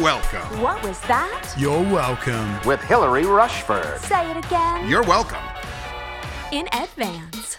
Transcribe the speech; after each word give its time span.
welcome. 0.00 0.60
What 0.62 0.82
was 0.82 0.98
that? 1.00 1.52
You're 1.58 1.82
welcome. 1.82 2.58
with 2.66 2.80
Hilary 2.80 3.26
Rushford. 3.26 4.00
Say 4.00 4.30
it 4.30 4.36
again. 4.44 4.88
You're 4.88 5.02
welcome. 5.02 5.42
in 6.52 6.66
advance. 6.72 7.58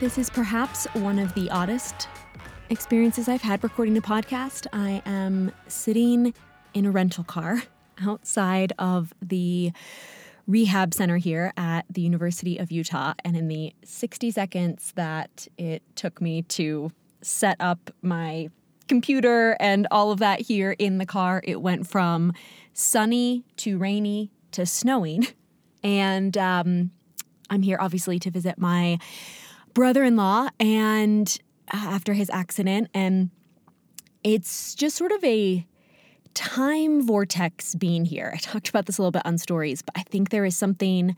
This 0.00 0.18
is 0.18 0.30
perhaps 0.30 0.86
one 0.94 1.18
of 1.18 1.32
the 1.34 1.50
oddest 1.50 2.08
experiences 2.70 3.28
I've 3.28 3.42
had 3.42 3.62
recording 3.62 3.96
a 3.98 4.02
podcast. 4.02 4.66
I 4.72 5.02
am 5.04 5.52
sitting 5.68 6.34
in 6.74 6.86
a 6.86 6.90
rental 6.90 7.22
car 7.22 7.62
outside 8.02 8.72
of 8.78 9.12
the 9.20 9.72
rehab 10.48 10.94
center 10.94 11.18
here 11.18 11.52
at 11.56 11.84
the 11.90 12.00
University 12.00 12.56
of 12.58 12.72
Utah. 12.72 13.12
And 13.24 13.36
in 13.36 13.46
the 13.48 13.74
60 13.84 14.30
seconds 14.32 14.92
that 14.96 15.46
it 15.58 15.82
took 15.94 16.20
me 16.20 16.42
to 16.42 16.90
set 17.22 17.56
up 17.60 17.90
my 18.02 18.48
computer 18.88 19.56
and 19.60 19.86
all 19.90 20.10
of 20.10 20.18
that 20.18 20.40
here 20.40 20.72
in 20.78 20.98
the 20.98 21.06
car, 21.06 21.40
it 21.44 21.62
went 21.62 21.86
from 21.86 22.32
sunny 22.74 23.44
to 23.56 23.78
rainy 23.78 24.30
to 24.52 24.66
snowing. 24.66 25.26
And 25.84 26.38
um, 26.38 26.92
I'm 27.50 27.62
here 27.62 27.76
obviously 27.80 28.20
to 28.20 28.30
visit 28.30 28.56
my 28.56 29.00
brother 29.74 30.04
in 30.04 30.14
law 30.14 30.48
and 30.60 31.26
uh, 31.74 31.76
after 31.76 32.12
his 32.12 32.30
accident. 32.30 32.88
And 32.94 33.30
it's 34.22 34.76
just 34.76 34.96
sort 34.96 35.10
of 35.10 35.24
a 35.24 35.66
time 36.34 37.04
vortex 37.04 37.74
being 37.74 38.04
here. 38.04 38.30
I 38.32 38.38
talked 38.38 38.68
about 38.68 38.86
this 38.86 38.98
a 38.98 39.02
little 39.02 39.10
bit 39.10 39.26
on 39.26 39.38
stories, 39.38 39.82
but 39.82 39.94
I 39.96 40.02
think 40.02 40.30
there 40.30 40.44
is 40.44 40.56
something 40.56 41.16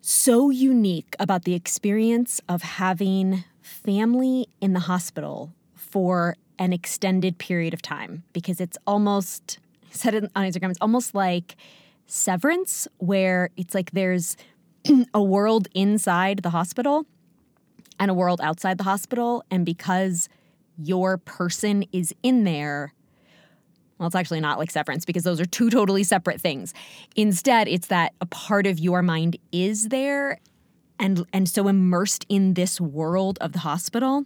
so 0.00 0.50
unique 0.50 1.14
about 1.18 1.44
the 1.44 1.54
experience 1.54 2.40
of 2.48 2.62
having 2.62 3.44
family 3.66 4.46
in 4.60 4.74
the 4.74 4.80
hospital 4.80 5.52
for 5.74 6.36
an 6.58 6.72
extended 6.72 7.36
period 7.36 7.74
of 7.74 7.82
time 7.82 8.22
because 8.32 8.60
it's 8.60 8.78
almost 8.86 9.58
I 9.90 9.94
said 9.94 10.14
it 10.14 10.30
on 10.36 10.46
Instagram 10.46 10.70
it's 10.70 10.78
almost 10.80 11.14
like 11.14 11.56
severance 12.06 12.86
where 12.98 13.50
it's 13.56 13.74
like 13.74 13.90
there's 13.90 14.36
a 15.14 15.22
world 15.22 15.66
inside 15.74 16.44
the 16.44 16.50
hospital 16.50 17.06
and 17.98 18.08
a 18.08 18.14
world 18.14 18.40
outside 18.40 18.78
the 18.78 18.84
hospital 18.84 19.42
and 19.50 19.66
because 19.66 20.28
your 20.78 21.18
person 21.18 21.84
is 21.92 22.14
in 22.22 22.44
there 22.44 22.92
well, 23.98 24.06
it's 24.06 24.14
actually 24.14 24.40
not 24.40 24.58
like 24.58 24.70
severance 24.70 25.06
because 25.06 25.24
those 25.24 25.40
are 25.40 25.46
two 25.46 25.70
totally 25.70 26.04
separate 26.04 26.38
things. 26.38 26.74
Instead, 27.16 27.66
it's 27.66 27.86
that 27.86 28.12
a 28.20 28.26
part 28.26 28.66
of 28.66 28.78
your 28.78 29.00
mind 29.00 29.38
is 29.52 29.88
there 29.88 30.38
and 30.98 31.26
and 31.32 31.48
so 31.48 31.68
immersed 31.68 32.24
in 32.28 32.54
this 32.54 32.80
world 32.80 33.38
of 33.40 33.52
the 33.52 33.60
hospital. 33.60 34.24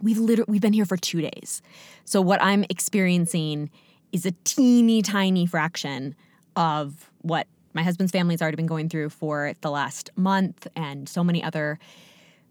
We've 0.00 0.18
literally 0.18 0.50
we've 0.50 0.60
been 0.60 0.72
here 0.72 0.86
for 0.86 0.96
2 0.96 1.20
days. 1.20 1.62
So 2.04 2.20
what 2.20 2.42
I'm 2.42 2.64
experiencing 2.70 3.70
is 4.12 4.24
a 4.26 4.32
teeny 4.44 5.02
tiny 5.02 5.46
fraction 5.46 6.14
of 6.56 7.10
what 7.22 7.46
my 7.74 7.82
husband's 7.82 8.12
family 8.12 8.32
has 8.32 8.42
already 8.42 8.56
been 8.56 8.66
going 8.66 8.88
through 8.88 9.10
for 9.10 9.52
the 9.60 9.70
last 9.70 10.10
month 10.16 10.66
and 10.74 11.08
so 11.08 11.22
many 11.22 11.42
other 11.42 11.78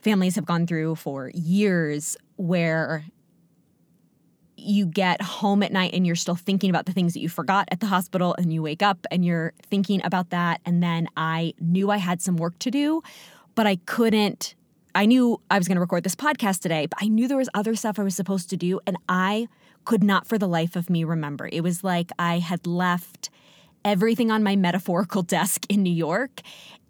families 0.02 0.36
have 0.36 0.46
gone 0.46 0.68
through 0.68 0.96
for 0.96 1.32
years 1.34 2.16
where 2.36 3.04
you 4.58 4.88
get 4.88 5.22
home 5.22 5.62
at 5.62 5.72
night 5.72 5.94
and 5.94 6.06
you're 6.06 6.16
still 6.16 6.36
thinking 6.36 6.70
about 6.70 6.88
the 6.88 6.92
things 6.92 7.14
that 7.14 7.20
you 7.20 7.30
forgot 7.30 7.68
at 7.72 7.80
the 7.80 7.86
hospital 7.86 8.36
and 8.38 8.52
you 8.52 8.62
wake 8.62 8.82
up 8.82 9.06
and 9.12 9.24
you're 9.24 9.54
thinking 9.70 10.02
about 10.04 10.32
that. 10.32 10.60
And 10.66 10.82
then 10.82 11.08
I 11.16 11.54
knew 11.60 11.92
I 11.92 11.98
had 11.98 12.22
some 12.22 12.38
work 12.38 12.58
to 12.60 12.72
do 12.72 13.02
but 13.58 13.68
I 13.68 13.78
couldn't 13.88 14.54
I 14.96 15.06
knew 15.06 15.42
I 15.52 15.58
was 15.58 15.68
going 15.68 15.76
to 15.76 15.82
record 15.82 16.04
this 16.04 16.16
podcast 16.16 16.60
today 16.60 16.86
but 16.86 17.00
I 17.02 17.08
knew 17.08 17.28
there 17.28 17.38
was 17.38 17.50
other 17.54 17.76
stuff 17.76 18.00
I 18.00 18.04
was 18.04 18.16
supposed 18.16 18.50
to 18.52 18.58
do 18.58 18.80
and 18.86 18.98
I 19.10 19.48
could 19.84 20.04
not 20.04 20.28
for 20.28 20.38
the 20.38 20.48
life 20.48 20.76
of 20.76 20.90
me 20.90 21.04
remember. 21.04 21.50
It 21.52 21.62
was 21.62 21.84
like 21.84 22.12
I 22.20 22.40
had 22.40 22.68
left 22.68 23.30
everything 23.84 24.32
on 24.32 24.44
my 24.44 24.56
metaphorical 24.56 25.22
desk 25.36 25.66
in 25.70 25.84
New 25.84 25.94
York 25.94 26.42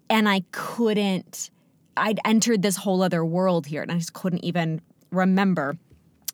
and 0.10 0.30
I 0.30 0.44
couldn't 0.52 1.50
I'd 1.96 2.20
entered 2.26 2.62
this 2.62 2.76
whole 2.76 3.02
other 3.02 3.26
world 3.26 3.66
here 3.66 3.82
and 3.82 3.92
I 3.92 3.98
just 3.98 4.14
couldn't 4.14 4.44
even 4.44 4.82
remember 5.10 5.78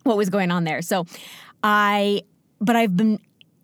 what 0.03 0.17
was 0.17 0.29
going 0.29 0.51
on 0.51 0.63
there. 0.63 0.81
So 0.81 1.05
I, 1.63 2.23
but 2.59 2.75
I've 2.75 2.95
been 2.95 3.19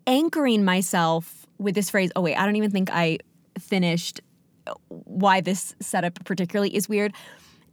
anchoring 0.06 0.64
myself 0.64 1.46
with 1.58 1.74
this 1.74 1.90
phrase. 1.90 2.10
Oh, 2.16 2.22
wait, 2.22 2.36
I 2.36 2.46
don't 2.46 2.56
even 2.56 2.70
think 2.70 2.90
I 2.90 3.18
finished 3.58 4.20
uh, 4.66 4.74
why 4.88 5.40
this 5.40 5.74
setup 5.80 6.24
particularly 6.24 6.74
is 6.74 6.88
weird. 6.88 7.12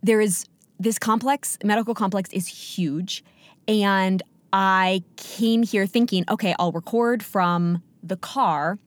There 0.04 0.22
is 0.22 0.46
this 0.80 1.00
complex, 1.00 1.58
medical 1.64 1.94
complex 1.94 2.30
is 2.32 2.48
huge. 2.48 3.24
And 3.68 4.22
I 4.54 5.04
came 5.18 5.64
here 5.64 5.86
thinking, 5.86 6.24
okay, 6.30 6.56
I'll 6.60 6.72
record 6.72 7.24
from 7.24 7.82
the 8.04 8.18
car. 8.18 8.80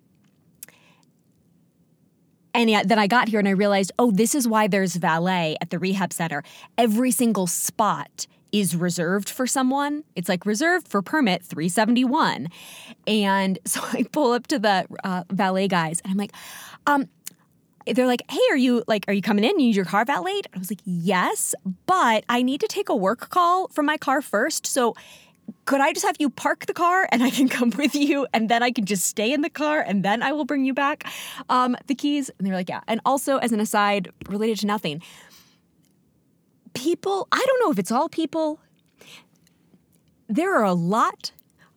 And 2.52 2.68
then 2.88 2.98
I 2.98 3.06
got 3.06 3.28
here 3.28 3.38
and 3.38 3.46
I 3.48 3.52
realized, 3.52 3.92
oh, 3.98 4.10
this 4.10 4.34
is 4.34 4.48
why 4.48 4.66
there's 4.66 4.96
valet 4.96 5.56
at 5.60 5.70
the 5.70 5.78
rehab 5.78 6.12
center. 6.12 6.42
Every 6.76 7.10
single 7.10 7.46
spot 7.46 8.26
is 8.52 8.76
reserved 8.76 9.28
for 9.28 9.46
someone. 9.46 10.04
It's 10.16 10.28
like 10.28 10.46
reserved 10.46 10.88
for 10.88 11.02
permit 11.02 11.42
371. 11.42 12.48
And 13.06 13.58
so 13.64 13.80
I 13.92 14.04
pull 14.04 14.32
up 14.32 14.46
to 14.48 14.58
the 14.58 14.86
uh, 15.04 15.24
valet 15.30 15.68
guys 15.68 16.00
and 16.04 16.12
I'm 16.12 16.18
like, 16.18 16.32
um, 16.86 17.08
they're 17.86 18.06
like, 18.06 18.22
hey, 18.30 18.40
are 18.50 18.56
you 18.56 18.84
like, 18.86 19.04
are 19.08 19.14
you 19.14 19.22
coming 19.22 19.44
in? 19.44 19.58
You 19.58 19.66
need 19.66 19.76
your 19.76 19.84
car 19.84 20.04
valeted? 20.04 20.46
I 20.54 20.58
was 20.58 20.70
like, 20.70 20.80
yes, 20.84 21.54
but 21.86 22.24
I 22.28 22.42
need 22.42 22.60
to 22.60 22.68
take 22.68 22.88
a 22.88 22.96
work 22.96 23.30
call 23.30 23.68
from 23.68 23.86
my 23.86 23.96
car 23.96 24.22
first. 24.22 24.66
So 24.66 24.94
could 25.64 25.80
I 25.80 25.92
just 25.92 26.04
have 26.04 26.16
you 26.18 26.30
park 26.30 26.66
the 26.66 26.74
car 26.74 27.08
and 27.10 27.22
I 27.22 27.30
can 27.30 27.48
come 27.58 27.70
with 27.70 27.94
you 27.94 28.26
and 28.32 28.48
then 28.48 28.62
I 28.62 28.70
can 28.70 28.84
just 28.84 29.04
stay 29.06 29.32
in 29.32 29.42
the 29.42 29.50
car 29.50 29.80
and 29.80 30.04
then 30.04 30.22
I 30.22 30.32
will 30.32 30.44
bring 30.44 30.64
you 30.64 30.74
back 30.74 31.04
um, 31.48 31.76
the 31.86 31.94
keys? 31.94 32.30
And 32.38 32.46
they're 32.46 32.54
like, 32.54 32.68
yeah. 32.68 32.80
And 32.86 33.00
also, 33.04 33.38
as 33.38 33.52
an 33.52 33.60
aside, 33.60 34.10
related 34.28 34.58
to 34.60 34.66
nothing, 34.66 35.02
people, 36.74 37.28
I 37.32 37.44
don't 37.46 37.60
know 37.60 37.70
if 37.70 37.78
it's 37.78 37.90
all 37.90 38.08
people, 38.08 38.60
there 40.28 40.56
are 40.56 40.64
a 40.64 40.74
lot 40.74 41.32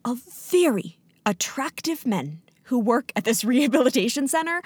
of 0.06 0.20
very 0.50 1.00
attractive 1.26 2.06
men 2.06 2.42
who 2.64 2.80
work 2.80 3.12
at 3.16 3.24
this 3.24 3.44
rehabilitation 3.54 4.28
center. 4.28 4.62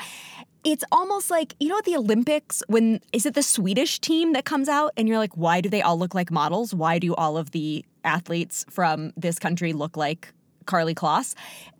It's 0.64 0.84
almost 0.92 1.30
like, 1.30 1.56
you 1.60 1.70
know, 1.70 1.78
at 1.78 1.86
the 1.86 1.96
Olympics, 1.96 2.62
when 2.68 3.00
is 3.14 3.26
it 3.26 3.34
the 3.34 3.44
Swedish 3.44 4.00
team 4.00 4.34
that 4.34 4.44
comes 4.44 4.68
out 4.68 4.92
and 4.98 5.08
you're 5.08 5.18
like, 5.18 5.36
why 5.38 5.62
do 5.62 5.70
they 5.70 5.82
all 5.82 5.98
look 5.98 6.14
like 6.14 6.32
models? 6.32 6.74
Why 6.74 7.00
do 7.00 7.16
all 7.16 7.38
of 7.38 7.52
the 7.52 7.86
athletes 8.04 8.66
from 8.70 9.14
this 9.16 9.40
country 9.40 9.72
look 9.72 9.96
like 9.96 10.34
Karlie 10.66 10.96
Kloss? 10.96 11.36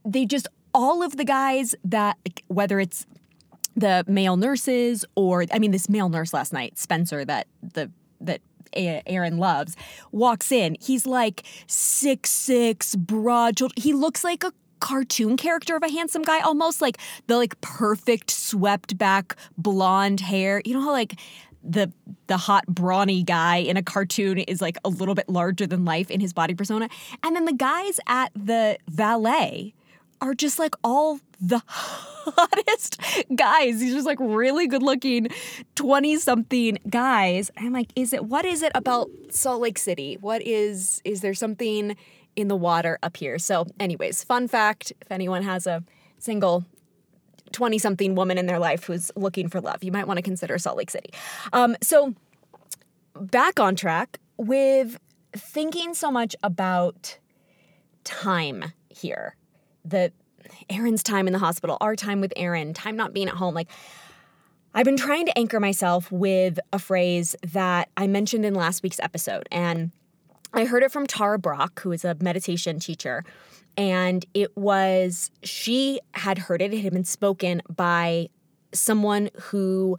They 0.06 0.26
just, 0.26 0.48
all 0.74 1.04
of 1.04 1.18
the 1.18 1.26
guys 1.26 1.76
that, 1.84 2.18
whether 2.48 2.80
it's 2.80 3.06
the 3.76 4.06
male 4.08 4.38
nurses 4.38 5.04
or, 5.16 5.46
I 5.52 5.60
mean, 5.60 5.72
this 5.72 5.90
male 5.90 6.10
nurse 6.10 6.34
last 6.34 6.54
night, 6.54 6.78
Spencer, 6.78 7.26
that 7.26 7.48
the 7.62 7.92
that 8.22 8.42
Aaron 8.74 9.38
loves, 9.38 9.76
walks 10.12 10.52
in. 10.52 10.78
He's 10.80 11.06
like 11.06 11.44
six 11.68 12.30
six, 12.30 12.96
broad. 12.96 13.60
He 13.76 13.94
looks 13.94 14.24
like 14.24 14.44
a 14.44 14.52
cartoon 14.80 15.38
character 15.38 15.76
of 15.76 15.84
a 15.84 15.90
handsome 15.90 16.24
guy, 16.24 16.40
almost 16.42 16.82
like 16.82 16.98
the 17.28 17.38
like 17.38 17.60
perfect 17.62 18.32
swept 18.32 18.98
back 18.98 19.36
blonde 19.58 20.20
hair. 20.20 20.62
You 20.66 20.74
know 20.74 20.82
how 20.82 20.92
like 20.92 21.20
the 21.64 21.92
the 22.28 22.38
hot 22.38 22.66
brawny 22.68 23.24
guy 23.24 23.58
in 23.58 23.78
a 23.78 23.84
cartoon 23.84 24.40
is 24.40 24.62
like 24.62 24.78
a 24.86 24.90
little 24.90 25.16
bit 25.16 25.28
larger 25.28 25.68
than 25.68 25.86
life 25.86 26.10
in 26.12 26.20
his 26.20 26.34
body 26.34 26.54
persona. 26.54 26.90
And 27.24 27.36
then 27.36 27.46
the 27.46 27.54
guys 27.54 28.00
at 28.08 28.32
the 28.36 28.78
valet 28.88 29.74
are 30.22 30.34
just 30.34 30.60
like 30.60 30.76
all 30.84 31.20
the 31.40 31.62
hottest 31.68 33.00
guys. 33.36 33.80
These 33.80 33.94
just 33.94 34.06
like 34.06 34.20
really 34.20 34.68
good 34.68 34.84
looking 34.84 35.30
20 35.76 36.18
something 36.18 36.78
guys. 36.90 37.52
I'm 37.58 37.74
like, 37.74 37.92
is 37.96 38.14
it 38.14 38.26
what 38.26 38.46
is 38.46 38.62
it 38.62 38.72
about 38.76 39.10
Salt 39.30 39.62
Lake 39.62 39.78
City? 39.78 40.18
What 40.20 40.42
is 40.42 41.02
is 41.06 41.22
there 41.22 41.34
something 41.34 41.96
in 42.36 42.48
the 42.48 42.56
water 42.56 43.00
up 43.04 43.18
here? 43.18 43.40
So, 43.40 43.66
anyways, 43.80 44.24
fun 44.24 44.48
fact 44.48 44.94
if 45.02 45.12
anyone 45.12 45.44
has 45.44 45.68
a 45.68 45.84
single 46.20 46.66
20 47.54 47.78
something 47.78 48.16
woman 48.16 48.38
in 48.38 48.46
their 48.46 48.60
life 48.60 48.86
who's 48.86 49.12
looking 49.16 49.48
for 49.48 49.62
love, 49.62 49.84
you 49.84 49.92
might 49.92 50.08
want 50.08 50.18
to 50.18 50.22
consider 50.22 50.58
Salt 50.58 50.78
Lake 50.78 50.92
City. 50.92 51.12
Um, 51.54 51.76
so, 51.82 52.14
back 53.16 53.60
on 53.60 53.76
track 53.76 54.20
with 54.38 55.00
thinking 55.34 55.94
so 55.94 56.12
much 56.12 56.36
about 56.44 57.18
time 58.04 58.74
here. 58.90 59.36
The 59.86 60.12
Aaron's 60.70 61.04
time 61.04 61.28
in 61.28 61.34
the 61.34 61.40
hospital, 61.40 61.78
our 61.82 61.96
time 61.96 62.22
with 62.22 62.34
Aaron, 62.36 62.74
time 62.74 62.96
not 62.96 63.14
being 63.14 63.28
at 63.28 63.36
home. 63.36 63.54
Like, 63.54 63.70
I've 64.74 64.86
been 64.86 64.98
trying 64.98 65.26
to 65.26 65.38
anchor 65.38 65.60
myself 65.60 66.12
with 66.12 66.60
a 66.72 66.80
phrase 66.80 67.36
that 67.54 67.90
I 67.98 68.08
mentioned 68.08 68.46
in 68.46 68.54
last 68.54 68.84
week's 68.84 69.00
episode. 69.00 69.48
And 69.52 69.92
I 70.54 70.66
heard 70.66 70.84
it 70.84 70.92
from 70.92 71.08
Tara 71.08 71.40
Brach, 71.40 71.80
who 71.80 71.92
is 71.92 72.06
a 72.06 72.16
meditation 72.22 72.80
teacher. 72.80 73.24
And 73.76 74.26
it 74.34 74.56
was, 74.58 75.32
she 75.44 76.00
had 76.14 76.38
heard 76.38 76.62
it, 76.62 76.74
it 76.74 76.82
had 76.82 76.94
been 76.94 77.06
spoken 77.06 77.62
by 77.70 78.30
someone 78.74 79.30
who 79.36 79.98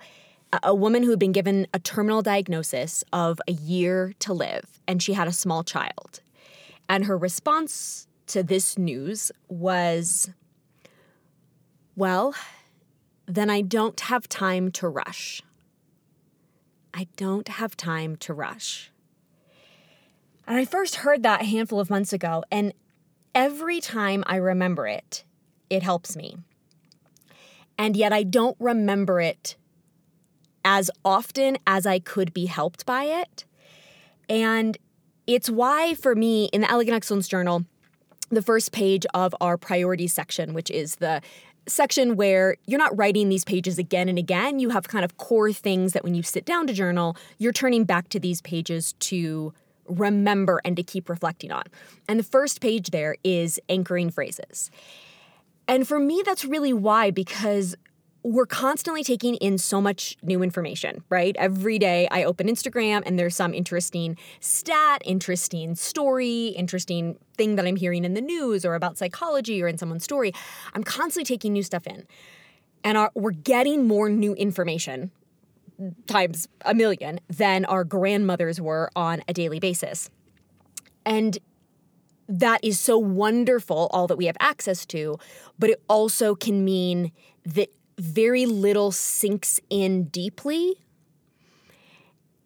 a- 0.52 0.60
a 0.64 0.74
woman 0.74 1.02
who 1.02 1.10
had 1.10 1.18
been 1.18 1.32
given 1.32 1.66
a 1.74 1.78
terminal 1.78 2.22
diagnosis 2.22 3.04
of 3.12 3.40
a 3.46 3.52
year 3.52 4.14
to 4.20 4.32
live, 4.32 4.80
and 4.86 5.02
she 5.02 5.12
had 5.12 5.28
a 5.28 5.32
small 5.32 5.62
child. 5.62 6.20
And 6.88 7.04
her 7.04 7.18
response 7.18 8.06
to 8.28 8.42
this 8.42 8.78
news 8.78 9.32
was, 9.48 10.30
Well, 11.96 12.34
then 13.26 13.50
I 13.50 13.60
don't 13.60 13.98
have 14.00 14.28
time 14.28 14.70
to 14.72 14.88
rush. 14.88 15.42
I 16.94 17.06
don't 17.16 17.48
have 17.48 17.76
time 17.76 18.16
to 18.16 18.32
rush. 18.32 18.90
And 20.46 20.56
I 20.56 20.64
first 20.64 20.96
heard 20.96 21.22
that 21.24 21.42
a 21.42 21.44
handful 21.44 21.78
of 21.78 21.90
months 21.90 22.12
ago, 22.12 22.42
and 22.50 22.72
every 23.34 23.80
time 23.80 24.24
I 24.26 24.36
remember 24.36 24.86
it, 24.86 25.24
it 25.68 25.82
helps 25.82 26.16
me. 26.16 26.38
And 27.76 27.96
yet 27.96 28.12
I 28.12 28.22
don't 28.22 28.56
remember 28.58 29.20
it 29.20 29.56
as 30.64 30.90
often 31.04 31.58
as 31.66 31.86
I 31.86 31.98
could 31.98 32.32
be 32.32 32.46
helped 32.46 32.84
by 32.86 33.04
it. 33.04 33.44
And 34.28 34.76
it's 35.26 35.48
why, 35.48 35.94
for 35.94 36.14
me, 36.14 36.46
in 36.46 36.62
the 36.62 36.70
Elegant 36.70 36.96
Excellence 36.96 37.28
Journal, 37.28 37.64
the 38.30 38.42
first 38.42 38.72
page 38.72 39.06
of 39.14 39.34
our 39.40 39.56
priorities 39.56 40.12
section, 40.12 40.54
which 40.54 40.70
is 40.70 40.96
the 40.96 41.20
section 41.66 42.16
where 42.16 42.56
you're 42.66 42.78
not 42.78 42.96
writing 42.96 43.28
these 43.28 43.44
pages 43.44 43.78
again 43.78 44.08
and 44.08 44.18
again. 44.18 44.58
You 44.58 44.70
have 44.70 44.88
kind 44.88 45.04
of 45.04 45.16
core 45.18 45.52
things 45.52 45.92
that 45.92 46.02
when 46.04 46.14
you 46.14 46.22
sit 46.22 46.44
down 46.44 46.66
to 46.66 46.72
journal, 46.72 47.16
you're 47.38 47.52
turning 47.52 47.84
back 47.84 48.08
to 48.10 48.20
these 48.20 48.40
pages 48.40 48.94
to 49.00 49.52
remember 49.86 50.60
and 50.64 50.76
to 50.76 50.82
keep 50.82 51.08
reflecting 51.08 51.50
on. 51.50 51.64
And 52.08 52.18
the 52.18 52.24
first 52.24 52.60
page 52.60 52.90
there 52.90 53.16
is 53.24 53.60
anchoring 53.68 54.10
phrases. 54.10 54.70
And 55.66 55.86
for 55.86 55.98
me, 55.98 56.22
that's 56.24 56.44
really 56.44 56.72
why, 56.72 57.10
because 57.10 57.74
we're 58.22 58.46
constantly 58.46 59.04
taking 59.04 59.36
in 59.36 59.58
so 59.58 59.80
much 59.80 60.16
new 60.22 60.42
information, 60.42 61.02
right? 61.08 61.36
Every 61.38 61.78
day 61.78 62.08
I 62.10 62.24
open 62.24 62.48
Instagram 62.48 63.02
and 63.06 63.18
there's 63.18 63.36
some 63.36 63.54
interesting 63.54 64.16
stat, 64.40 65.02
interesting 65.04 65.74
story, 65.74 66.48
interesting 66.48 67.18
thing 67.36 67.56
that 67.56 67.66
I'm 67.66 67.76
hearing 67.76 68.04
in 68.04 68.14
the 68.14 68.20
news 68.20 68.64
or 68.64 68.74
about 68.74 68.98
psychology 68.98 69.62
or 69.62 69.68
in 69.68 69.78
someone's 69.78 70.04
story. 70.04 70.32
I'm 70.74 70.82
constantly 70.82 71.24
taking 71.24 71.52
new 71.52 71.62
stuff 71.62 71.86
in. 71.86 72.06
And 72.82 72.98
our, 72.98 73.10
we're 73.14 73.30
getting 73.30 73.86
more 73.86 74.08
new 74.08 74.34
information 74.34 75.10
times 76.06 76.48
a 76.64 76.74
million 76.74 77.20
than 77.28 77.64
our 77.66 77.84
grandmothers 77.84 78.60
were 78.60 78.90
on 78.96 79.22
a 79.28 79.32
daily 79.32 79.60
basis. 79.60 80.10
And 81.06 81.38
that 82.28 82.60
is 82.62 82.78
so 82.78 82.98
wonderful, 82.98 83.88
all 83.92 84.06
that 84.08 84.16
we 84.16 84.26
have 84.26 84.36
access 84.40 84.84
to, 84.86 85.18
but 85.58 85.70
it 85.70 85.82
also 85.88 86.34
can 86.34 86.64
mean 86.64 87.12
that 87.44 87.70
very 87.98 88.46
little 88.46 88.92
sinks 88.92 89.60
in 89.68 90.04
deeply. 90.04 90.76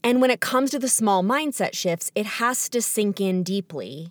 And 0.02 0.20
when 0.20 0.30
it 0.30 0.40
comes 0.40 0.70
to 0.70 0.78
the 0.78 0.88
small 0.88 1.22
mindset 1.22 1.74
shifts, 1.74 2.10
it 2.14 2.26
has 2.26 2.68
to 2.70 2.82
sink 2.82 3.20
in 3.20 3.42
deeply 3.42 4.10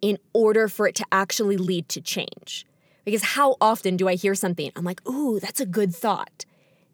in 0.00 0.18
order 0.32 0.68
for 0.68 0.86
it 0.86 0.94
to 0.96 1.04
actually 1.10 1.56
lead 1.56 1.88
to 1.88 2.00
change. 2.00 2.66
Because 3.04 3.22
how 3.22 3.56
often 3.60 3.96
do 3.96 4.08
I 4.08 4.14
hear 4.14 4.34
something? 4.34 4.70
I'm 4.76 4.84
like, 4.84 5.06
ooh, 5.08 5.40
that's 5.40 5.60
a 5.60 5.66
good 5.66 5.94
thought. 5.94 6.44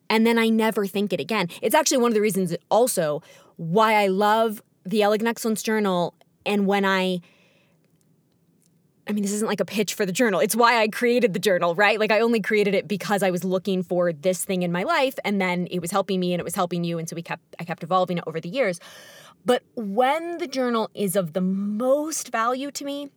And 0.08 0.26
then 0.26 0.38
I 0.38 0.49
never 0.49 0.87
think 0.87 1.12
it 1.12 1.20
again. 1.20 1.49
It's 1.61 1.75
actually 1.75 1.99
one 1.99 2.11
of 2.11 2.14
the 2.14 2.20
reasons 2.20 2.55
also 2.70 3.23
why 3.56 3.94
I 3.94 4.06
love 4.08 4.62
the 4.85 5.02
Elegant 5.02 5.28
Excellence 5.28 5.62
Journal 5.62 6.14
and 6.44 6.67
when 6.67 6.85
I 6.85 7.20
I 9.08 9.12
mean, 9.12 9.22
this 9.22 9.32
isn't 9.32 9.49
like 9.49 9.60
a 9.60 9.64
pitch 9.64 9.94
for 9.94 10.06
the 10.06 10.12
journal. 10.12 10.38
It's 10.38 10.54
why 10.54 10.81
I 10.81 10.87
created 10.87 11.32
the 11.32 11.40
journal, 11.40 11.75
right? 11.75 11.99
Like, 11.99 12.12
I 12.12 12.20
only 12.20 12.40
created 12.40 12.75
it 12.75 12.87
because 12.87 13.22
I 13.22 13.31
was 13.32 13.43
looking 13.43 13.82
for 13.82 14.12
this 14.12 14.44
thing 14.44 14.62
in 14.62 14.70
my 14.70 14.84
life, 14.84 15.19
and 15.25 15.40
then 15.40 15.66
it 15.70 15.81
was 15.81 15.90
helping 15.90 16.20
me 16.20 16.32
and 16.32 16.40
it 16.40 16.44
was 16.44 16.54
helping 16.54 16.84
you. 16.84 16.99
And 16.99 17.08
so 17.08 17.16
we 17.16 17.22
kept, 17.22 17.43
I 17.58 17.64
kept 17.64 17.82
evolving 17.82 18.19
it 18.19 18.25
over 18.26 18.40
the 18.40 18.49
years. 18.49 18.78
But 19.44 19.64
when 19.75 20.38
the 20.38 20.46
journal 20.46 20.88
is 20.94 21.16
of 21.16 21.32
the 21.32 21.40
most 21.40 22.31
value 22.31 22.70
to 22.70 22.84
me, 22.84 23.10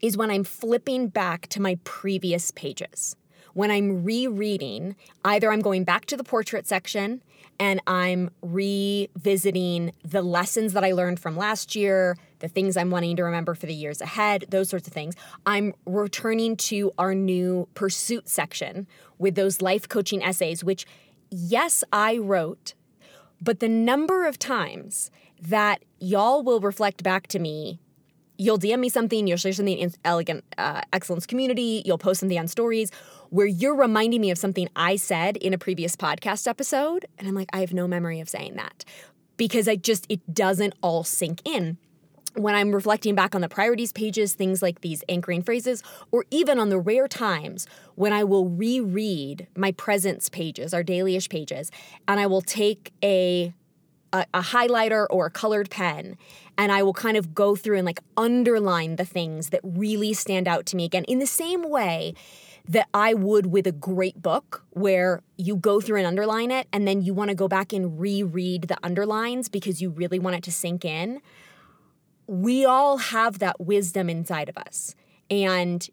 is 0.00 0.16
when 0.16 0.30
I'm 0.30 0.44
flipping 0.44 1.08
back 1.08 1.46
to 1.48 1.62
my 1.62 1.78
previous 1.84 2.50
pages. 2.50 3.16
When 3.54 3.70
I'm 3.70 4.04
rereading, 4.04 4.96
either 5.24 5.50
I'm 5.52 5.60
going 5.60 5.84
back 5.84 6.04
to 6.06 6.16
the 6.16 6.24
portrait 6.24 6.66
section 6.66 7.22
and 7.58 7.80
I'm 7.86 8.30
revisiting 8.42 9.92
the 10.04 10.22
lessons 10.22 10.72
that 10.72 10.84
I 10.84 10.92
learned 10.92 11.20
from 11.20 11.36
last 11.36 11.74
year, 11.74 12.16
the 12.44 12.48
things 12.48 12.76
I'm 12.76 12.90
wanting 12.90 13.16
to 13.16 13.24
remember 13.24 13.54
for 13.54 13.66
the 13.66 13.74
years 13.74 14.00
ahead, 14.00 14.44
those 14.48 14.68
sorts 14.68 14.86
of 14.86 14.92
things. 14.92 15.14
I'm 15.46 15.72
returning 15.86 16.56
to 16.56 16.92
our 16.98 17.14
new 17.14 17.68
pursuit 17.74 18.28
section 18.28 18.86
with 19.18 19.34
those 19.34 19.62
life 19.62 19.88
coaching 19.88 20.22
essays, 20.22 20.62
which, 20.62 20.86
yes, 21.30 21.82
I 21.92 22.18
wrote, 22.18 22.74
but 23.40 23.60
the 23.60 23.68
number 23.68 24.26
of 24.26 24.38
times 24.38 25.10
that 25.40 25.82
y'all 25.98 26.42
will 26.42 26.60
reflect 26.60 27.02
back 27.02 27.26
to 27.28 27.38
me 27.38 27.80
you'll 28.36 28.58
DM 28.58 28.80
me 28.80 28.88
something, 28.88 29.26
you'll 29.26 29.36
share 29.36 29.52
something 29.52 29.78
in 29.78 29.92
Elegant 30.04 30.44
uh, 30.58 30.82
Excellence 30.92 31.26
community, 31.26 31.82
you'll 31.84 31.98
post 31.98 32.20
something 32.20 32.38
on 32.38 32.48
stories 32.48 32.90
where 33.30 33.46
you're 33.46 33.76
reminding 33.76 34.20
me 34.20 34.30
of 34.30 34.38
something 34.38 34.68
I 34.76 34.96
said 34.96 35.36
in 35.36 35.54
a 35.54 35.58
previous 35.58 35.96
podcast 35.96 36.46
episode. 36.46 37.06
And 37.18 37.28
I'm 37.28 37.34
like, 37.34 37.48
I 37.52 37.60
have 37.60 37.72
no 37.72 37.86
memory 37.86 38.20
of 38.20 38.28
saying 38.28 38.56
that 38.56 38.84
because 39.36 39.68
I 39.68 39.76
just, 39.76 40.06
it 40.08 40.34
doesn't 40.34 40.74
all 40.82 41.04
sink 41.04 41.42
in. 41.44 41.78
When 42.34 42.54
I'm 42.54 42.72
reflecting 42.72 43.14
back 43.14 43.34
on 43.34 43.40
the 43.40 43.48
priorities 43.48 43.92
pages, 43.92 44.34
things 44.34 44.60
like 44.60 44.80
these 44.80 45.04
anchoring 45.08 45.42
phrases, 45.42 45.82
or 46.10 46.24
even 46.30 46.58
on 46.58 46.68
the 46.68 46.78
rare 46.78 47.06
times 47.06 47.66
when 47.94 48.12
I 48.12 48.24
will 48.24 48.48
reread 48.48 49.46
my 49.56 49.72
presence 49.72 50.28
pages, 50.28 50.74
our 50.74 50.82
dailyish 50.82 51.28
pages, 51.28 51.70
and 52.08 52.18
I 52.18 52.26
will 52.26 52.42
take 52.42 52.92
a 53.02 53.54
a, 54.14 54.24
a 54.32 54.40
highlighter 54.40 55.06
or 55.10 55.26
a 55.26 55.30
colored 55.30 55.68
pen 55.68 56.16
and 56.56 56.70
I 56.70 56.82
will 56.84 56.92
kind 56.92 57.16
of 57.16 57.34
go 57.34 57.56
through 57.56 57.78
and 57.78 57.84
like 57.84 57.98
underline 58.16 58.96
the 58.96 59.04
things 59.04 59.50
that 59.50 59.60
really 59.64 60.12
stand 60.12 60.46
out 60.46 60.66
to 60.66 60.76
me 60.76 60.84
again 60.84 61.04
in 61.04 61.18
the 61.18 61.26
same 61.26 61.68
way 61.68 62.14
that 62.66 62.88
I 62.94 63.12
would 63.12 63.46
with 63.46 63.66
a 63.66 63.72
great 63.72 64.22
book 64.22 64.64
where 64.70 65.20
you 65.36 65.56
go 65.56 65.80
through 65.80 65.98
and 65.98 66.06
underline 66.06 66.50
it 66.50 66.66
and 66.72 66.88
then 66.88 67.02
you 67.02 67.12
want 67.12 67.28
to 67.30 67.34
go 67.34 67.48
back 67.48 67.72
and 67.72 68.00
reread 68.00 68.62
the 68.62 68.78
underlines 68.82 69.48
because 69.48 69.82
you 69.82 69.90
really 69.90 70.18
want 70.18 70.36
it 70.36 70.44
to 70.44 70.52
sink 70.52 70.84
in. 70.84 71.20
We 72.26 72.64
all 72.64 72.98
have 72.98 73.38
that 73.40 73.60
wisdom 73.60 74.08
inside 74.08 74.48
of 74.48 74.56
us. 74.56 74.94
And 75.30 75.88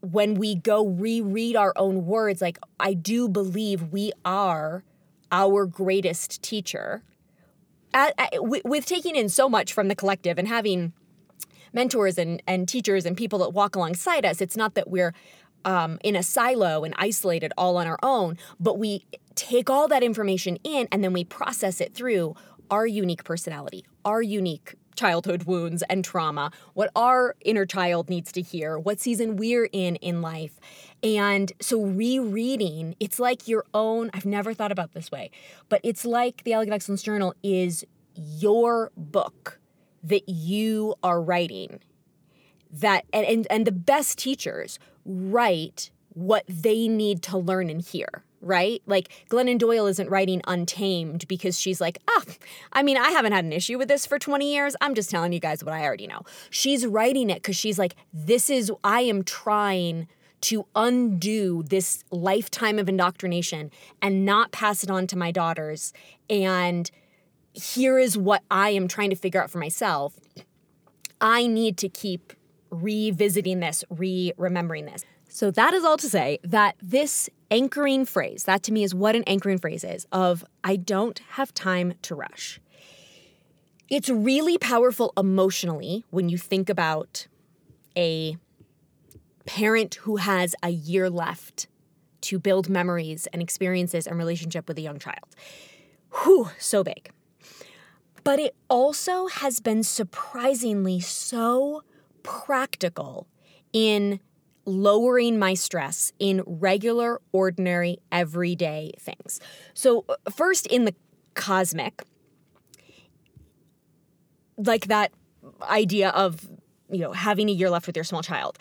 when 0.00 0.34
we 0.34 0.54
go 0.54 0.86
reread 0.86 1.56
our 1.56 1.72
own 1.76 2.06
words, 2.06 2.40
like 2.40 2.58
I 2.80 2.94
do 2.94 3.28
believe 3.28 3.92
we 3.92 4.12
are 4.24 4.84
our 5.30 5.64
greatest 5.66 6.42
teacher 6.42 7.02
at, 7.94 8.14
at, 8.18 8.30
with, 8.42 8.86
taking 8.86 9.16
in 9.16 9.28
so 9.28 9.48
much 9.48 9.72
from 9.72 9.88
the 9.88 9.94
collective 9.94 10.38
and 10.38 10.48
having 10.48 10.92
mentors 11.72 12.18
and, 12.18 12.42
and 12.46 12.68
teachers 12.68 13.06
and 13.06 13.16
people 13.16 13.38
that 13.40 13.50
walk 13.50 13.76
alongside 13.76 14.24
us, 14.24 14.40
it's 14.40 14.56
not 14.56 14.74
that 14.74 14.90
we're 14.90 15.14
um, 15.64 15.98
in 16.02 16.16
a 16.16 16.22
silo 16.22 16.84
and 16.84 16.94
isolated 16.98 17.52
all 17.56 17.76
on 17.76 17.86
our 17.86 17.98
own, 18.02 18.36
but 18.58 18.78
we 18.78 19.06
take 19.34 19.70
all 19.70 19.88
that 19.88 20.02
information 20.02 20.58
in 20.64 20.88
and 20.92 21.02
then 21.02 21.12
we 21.12 21.24
process 21.24 21.80
it 21.80 21.94
through 21.94 22.34
our 22.72 22.86
unique 22.86 23.22
personality, 23.22 23.84
our 24.02 24.22
unique 24.22 24.74
childhood 24.96 25.42
wounds 25.42 25.82
and 25.90 26.02
trauma, 26.02 26.50
what 26.72 26.90
our 26.96 27.36
inner 27.42 27.66
child 27.66 28.08
needs 28.08 28.32
to 28.32 28.40
hear, 28.40 28.78
what 28.78 28.98
season 28.98 29.36
we're 29.36 29.68
in 29.72 29.96
in 29.96 30.22
life. 30.22 30.58
And 31.02 31.52
so 31.60 31.82
rereading, 31.82 32.96
it's 32.98 33.18
like 33.18 33.46
your 33.46 33.66
own, 33.74 34.10
I've 34.14 34.24
never 34.24 34.54
thought 34.54 34.72
about 34.72 34.92
this 34.92 35.10
way, 35.10 35.30
but 35.68 35.82
it's 35.84 36.06
like 36.06 36.44
the 36.44 36.54
Elegant 36.54 36.74
Excellence 36.74 37.02
Journal 37.02 37.34
is 37.42 37.84
your 38.14 38.90
book 38.96 39.60
that 40.02 40.26
you 40.26 40.94
are 41.02 41.20
writing. 41.20 41.78
That 42.70 43.04
and, 43.12 43.26
and, 43.26 43.46
and 43.50 43.66
the 43.66 43.72
best 43.72 44.16
teachers 44.16 44.78
write 45.04 45.90
what 46.14 46.44
they 46.48 46.88
need 46.88 47.22
to 47.24 47.36
learn 47.36 47.68
and 47.68 47.82
hear 47.82 48.24
right? 48.42 48.82
Like 48.86 49.08
Glennon 49.30 49.58
Doyle 49.58 49.86
isn't 49.86 50.10
writing 50.10 50.42
Untamed 50.46 51.26
because 51.28 51.58
she's 51.58 51.80
like, 51.80 51.98
ah, 52.08 52.22
oh, 52.26 52.32
I 52.72 52.82
mean, 52.82 52.96
I 52.96 53.10
haven't 53.10 53.32
had 53.32 53.44
an 53.44 53.52
issue 53.52 53.78
with 53.78 53.88
this 53.88 54.04
for 54.04 54.18
20 54.18 54.52
years. 54.52 54.76
I'm 54.80 54.94
just 54.94 55.10
telling 55.10 55.32
you 55.32 55.40
guys 55.40 55.64
what 55.64 55.72
I 55.72 55.84
already 55.84 56.06
know. 56.06 56.22
She's 56.50 56.86
writing 56.86 57.30
it 57.30 57.36
because 57.36 57.56
she's 57.56 57.78
like, 57.78 57.94
this 58.12 58.50
is, 58.50 58.70
I 58.84 59.02
am 59.02 59.22
trying 59.22 60.08
to 60.42 60.66
undo 60.74 61.62
this 61.62 62.02
lifetime 62.10 62.78
of 62.78 62.88
indoctrination 62.88 63.70
and 64.02 64.26
not 64.26 64.50
pass 64.50 64.82
it 64.82 64.90
on 64.90 65.06
to 65.06 65.16
my 65.16 65.30
daughters. 65.30 65.92
And 66.28 66.90
here 67.52 67.98
is 67.98 68.18
what 68.18 68.42
I 68.50 68.70
am 68.70 68.88
trying 68.88 69.10
to 69.10 69.16
figure 69.16 69.40
out 69.42 69.50
for 69.50 69.58
myself. 69.58 70.18
I 71.20 71.46
need 71.46 71.76
to 71.78 71.88
keep 71.88 72.32
revisiting 72.70 73.60
this, 73.60 73.84
re 73.88 74.32
remembering 74.36 74.86
this. 74.86 75.04
So, 75.34 75.50
that 75.50 75.72
is 75.72 75.82
all 75.82 75.96
to 75.96 76.10
say 76.10 76.40
that 76.44 76.76
this 76.82 77.30
anchoring 77.50 78.04
phrase, 78.04 78.44
that 78.44 78.62
to 78.64 78.72
me 78.72 78.84
is 78.84 78.94
what 78.94 79.16
an 79.16 79.24
anchoring 79.26 79.56
phrase 79.56 79.82
is 79.82 80.06
of 80.12 80.44
I 80.62 80.76
don't 80.76 81.18
have 81.30 81.54
time 81.54 81.94
to 82.02 82.14
rush. 82.14 82.60
It's 83.88 84.10
really 84.10 84.58
powerful 84.58 85.10
emotionally 85.16 86.04
when 86.10 86.28
you 86.28 86.36
think 86.36 86.68
about 86.68 87.28
a 87.96 88.36
parent 89.46 89.94
who 90.02 90.16
has 90.16 90.54
a 90.62 90.68
year 90.68 91.08
left 91.08 91.66
to 92.22 92.38
build 92.38 92.68
memories 92.68 93.26
and 93.32 93.40
experiences 93.40 94.06
and 94.06 94.18
relationship 94.18 94.68
with 94.68 94.76
a 94.76 94.82
young 94.82 94.98
child. 94.98 95.34
Whew, 96.24 96.50
so 96.58 96.84
big. 96.84 97.10
But 98.22 98.38
it 98.38 98.54
also 98.68 99.28
has 99.28 99.60
been 99.60 99.82
surprisingly 99.82 101.00
so 101.00 101.84
practical 102.22 103.26
in 103.72 104.20
lowering 104.64 105.38
my 105.38 105.54
stress 105.54 106.12
in 106.18 106.42
regular, 106.46 107.20
ordinary, 107.32 107.98
everyday 108.10 108.92
things. 108.98 109.40
So, 109.74 110.04
uh, 110.08 110.30
first 110.30 110.66
in 110.66 110.84
the 110.84 110.94
cosmic, 111.34 112.02
like 114.56 114.86
that 114.86 115.12
idea 115.62 116.10
of 116.10 116.46
you 116.90 116.98
know 116.98 117.12
having 117.12 117.48
a 117.48 117.52
year 117.52 117.70
left 117.70 117.86
with 117.86 117.96
your 117.96 118.04
small 118.04 118.22
child 118.22 118.58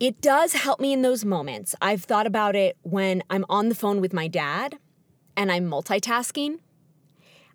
it 0.00 0.20
does 0.20 0.52
help 0.52 0.80
me 0.80 0.92
in 0.92 1.02
those 1.02 1.24
moments 1.24 1.74
i've 1.80 2.04
thought 2.04 2.26
about 2.26 2.54
it 2.54 2.76
when 2.82 3.22
i'm 3.30 3.44
on 3.48 3.68
the 3.68 3.74
phone 3.74 4.00
with 4.00 4.12
my 4.12 4.28
dad 4.28 4.78
and 5.36 5.50
i'm 5.50 5.68
multitasking 5.68 6.58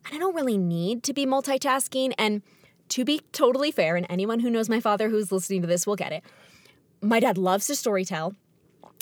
and 0.05 0.13
i 0.13 0.17
don't 0.17 0.35
really 0.35 0.57
need 0.57 1.03
to 1.03 1.13
be 1.13 1.25
multitasking 1.25 2.11
and 2.17 2.41
to 2.89 3.05
be 3.05 3.21
totally 3.31 3.71
fair 3.71 3.95
and 3.95 4.05
anyone 4.09 4.39
who 4.39 4.49
knows 4.49 4.67
my 4.67 4.79
father 4.79 5.09
who's 5.09 5.31
listening 5.31 5.61
to 5.61 5.67
this 5.67 5.85
will 5.85 5.95
get 5.95 6.11
it 6.11 6.23
my 7.01 7.19
dad 7.19 7.37
loves 7.37 7.67
to 7.67 7.73
storytell 7.73 8.35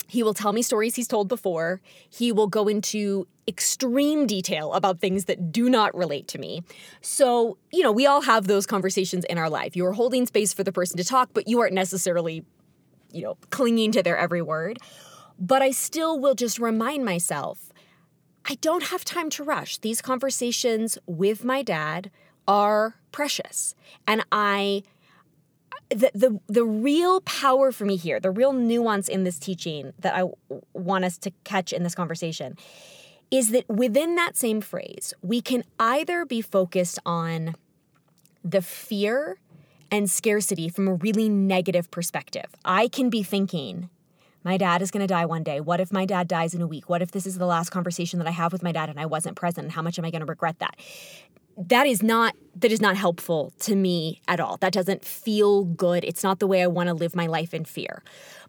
he 0.08 0.22
will 0.22 0.34
tell 0.34 0.54
me 0.54 0.62
stories 0.62 0.96
he's 0.96 1.06
told 1.06 1.28
before. 1.28 1.82
He 2.08 2.32
will 2.32 2.46
go 2.46 2.66
into 2.66 3.28
extreme 3.46 4.26
detail 4.26 4.72
about 4.72 5.00
things 5.00 5.26
that 5.26 5.52
do 5.52 5.68
not 5.68 5.94
relate 5.94 6.26
to 6.28 6.38
me. 6.38 6.62
So, 7.02 7.58
you 7.70 7.82
know, 7.82 7.92
we 7.92 8.06
all 8.06 8.22
have 8.22 8.46
those 8.46 8.66
conversations 8.66 9.24
in 9.26 9.36
our 9.36 9.50
life. 9.50 9.76
You're 9.76 9.92
holding 9.92 10.24
space 10.24 10.54
for 10.54 10.64
the 10.64 10.72
person 10.72 10.96
to 10.96 11.04
talk, 11.04 11.30
but 11.34 11.46
you 11.46 11.60
aren't 11.60 11.74
necessarily, 11.74 12.42
you 13.12 13.22
know, 13.22 13.36
clinging 13.50 13.92
to 13.92 14.02
their 14.02 14.16
every 14.16 14.40
word. 14.40 14.78
But 15.38 15.60
I 15.60 15.72
still 15.72 16.18
will 16.18 16.34
just 16.34 16.58
remind 16.58 17.04
myself 17.04 17.70
I 18.46 18.54
don't 18.62 18.84
have 18.84 19.04
time 19.04 19.28
to 19.30 19.44
rush. 19.44 19.76
These 19.76 20.00
conversations 20.00 20.96
with 21.06 21.44
my 21.44 21.62
dad 21.62 22.10
are 22.46 22.94
precious. 23.12 23.74
And 24.06 24.24
I 24.32 24.84
the, 25.90 26.10
the 26.14 26.40
the 26.48 26.64
real 26.64 27.20
power 27.22 27.72
for 27.72 27.84
me 27.84 27.96
here, 27.96 28.20
the 28.20 28.30
real 28.30 28.52
nuance 28.52 29.08
in 29.08 29.24
this 29.24 29.38
teaching 29.38 29.92
that 29.98 30.14
I 30.14 30.24
want 30.72 31.04
us 31.04 31.18
to 31.18 31.32
catch 31.44 31.72
in 31.72 31.82
this 31.82 31.94
conversation 31.94 32.56
is 33.30 33.50
that 33.50 33.68
within 33.68 34.14
that 34.16 34.36
same 34.36 34.60
phrase, 34.60 35.12
we 35.22 35.40
can 35.40 35.64
either 35.78 36.24
be 36.24 36.40
focused 36.40 36.98
on 37.04 37.54
the 38.42 38.62
fear 38.62 39.38
and 39.90 40.10
scarcity 40.10 40.68
from 40.68 40.88
a 40.88 40.94
really 40.94 41.28
negative 41.28 41.90
perspective. 41.90 42.46
I 42.64 42.88
can 42.88 43.10
be 43.10 43.22
thinking, 43.22 43.90
my 44.44 44.56
dad 44.56 44.80
is 44.82 44.90
going 44.90 45.02
to 45.02 45.06
die 45.06 45.26
one 45.26 45.42
day. 45.42 45.60
What 45.60 45.80
if 45.80 45.92
my 45.92 46.06
dad 46.06 46.28
dies 46.28 46.54
in 46.54 46.62
a 46.62 46.66
week? 46.66 46.88
What 46.88 47.02
if 47.02 47.10
this 47.10 47.26
is 47.26 47.38
the 47.38 47.46
last 47.46 47.70
conversation 47.70 48.18
that 48.18 48.28
I 48.28 48.32
have 48.32 48.52
with 48.52 48.62
my 48.62 48.72
dad 48.72 48.88
and 48.88 49.00
I 49.00 49.06
wasn't 49.06 49.36
present? 49.36 49.72
How 49.72 49.82
much 49.82 49.98
am 49.98 50.04
I 50.04 50.10
going 50.10 50.20
to 50.20 50.26
regret 50.26 50.58
that? 50.60 50.76
That 51.58 51.86
is 51.86 52.02
not 52.02 52.36
that 52.54 52.72
is 52.72 52.80
not 52.80 52.96
helpful 52.96 53.52
to 53.60 53.76
me 53.76 54.20
at 54.26 54.40
all. 54.40 54.56
That 54.56 54.72
doesn't 54.72 55.04
feel 55.04 55.64
good. 55.64 56.04
It's 56.04 56.24
not 56.24 56.40
the 56.40 56.46
way 56.46 56.62
I 56.62 56.66
want 56.66 56.88
to 56.88 56.94
live 56.94 57.14
my 57.14 57.26
life 57.26 57.54
in 57.54 57.64
fear. 57.64 58.02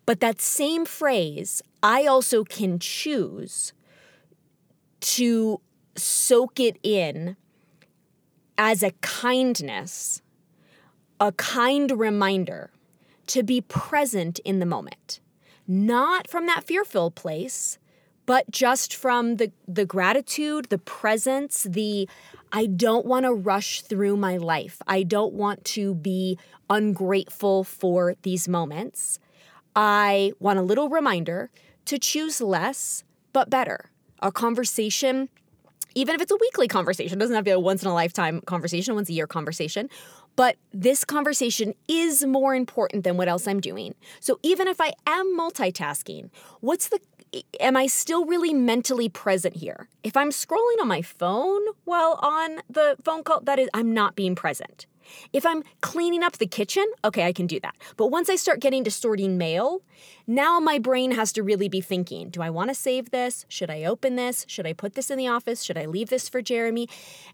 But 0.05 0.19
that 0.19 0.41
same 0.41 0.85
phrase, 0.85 1.61
I 1.83 2.05
also 2.05 2.43
can 2.43 2.79
choose 2.79 3.73
to 5.01 5.61
soak 5.95 6.59
it 6.59 6.79
in 6.81 7.37
as 8.57 8.81
a 8.81 8.91
kindness, 9.01 10.23
a 11.19 11.31
kind 11.33 11.91
reminder 11.91 12.71
to 13.27 13.43
be 13.43 13.61
present 13.61 14.39
in 14.39 14.59
the 14.59 14.65
moment. 14.65 15.19
Not 15.67 16.27
from 16.27 16.47
that 16.47 16.63
fear-filled 16.63 17.13
place, 17.13 17.77
but 18.29 18.51
just 18.51 18.95
from 18.95 19.37
the 19.37 19.51
the 19.67 19.87
gratitude, 19.87 20.67
the 20.69 20.77
presence, 20.77 21.63
the 21.63 22.07
I 22.51 22.67
don't 22.67 23.07
want 23.07 23.25
to 23.25 23.33
rush 23.33 23.81
through 23.81 24.17
my 24.17 24.37
life. 24.37 24.83
I 24.85 25.01
don't 25.01 25.33
want 25.33 25.65
to 25.75 25.95
be 25.95 26.37
ungrateful 26.69 27.63
for 27.63 28.13
these 28.21 28.47
moments. 28.47 29.17
I 29.75 30.33
want 30.37 30.59
a 30.59 30.61
little 30.61 30.89
reminder 30.89 31.49
to 31.85 31.97
choose 31.97 32.39
less 32.39 33.03
but 33.33 33.49
better. 33.49 33.89
A 34.19 34.31
conversation, 34.31 35.29
even 35.95 36.13
if 36.13 36.21
it's 36.21 36.31
a 36.31 36.37
weekly 36.39 36.67
conversation, 36.67 37.17
doesn't 37.17 37.35
have 37.35 37.45
to 37.45 37.49
be 37.49 37.51
a 37.51 37.59
once 37.59 37.81
in 37.81 37.89
a 37.89 37.95
lifetime 37.95 38.41
conversation, 38.41 38.93
once 38.93 39.09
a 39.09 39.13
year 39.13 39.25
conversation. 39.25 39.89
But 40.35 40.57
this 40.71 41.03
conversation 41.03 41.73
is 41.87 42.23
more 42.23 42.53
important 42.53 43.03
than 43.03 43.17
what 43.17 43.27
else 43.27 43.47
I'm 43.47 43.59
doing. 43.59 43.95
So 44.19 44.37
even 44.43 44.67
if 44.67 44.79
I 44.79 44.93
am 45.07 45.35
multitasking, 45.35 46.29
what's 46.61 46.89
the 46.89 46.99
am 47.59 47.77
I 47.77 47.87
still 47.87 48.25
really 48.25 48.53
mentally 48.53 49.09
present 49.09 49.57
here? 49.57 49.87
If 50.03 50.17
I'm 50.17 50.29
scrolling 50.29 50.81
on 50.81 50.87
my 50.87 51.01
phone 51.01 51.61
while 51.85 52.19
on 52.21 52.61
the 52.69 52.97
phone 53.03 53.23
call, 53.23 53.41
that 53.41 53.59
is, 53.59 53.69
I'm 53.73 53.93
not 53.93 54.15
being 54.15 54.35
present. 54.35 54.85
If 55.33 55.45
I'm 55.45 55.63
cleaning 55.81 56.23
up 56.23 56.37
the 56.37 56.45
kitchen, 56.45 56.85
okay, 57.03 57.25
I 57.25 57.33
can 57.33 57.47
do 57.47 57.59
that. 57.61 57.75
But 57.97 58.07
once 58.07 58.29
I 58.29 58.35
start 58.35 58.59
getting 58.59 58.83
to 58.83 58.91
sorting 58.91 59.37
mail, 59.37 59.81
now 60.27 60.59
my 60.59 60.77
brain 60.79 61.11
has 61.11 61.31
to 61.33 61.43
really 61.43 61.69
be 61.69 61.81
thinking 61.81 62.29
do 62.29 62.41
I 62.41 62.49
want 62.49 62.69
to 62.69 62.75
save 62.75 63.11
this? 63.11 63.45
Should 63.49 63.69
I 63.69 63.83
open 63.83 64.15
this? 64.15 64.45
Should 64.47 64.67
I 64.67 64.73
put 64.73 64.93
this 64.93 65.09
in 65.09 65.17
the 65.17 65.27
office? 65.27 65.63
Should 65.63 65.77
I 65.77 65.85
leave 65.85 66.09
this 66.09 66.29
for 66.29 66.41
Jeremy? 66.41 66.87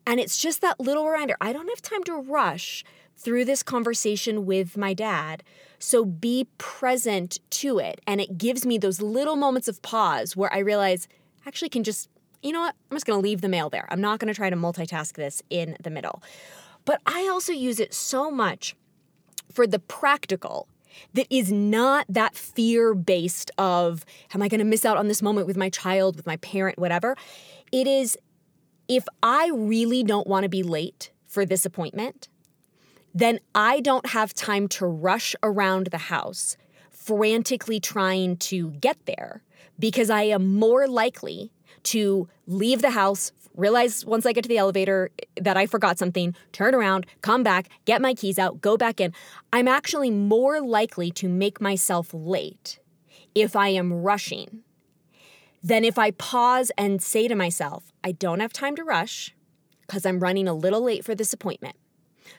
And 0.05 0.19
it's 0.19 0.37
just 0.37 0.61
that 0.61 0.79
little 0.79 1.07
reminder 1.07 1.35
I 1.41 1.53
don't 1.53 1.69
have 1.69 1.81
time 1.81 2.03
to 2.05 2.15
rush 2.15 2.83
through 3.17 3.45
this 3.45 3.63
conversation 3.63 4.45
with 4.45 4.77
my 4.77 4.93
dad 4.93 5.43
so 5.79 6.05
be 6.05 6.47
present 6.57 7.39
to 7.51 7.79
it. 7.79 8.01
And 8.07 8.19
it 8.19 8.37
gives 8.37 8.65
me 8.65 8.77
those 8.77 9.01
little 9.01 9.35
moments 9.35 9.67
of 9.67 9.81
pause 9.81 10.35
where 10.35 10.53
I 10.53 10.59
realize 10.59 11.07
I 11.45 11.47
actually 11.47 11.69
can 11.69 11.83
just, 11.83 12.09
you 12.41 12.51
know 12.51 12.61
what? 12.61 12.75
I'm 12.89 12.95
just 12.95 13.05
to 13.17 13.23
leave 13.23 13.41
the 13.41 13.49
mail 13.49 13.69
there. 13.69 13.87
I'm 13.89 14.01
not 14.01 14.19
to 14.27 14.33
try 14.33 14.49
to 14.49 14.55
multitask 14.55 15.13
this 15.13 15.41
in 15.49 15.77
the 15.81 15.89
middle. 15.89 16.21
But 16.85 17.01
I 17.05 17.27
also 17.27 17.51
use 17.51 17.79
it 17.79 17.93
so 17.93 18.29
much 18.29 18.75
for 19.51 19.65
the 19.67 19.79
practical 19.79 20.67
that 21.13 21.27
is 21.29 21.51
not 21.51 22.05
that 22.07 22.35
fear 22.35 22.93
based 22.93 23.51
of, 23.57 24.05
am 24.33 24.41
I 24.41 24.47
going 24.47 24.59
to 24.59 24.65
miss 24.65 24.85
out 24.85 24.97
on 24.97 25.07
this 25.07 25.21
moment 25.21 25.45
with 25.45 25.57
my 25.57 25.69
child, 25.69 26.15
with 26.15 26.25
my 26.25 26.37
parent, 26.37 26.79
whatever? 26.79 27.15
It 27.71 27.85
is, 27.85 28.17
if 28.87 29.05
I 29.21 29.49
really 29.53 30.03
don't 30.03 30.27
want 30.27 30.43
to 30.43 30.49
be 30.49 30.63
late 30.63 31.11
for 31.27 31.45
this 31.45 31.65
appointment, 31.65 32.29
then 33.15 33.39
I 33.55 33.79
don't 33.79 34.07
have 34.07 34.33
time 34.33 34.67
to 34.67 34.85
rush 34.85 35.35
around 35.41 35.87
the 35.87 35.97
house 35.97 36.57
frantically 36.91 37.79
trying 37.79 38.35
to 38.37 38.71
get 38.71 38.97
there 39.05 39.41
because 39.79 40.09
I 40.09 40.23
am 40.23 40.55
more 40.55 40.85
likely 40.85 41.53
to 41.83 42.27
leave 42.45 42.81
the 42.81 42.89
house, 42.89 43.31
realize 43.55 44.05
once 44.05 44.25
I 44.25 44.33
get 44.33 44.43
to 44.43 44.49
the 44.49 44.57
elevator 44.57 45.11
that 45.39 45.55
I 45.55 45.65
forgot 45.65 45.97
something, 45.97 46.35
turn 46.51 46.75
around, 46.75 47.05
come 47.21 47.41
back, 47.41 47.69
get 47.85 48.01
my 48.01 48.13
keys 48.13 48.37
out, 48.37 48.59
go 48.59 48.75
back 48.75 48.99
in. 48.99 49.13
I'm 49.53 49.69
actually 49.69 50.11
more 50.11 50.59
likely 50.59 51.09
to 51.11 51.29
make 51.29 51.61
myself 51.61 52.13
late 52.13 52.79
if 53.33 53.55
I 53.55 53.69
am 53.69 53.93
rushing 53.93 54.63
than 55.63 55.85
if 55.85 55.97
I 55.97 56.11
pause 56.11 56.69
and 56.77 57.01
say 57.01 57.29
to 57.29 57.35
myself, 57.35 57.93
I 58.03 58.11
don't 58.11 58.41
have 58.41 58.51
time 58.51 58.75
to 58.75 58.83
rush 58.83 59.33
because 59.87 60.05
I'm 60.05 60.19
running 60.19 60.49
a 60.49 60.53
little 60.53 60.81
late 60.81 61.05
for 61.05 61.15
this 61.15 61.31
appointment. 61.31 61.77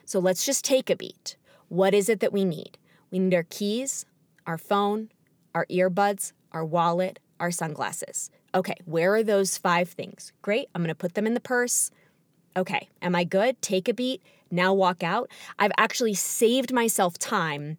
So 0.07 0.19
let's 0.19 0.45
just 0.45 0.63
take 0.63 0.89
a 0.89 0.95
beat. 0.95 1.35
What 1.67 1.93
is 1.93 2.07
it 2.07 2.21
that 2.21 2.31
we 2.31 2.45
need? 2.45 2.77
We 3.11 3.19
need 3.19 3.33
our 3.33 3.43
keys, 3.43 4.05
our 4.45 4.57
phone, 4.57 5.09
our 5.53 5.65
earbuds, 5.65 6.31
our 6.53 6.63
wallet, 6.63 7.19
our 7.41 7.51
sunglasses. 7.51 8.31
Okay, 8.55 8.75
where 8.85 9.15
are 9.15 9.21
those 9.21 9.57
five 9.57 9.89
things? 9.89 10.31
Great, 10.41 10.69
I'm 10.73 10.81
gonna 10.81 10.95
put 10.95 11.15
them 11.15 11.27
in 11.27 11.33
the 11.33 11.41
purse. 11.41 11.91
Okay, 12.55 12.87
am 13.01 13.15
I 13.15 13.25
good? 13.25 13.61
Take 13.61 13.89
a 13.89 13.93
beat, 13.93 14.23
now 14.49 14.73
walk 14.73 15.03
out. 15.03 15.29
I've 15.59 15.73
actually 15.77 16.13
saved 16.13 16.71
myself 16.71 17.17
time 17.17 17.77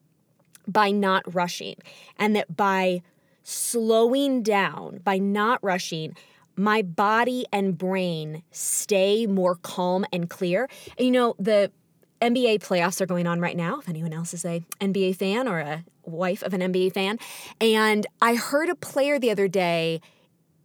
by 0.66 0.90
not 0.90 1.34
rushing, 1.34 1.76
and 2.18 2.36
that 2.36 2.54
by 2.54 3.00
slowing 3.42 4.42
down, 4.42 5.00
by 5.02 5.16
not 5.16 5.64
rushing, 5.64 6.14
my 6.56 6.82
body 6.82 7.46
and 7.54 7.78
brain 7.78 8.42
stay 8.50 9.26
more 9.26 9.54
calm 9.54 10.04
and 10.12 10.28
clear. 10.28 10.68
And 10.98 11.06
you 11.06 11.12
know, 11.12 11.34
the 11.38 11.72
NBA 12.20 12.60
playoffs 12.60 13.00
are 13.00 13.06
going 13.06 13.26
on 13.26 13.40
right 13.40 13.56
now, 13.56 13.78
if 13.78 13.88
anyone 13.88 14.12
else 14.12 14.34
is 14.34 14.44
a 14.44 14.62
NBA 14.80 15.16
fan 15.16 15.46
or 15.46 15.60
a 15.60 15.84
wife 16.04 16.42
of 16.42 16.52
an 16.54 16.60
NBA 16.60 16.92
fan. 16.92 17.18
And 17.60 18.06
I 18.20 18.34
heard 18.34 18.68
a 18.68 18.74
player 18.74 19.18
the 19.18 19.30
other 19.30 19.48
day 19.48 20.00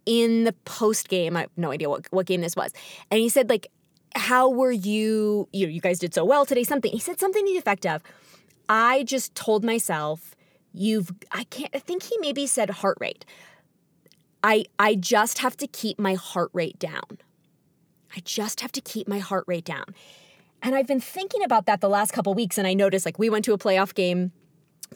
in 0.06 0.44
the 0.44 0.52
post 0.64 1.08
game, 1.08 1.36
I 1.36 1.42
have 1.42 1.50
no 1.56 1.70
idea 1.70 1.88
what, 1.88 2.06
what 2.10 2.26
game 2.26 2.40
this 2.40 2.56
was. 2.56 2.72
And 3.10 3.20
he 3.20 3.28
said, 3.28 3.48
like, 3.48 3.68
how 4.14 4.48
were 4.48 4.72
you, 4.72 5.48
you 5.52 5.66
know, 5.66 5.72
you 5.72 5.80
guys 5.80 5.98
did 5.98 6.14
so 6.14 6.24
well 6.24 6.44
today, 6.44 6.64
something. 6.64 6.92
He 6.92 6.98
said 6.98 7.18
something 7.18 7.44
to 7.44 7.52
the 7.52 7.58
effect 7.58 7.86
of, 7.86 8.02
I 8.68 9.04
just 9.04 9.34
told 9.34 9.64
myself, 9.64 10.34
you've, 10.72 11.10
I 11.32 11.44
can't, 11.44 11.70
I 11.74 11.78
think 11.78 12.02
he 12.02 12.16
maybe 12.18 12.46
said 12.46 12.70
heart 12.70 12.98
rate. 13.00 13.24
I, 14.42 14.66
I 14.78 14.94
just 14.94 15.38
have 15.38 15.56
to 15.58 15.66
keep 15.66 15.98
my 15.98 16.14
heart 16.14 16.50
rate 16.52 16.78
down. 16.78 17.18
I 18.14 18.20
just 18.20 18.60
have 18.60 18.72
to 18.72 18.80
keep 18.80 19.08
my 19.08 19.18
heart 19.18 19.44
rate 19.46 19.64
down. 19.64 19.86
And 20.64 20.74
I've 20.74 20.86
been 20.86 20.98
thinking 20.98 21.44
about 21.44 21.66
that 21.66 21.82
the 21.82 21.90
last 21.90 22.12
couple 22.12 22.32
weeks, 22.32 22.56
and 22.56 22.66
I 22.66 22.72
noticed 22.72 23.04
like 23.04 23.18
we 23.18 23.28
went 23.28 23.44
to 23.44 23.52
a 23.52 23.58
playoff 23.58 23.94
game 23.94 24.32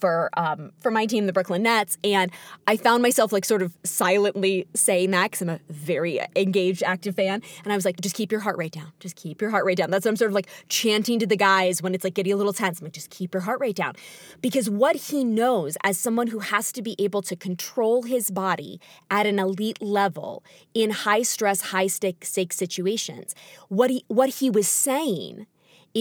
for 0.00 0.30
um, 0.34 0.70
for 0.80 0.90
my 0.90 1.04
team, 1.04 1.26
the 1.26 1.32
Brooklyn 1.32 1.62
Nets, 1.62 1.98
and 2.02 2.30
I 2.66 2.78
found 2.78 3.02
myself 3.02 3.32
like 3.32 3.44
sort 3.44 3.60
of 3.60 3.76
silently 3.84 4.66
saying 4.75 5.10
that 5.10 5.25
because 5.25 5.42
I'm 5.42 5.50
a 5.50 5.60
very 5.68 6.20
engaged, 6.37 6.82
active 6.84 7.16
fan, 7.16 7.42
and 7.64 7.72
I 7.72 7.76
was 7.76 7.84
like, 7.84 8.00
just 8.00 8.14
keep 8.14 8.32
your 8.32 8.40
heart 8.40 8.56
rate 8.56 8.72
down, 8.72 8.92
just 8.98 9.14
keep 9.14 9.42
your 9.42 9.50
heart 9.50 9.66
rate 9.66 9.76
down. 9.76 9.90
That's 9.90 10.06
what 10.06 10.12
I'm 10.12 10.16
sort 10.16 10.30
of 10.30 10.34
like 10.34 10.48
chanting 10.70 11.18
to 11.18 11.26
the 11.26 11.37
guys 11.37 11.82
when 11.82 11.94
it's 11.94 12.04
like 12.04 12.14
getting 12.14 12.32
a 12.32 12.37
little 12.37 12.54
tense. 12.54 12.80
I'm 12.80 12.87
like, 12.87 12.94
just 12.94 13.10
keep 13.10 13.34
your 13.34 13.42
heart 13.42 13.60
rate 13.60 13.76
down, 13.76 13.92
because 14.40 14.70
what 14.70 14.96
he 14.96 15.22
knows 15.22 15.76
as 15.84 15.98
someone 15.98 16.28
who 16.28 16.38
has 16.38 16.72
to 16.72 16.80
be 16.80 16.96
able 16.98 17.20
to 17.22 17.37
control 17.37 18.04
his 18.04 18.30
body 18.30 18.80
at 19.10 19.26
an 19.26 19.38
elite 19.38 19.82
level 19.82 20.42
in 20.72 20.90
high 20.90 21.22
stress, 21.22 21.60
high 21.60 21.88
stake 21.88 22.25
situations, 22.25 23.34
what 23.68 23.90
he 23.90 24.02
what 24.08 24.30
he 24.37 24.48
was 24.48 24.66
saying 24.66 25.46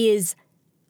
is. 0.06 0.36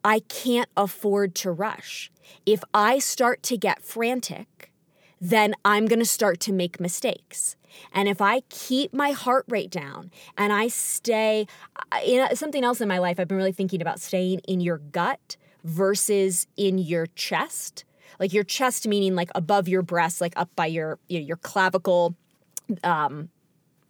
I 0.05 0.21
can't 0.21 0.69
afford 0.77 1.35
to 1.37 1.51
rush 1.51 2.11
if 2.47 2.63
I 2.75 2.99
start 2.99 3.43
to 3.45 3.57
get 3.57 3.83
frantic, 3.83 4.73
then 5.21 5.55
I'm 5.65 5.87
going 5.87 5.99
to 5.99 6.05
start 6.05 6.41
to 6.41 6.53
make 6.53 6.81
mistakes. 6.81 7.57
And 7.93 8.09
if 8.09 8.21
I 8.21 8.41
keep 8.49 8.93
my 8.95 9.11
heart 9.11 9.45
rate 9.49 9.71
down 9.71 10.11
and 10.37 10.53
I 10.53 10.69
stay, 10.69 11.47
know, 12.17 12.29
something 12.35 12.65
else 12.65 12.81
in 12.81 12.89
my 12.89 12.99
life, 12.99 13.19
I've 13.19 13.29
been 13.29 13.37
really 13.37 13.53
thinking 13.53 13.83
about 13.83 14.01
staying 14.01 14.41
in 14.41 14.61
your 14.61 14.79
gut 14.79 15.37
versus 15.65 16.47
in 16.57 16.79
your 16.79 17.07
chest. 17.09 17.85
Like 18.19 18.33
your 18.33 18.45
chest, 18.45 18.89
meaning 18.89 19.15
like 19.15 19.31
above 19.35 19.69
your 19.69 19.83
breast, 19.83 20.21
like 20.21 20.33
up 20.37 20.51
by 20.57 20.67
your 20.67 20.99
you 21.09 21.21
know, 21.21 21.27
your 21.27 21.37
clavicle, 21.37 22.17
um, 22.83 23.29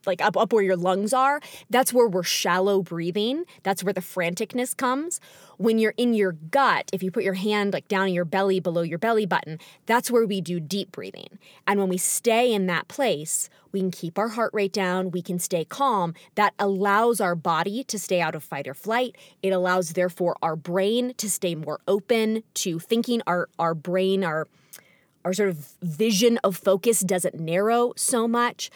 like 0.09 0.21
up 0.21 0.37
up 0.37 0.53
where 0.53 0.65
your 0.65 0.77
lungs 0.77 1.13
are. 1.13 1.41
That's 1.71 1.93
where 1.93 2.09
we're 2.09 2.25
shallow 2.25 2.83
breathing. 2.83 3.45
That's 3.63 3.85
where 3.85 3.93
the 3.93 4.01
franticness 4.01 4.77
comes 4.77 5.21
when 5.59 5.79
you're 5.79 5.95
in 5.97 6.15
your 6.15 6.33
gut, 6.33 6.89
if 6.93 7.03
you 7.03 7.11
put 7.11 7.25
your 7.25 7.35
hand 7.35 7.73
like 7.73 7.89
down 7.89 8.09
in 8.09 8.15
your 8.15 8.25
belly 8.25 8.61
below 8.61 8.83
your 8.83 8.99
belly 8.99 9.27
button, 9.27 9.59
that's 9.87 10.11
where 10.11 10.25
we 10.25 10.41
do 10.41 10.59
deep 10.59 10.91
breathing. 10.93 11.39
And 11.67 11.79
when 11.79 11.89
we 11.89 11.99
stay 11.99 12.53
in 12.53 12.67
that 12.67 12.89
place, 12.89 13.51
we 13.73 13.81
can 13.81 13.91
keep 13.91 14.19
our 14.19 14.29
heart 14.29 14.55
rate 14.55 14.73
down, 14.73 15.11
we 15.11 15.21
can 15.21 15.39
stay 15.39 15.65
calm. 15.65 16.15
That 16.37 16.55
allows 16.59 17.21
our 17.21 17.35
body 17.35 17.85
to 17.85 17.99
stay 17.99 18.21
out 18.21 18.35
of 18.35 18.43
fight 18.43 18.67
or 18.67 18.75
flight. 18.75 19.17
It 19.43 19.51
allows, 19.51 19.93
therefore, 19.93 20.37
our 20.41 20.57
brain 20.57 21.13
to 21.19 21.29
stay 21.29 21.55
more 21.55 21.81
open 21.87 22.45
to 22.55 22.79
thinking. 22.79 23.21
Our, 23.27 23.49
our 23.59 23.75
brain, 23.75 24.25
our, 24.25 24.47
our 25.25 25.33
sort 25.33 25.51
of 25.51 25.75
vision 25.83 26.39
of 26.45 26.57
focus 26.57 27.01
doesn't 27.01 27.39
narrow 27.39 27.93
so 27.97 28.29
much. 28.29 28.71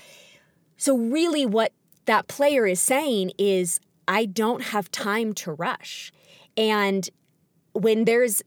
So, 0.83 0.97
really, 0.97 1.47
what 1.47 1.71
that 2.07 2.27
player 2.27 2.67
is 2.67 2.81
saying 2.81 3.31
is, 3.39 3.79
I 4.09 4.25
don't 4.25 4.63
have 4.63 4.91
time 4.91 5.33
to 5.35 5.53
rush. 5.53 6.11
And 6.57 7.09
when 7.73 8.05
there's, 8.05 8.43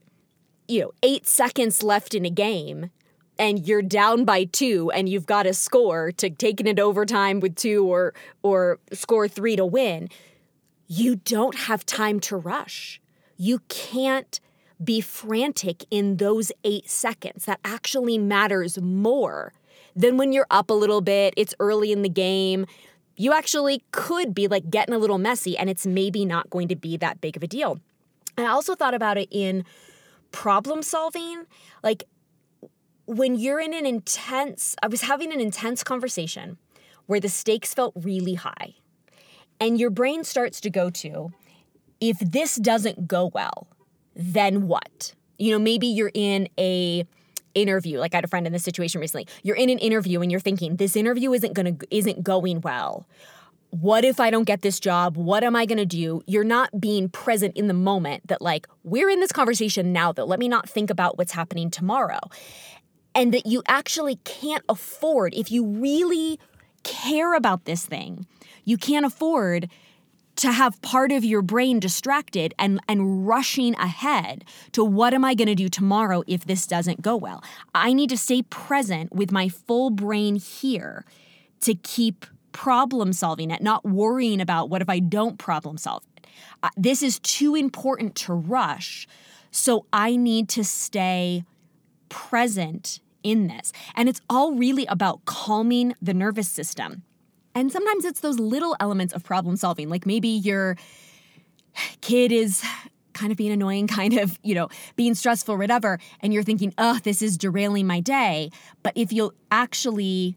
you 0.68 0.82
know, 0.82 0.92
eight 1.02 1.26
seconds 1.26 1.82
left 1.82 2.14
in 2.14 2.26
a 2.26 2.30
game 2.30 2.90
and 3.38 3.66
you're 3.66 3.80
down 3.80 4.26
by 4.26 4.44
two 4.44 4.90
and 4.90 5.08
you've 5.08 5.24
got 5.24 5.44
to 5.44 5.54
score 5.54 6.12
to 6.12 6.28
taking 6.28 6.66
it 6.66 6.78
overtime 6.78 7.40
with 7.40 7.56
two 7.56 7.86
or 7.86 8.12
or 8.42 8.80
score 8.92 9.28
three 9.28 9.56
to 9.56 9.64
win, 9.64 10.10
you 10.88 11.16
don't 11.16 11.56
have 11.56 11.86
time 11.86 12.20
to 12.20 12.36
rush. 12.36 13.00
You 13.38 13.60
can't 13.68 14.38
be 14.84 15.00
frantic 15.00 15.86
in 15.90 16.18
those 16.18 16.52
eight 16.64 16.90
seconds. 16.90 17.46
That 17.46 17.60
actually 17.64 18.18
matters 18.18 18.78
more 18.78 19.54
than 19.96 20.18
when 20.18 20.32
you're 20.32 20.46
up 20.50 20.70
a 20.70 20.74
little 20.74 21.00
bit, 21.00 21.34
it's 21.36 21.54
early 21.58 21.90
in 21.90 22.02
the 22.02 22.08
game. 22.08 22.66
You 23.16 23.32
actually 23.32 23.82
could 23.90 24.34
be 24.34 24.46
like 24.46 24.70
getting 24.70 24.94
a 24.94 24.98
little 24.98 25.18
messy 25.18 25.56
and 25.56 25.70
it's 25.70 25.86
maybe 25.86 26.26
not 26.26 26.50
going 26.50 26.68
to 26.68 26.76
be 26.76 26.98
that 26.98 27.20
big 27.20 27.36
of 27.36 27.42
a 27.42 27.46
deal. 27.46 27.80
I 28.36 28.44
also 28.44 28.74
thought 28.74 28.92
about 28.92 29.16
it 29.16 29.28
in 29.30 29.64
problem 30.30 30.82
solving. 30.82 31.46
Like 31.82 32.04
when 33.06 33.36
you're 33.36 33.60
in 33.60 33.72
an 33.72 33.86
intense, 33.86 34.76
I 34.82 34.88
was 34.88 35.00
having 35.00 35.32
an 35.32 35.40
intense 35.40 35.82
conversation 35.82 36.58
where 37.06 37.20
the 37.20 37.30
stakes 37.30 37.72
felt 37.72 37.94
really 37.96 38.34
high. 38.34 38.74
And 39.58 39.80
your 39.80 39.90
brain 39.90 40.22
starts 40.22 40.60
to 40.60 40.70
go 40.70 40.90
to, 40.90 41.32
if 41.98 42.18
this 42.18 42.56
doesn't 42.56 43.08
go 43.08 43.30
well, 43.32 43.68
then 44.14 44.66
what? 44.66 45.14
You 45.38 45.52
know, 45.52 45.58
maybe 45.58 45.86
you're 45.86 46.10
in 46.12 46.48
a 46.58 47.06
interview 47.56 47.98
like 47.98 48.14
i 48.14 48.18
had 48.18 48.24
a 48.24 48.28
friend 48.28 48.46
in 48.46 48.52
this 48.52 48.62
situation 48.62 49.00
recently 49.00 49.26
you're 49.42 49.56
in 49.56 49.70
an 49.70 49.78
interview 49.78 50.20
and 50.20 50.30
you're 50.30 50.40
thinking 50.40 50.76
this 50.76 50.94
interview 50.94 51.32
isn't 51.32 51.54
going 51.54 51.78
to 51.78 51.86
isn't 51.90 52.22
going 52.22 52.60
well 52.60 53.06
what 53.70 54.04
if 54.04 54.20
I 54.20 54.30
don't 54.30 54.44
get 54.44 54.62
this 54.62 54.80
job? 54.80 55.16
What 55.16 55.44
am 55.44 55.56
I 55.56 55.66
going 55.66 55.78
to 55.78 55.86
do? 55.86 56.22
You're 56.26 56.44
not 56.44 56.80
being 56.80 57.08
present 57.08 57.56
in 57.56 57.66
the 57.66 57.74
moment 57.74 58.28
that, 58.28 58.40
like, 58.40 58.66
we're 58.84 59.10
in 59.10 59.20
this 59.20 59.32
conversation 59.32 59.92
now, 59.92 60.12
though. 60.12 60.24
Let 60.24 60.38
me 60.38 60.48
not 60.48 60.68
think 60.68 60.88
about 60.88 61.18
what's 61.18 61.32
happening 61.32 61.70
tomorrow. 61.70 62.20
And 63.14 63.34
that 63.34 63.46
you 63.46 63.62
actually 63.66 64.16
can't 64.24 64.64
afford, 64.68 65.34
if 65.34 65.50
you 65.50 65.66
really 65.66 66.38
care 66.84 67.34
about 67.34 67.64
this 67.64 67.84
thing, 67.84 68.26
you 68.64 68.76
can't 68.76 69.04
afford 69.04 69.68
to 70.36 70.52
have 70.52 70.80
part 70.82 71.12
of 71.12 71.24
your 71.24 71.42
brain 71.42 71.80
distracted 71.80 72.54
and, 72.58 72.80
and 72.88 73.26
rushing 73.26 73.74
ahead 73.76 74.44
to 74.72 74.84
what 74.84 75.14
am 75.14 75.24
I 75.24 75.34
going 75.34 75.48
to 75.48 75.54
do 75.54 75.68
tomorrow 75.68 76.22
if 76.26 76.44
this 76.44 76.66
doesn't 76.66 77.02
go 77.02 77.16
well. 77.16 77.42
I 77.74 77.92
need 77.92 78.10
to 78.10 78.16
stay 78.16 78.42
present 78.42 79.14
with 79.14 79.32
my 79.32 79.48
full 79.48 79.90
brain 79.90 80.36
here 80.36 81.04
to 81.60 81.74
keep 81.74 82.26
problem 82.52 83.12
solving 83.12 83.50
it, 83.50 83.62
not 83.62 83.84
worrying 83.84 84.40
about 84.40 84.70
what 84.70 84.82
if 84.82 84.88
I 84.88 84.98
don't 84.98 85.38
problem 85.38 85.78
solve 85.78 86.02
it. 86.16 86.26
Uh, 86.62 86.70
this 86.76 87.02
is 87.02 87.18
too 87.18 87.54
important 87.54 88.14
to 88.14 88.32
rush. 88.32 89.06
So 89.50 89.86
I 89.92 90.16
need 90.16 90.48
to 90.50 90.64
stay 90.64 91.44
present 92.08 93.00
in 93.22 93.48
this. 93.48 93.72
And 93.94 94.08
it's 94.08 94.20
all 94.30 94.54
really 94.54 94.86
about 94.86 95.24
calming 95.24 95.94
the 96.00 96.14
nervous 96.14 96.48
system. 96.48 97.02
And 97.56 97.72
sometimes 97.72 98.04
it's 98.04 98.20
those 98.20 98.38
little 98.38 98.76
elements 98.80 99.14
of 99.14 99.24
problem 99.24 99.56
solving, 99.56 99.88
like 99.88 100.04
maybe 100.04 100.28
your 100.28 100.76
kid 102.02 102.30
is 102.30 102.62
kind 103.14 103.32
of 103.32 103.38
being 103.38 103.50
annoying, 103.50 103.86
kind 104.00 104.12
of, 104.18 104.38
you 104.42 104.54
know, 104.54 104.68
being 104.94 105.14
stressful, 105.14 105.56
whatever, 105.56 105.98
and 106.20 106.34
you're 106.34 106.42
thinking, 106.42 106.74
oh, 106.76 107.00
this 107.02 107.22
is 107.22 107.38
derailing 107.38 107.86
my 107.86 108.00
day. 108.00 108.50
But 108.82 108.92
if 108.94 109.10
you'll 109.10 109.32
actually 109.50 110.36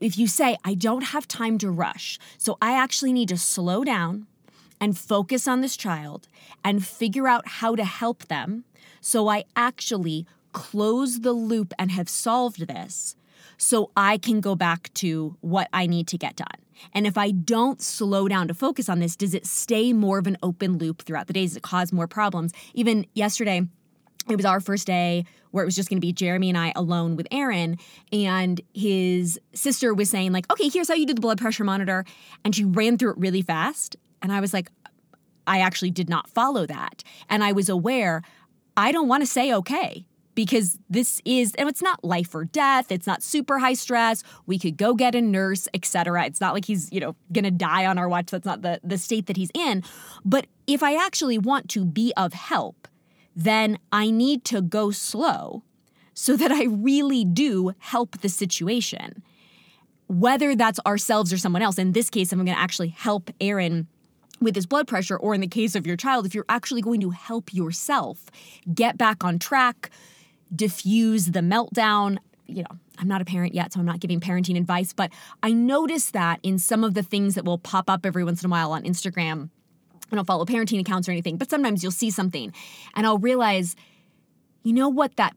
if 0.00 0.18
you 0.18 0.26
say, 0.26 0.56
I 0.64 0.72
don't 0.74 1.04
have 1.04 1.28
time 1.28 1.58
to 1.58 1.70
rush, 1.70 2.18
so 2.38 2.56
I 2.62 2.72
actually 2.72 3.12
need 3.12 3.28
to 3.28 3.36
slow 3.36 3.84
down 3.84 4.26
and 4.80 4.96
focus 4.96 5.46
on 5.46 5.60
this 5.60 5.76
child 5.76 6.26
and 6.64 6.86
figure 6.86 7.28
out 7.28 7.46
how 7.46 7.76
to 7.76 7.84
help 7.84 8.28
them, 8.28 8.64
so 9.02 9.28
I 9.28 9.44
actually 9.54 10.26
close 10.52 11.20
the 11.20 11.32
loop 11.32 11.74
and 11.78 11.90
have 11.90 12.08
solved 12.08 12.66
this, 12.66 13.14
so 13.58 13.90
I 13.96 14.16
can 14.18 14.40
go 14.40 14.54
back 14.54 14.92
to 14.94 15.36
what 15.40 15.68
I 15.72 15.86
need 15.86 16.08
to 16.08 16.18
get 16.18 16.36
done. 16.36 16.46
And 16.94 17.06
if 17.06 17.18
I 17.18 17.32
don't 17.32 17.82
slow 17.82 18.28
down 18.28 18.48
to 18.48 18.54
focus 18.54 18.88
on 18.88 19.00
this, 19.00 19.16
does 19.16 19.34
it 19.34 19.46
stay 19.46 19.92
more 19.92 20.18
of 20.18 20.26
an 20.26 20.38
open 20.42 20.78
loop 20.78 21.02
throughout 21.02 21.26
the 21.26 21.32
day? 21.32 21.42
Does 21.42 21.56
it 21.56 21.62
cause 21.62 21.92
more 21.92 22.06
problems? 22.06 22.52
Even 22.72 23.04
yesterday, 23.14 23.62
it 24.30 24.36
was 24.36 24.44
our 24.44 24.60
first 24.60 24.86
day 24.86 25.24
where 25.50 25.64
it 25.64 25.66
was 25.66 25.74
just 25.74 25.88
going 25.88 25.96
to 25.96 26.06
be 26.06 26.12
Jeremy 26.12 26.50
and 26.50 26.58
I 26.58 26.72
alone 26.76 27.16
with 27.16 27.26
Aaron. 27.30 27.78
And 28.12 28.60
his 28.74 29.40
sister 29.54 29.92
was 29.92 30.08
saying, 30.08 30.32
like, 30.32 30.50
okay, 30.52 30.68
here's 30.68 30.88
how 30.88 30.94
you 30.94 31.06
do 31.06 31.14
the 31.14 31.20
blood 31.20 31.38
pressure 31.38 31.64
monitor. 31.64 32.04
And 32.44 32.54
she 32.54 32.64
ran 32.64 32.96
through 32.96 33.12
it 33.12 33.18
really 33.18 33.42
fast. 33.42 33.96
And 34.22 34.32
I 34.32 34.40
was 34.40 34.52
like, 34.52 34.70
I 35.46 35.60
actually 35.60 35.90
did 35.90 36.08
not 36.08 36.28
follow 36.28 36.66
that. 36.66 37.02
And 37.28 37.42
I 37.42 37.52
was 37.52 37.68
aware 37.68 38.22
I 38.76 38.92
don't 38.92 39.08
want 39.08 39.22
to 39.22 39.26
say 39.26 39.52
okay 39.52 40.06
because 40.38 40.78
this 40.88 41.20
is 41.24 41.52
and 41.56 41.68
it's 41.68 41.82
not 41.82 42.04
life 42.04 42.32
or 42.32 42.44
death 42.44 42.92
it's 42.92 43.08
not 43.08 43.24
super 43.24 43.58
high 43.58 43.74
stress 43.74 44.22
we 44.46 44.56
could 44.56 44.76
go 44.76 44.94
get 44.94 45.16
a 45.16 45.20
nurse 45.20 45.66
etc 45.74 46.24
it's 46.24 46.40
not 46.40 46.54
like 46.54 46.64
he's 46.64 46.92
you 46.92 47.00
know 47.00 47.16
gonna 47.32 47.50
die 47.50 47.84
on 47.84 47.98
our 47.98 48.08
watch 48.08 48.26
that's 48.30 48.46
not 48.46 48.62
the 48.62 48.78
the 48.84 48.96
state 48.96 49.26
that 49.26 49.36
he's 49.36 49.50
in 49.52 49.82
but 50.24 50.46
if 50.68 50.80
i 50.80 50.94
actually 50.94 51.38
want 51.38 51.68
to 51.68 51.84
be 51.84 52.12
of 52.16 52.32
help 52.34 52.86
then 53.38 53.78
I 53.92 54.10
need 54.10 54.44
to 54.46 54.60
go 54.60 54.90
slow 54.90 55.62
so 56.12 56.36
that 56.36 56.50
I 56.50 56.64
really 56.64 57.24
do 57.24 57.72
help 57.78 58.20
the 58.20 58.28
situation. 58.28 59.22
Whether 60.08 60.56
that's 60.56 60.80
ourselves 60.84 61.32
or 61.32 61.38
someone 61.38 61.62
else. 61.62 61.78
In 61.78 61.92
this 61.92 62.10
case, 62.10 62.32
if 62.32 62.38
I'm 62.38 62.46
to 62.46 62.58
actually 62.58 62.88
help 62.88 63.30
Aaron 63.40 63.86
with 64.40 64.56
his 64.56 64.66
blood 64.66 64.88
pressure, 64.88 65.16
or 65.16 65.34
in 65.34 65.40
the 65.40 65.46
case 65.46 65.76
of 65.76 65.86
your 65.86 65.96
child, 65.96 66.26
if 66.26 66.34
you're 66.34 66.44
actually 66.48 66.80
going 66.80 67.00
to 67.00 67.10
help 67.10 67.54
yourself 67.54 68.24
get 68.74 68.98
back 68.98 69.22
on 69.22 69.38
track, 69.38 69.90
diffuse 70.54 71.26
the 71.26 71.40
meltdown. 71.40 72.18
You 72.46 72.62
know, 72.62 72.78
I'm 72.98 73.08
not 73.08 73.20
a 73.20 73.24
parent 73.24 73.54
yet, 73.54 73.72
so 73.72 73.80
I'm 73.80 73.86
not 73.86 74.00
giving 74.00 74.20
parenting 74.20 74.56
advice, 74.56 74.92
but 74.92 75.10
I 75.42 75.52
notice 75.52 76.10
that 76.12 76.40
in 76.42 76.58
some 76.58 76.82
of 76.82 76.94
the 76.94 77.02
things 77.02 77.34
that 77.34 77.44
will 77.44 77.58
pop 77.58 77.90
up 77.90 78.06
every 78.06 78.24
once 78.24 78.42
in 78.42 78.46
a 78.46 78.50
while 78.50 78.72
on 78.72 78.84
Instagram 78.84 79.50
I 80.10 80.16
don't 80.16 80.24
follow 80.24 80.44
parenting 80.44 80.80
accounts 80.80 81.08
or 81.08 81.12
anything, 81.12 81.36
but 81.36 81.50
sometimes 81.50 81.82
you'll 81.82 81.92
see 81.92 82.10
something 82.10 82.52
and 82.94 83.06
I'll 83.06 83.18
realize, 83.18 83.76
you 84.62 84.72
know 84.72 84.88
what 84.88 85.16
that 85.16 85.36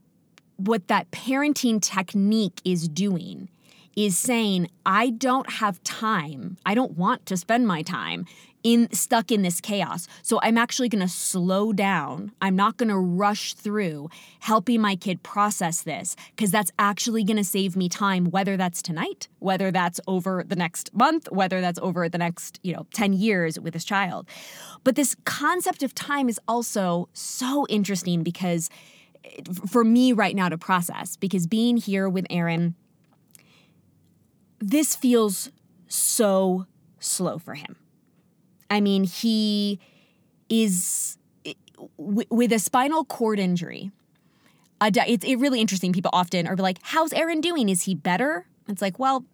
what 0.58 0.88
that 0.90 1.10
parenting 1.10 1.82
technique 1.82 2.62
is 2.64 2.88
doing 2.88 3.50
is 3.96 4.16
saying, 4.16 4.70
I 4.86 5.10
don't 5.10 5.50
have 5.50 5.82
time. 5.84 6.58
I 6.66 6.76
don't 6.76 6.92
want 6.92 7.26
to 7.26 7.36
spend 7.36 7.68
my 7.68 7.82
time 7.82 8.26
in 8.64 8.92
stuck 8.92 9.32
in 9.32 9.42
this 9.42 9.62
chaos. 9.62 10.08
So 10.22 10.40
I'm 10.44 10.58
actually 10.58 10.90
going 10.90 11.02
to 11.02 11.08
slow 11.08 11.74
down. 11.74 12.32
I'm 12.42 12.56
not 12.56 12.78
going 12.78 12.90
to 12.90 12.98
rush 12.98 13.54
through 13.54 14.10
helping 14.40 14.82
my 14.82 14.96
kid 14.96 15.24
process 15.24 15.82
this 15.82 16.16
because 16.36 16.52
that's 16.52 16.72
actually 16.80 17.24
going 17.24 17.38
to 17.38 17.44
save 17.44 17.76
me 17.76 17.90
time 17.90 18.26
whether 18.26 18.58
that's 18.58 18.82
tonight, 18.82 19.28
whether 19.40 19.72
that's 19.72 20.00
over 20.08 20.44
the 20.46 20.56
next 20.56 20.94
month, 20.94 21.32
whether 21.32 21.62
that's 21.62 21.80
over 21.80 22.08
the 22.10 22.18
next, 22.18 22.60
you 22.64 22.74
know, 22.74 22.86
10 22.94 23.14
years 23.14 23.60
with 23.60 23.74
this 23.74 23.86
child. 23.86 24.28
But 24.84 24.96
this 24.96 25.16
concept 25.26 25.84
of 25.84 25.96
time 25.96 26.30
is 26.30 26.40
also 26.48 27.10
so 27.14 27.66
interesting 27.70 28.24
because 28.24 28.70
eh, 29.24 29.42
for 29.68 29.84
me 29.84 30.14
right 30.14 30.36
now 30.36 30.50
to 30.50 30.58
process 30.58 31.16
because 31.16 31.48
being 31.48 31.78
here 31.78 32.10
with 32.10 32.26
Aaron 32.30 32.76
this 34.62 34.96
feels 34.96 35.50
so 35.88 36.68
slow 37.00 37.40
for 37.40 37.56
him. 37.56 37.76
I 38.72 38.80
mean, 38.80 39.04
he 39.04 39.80
is 40.50 41.18
with 41.98 42.52
a 42.54 42.60
spinal 42.60 43.04
cord 43.06 43.38
injury. 43.38 43.92
It's 44.82 45.26
really 45.40 45.62
interesting. 45.62 45.94
People 45.94 46.10
often 46.14 46.48
are 46.48 46.56
like, 46.56 46.80
How's 46.82 47.14
Aaron 47.14 47.42
doing? 47.42 47.70
Is 47.70 47.84
he 47.84 47.94
better? 47.94 48.48
It's 48.68 48.82
like, 48.82 48.98
well, 48.98 49.26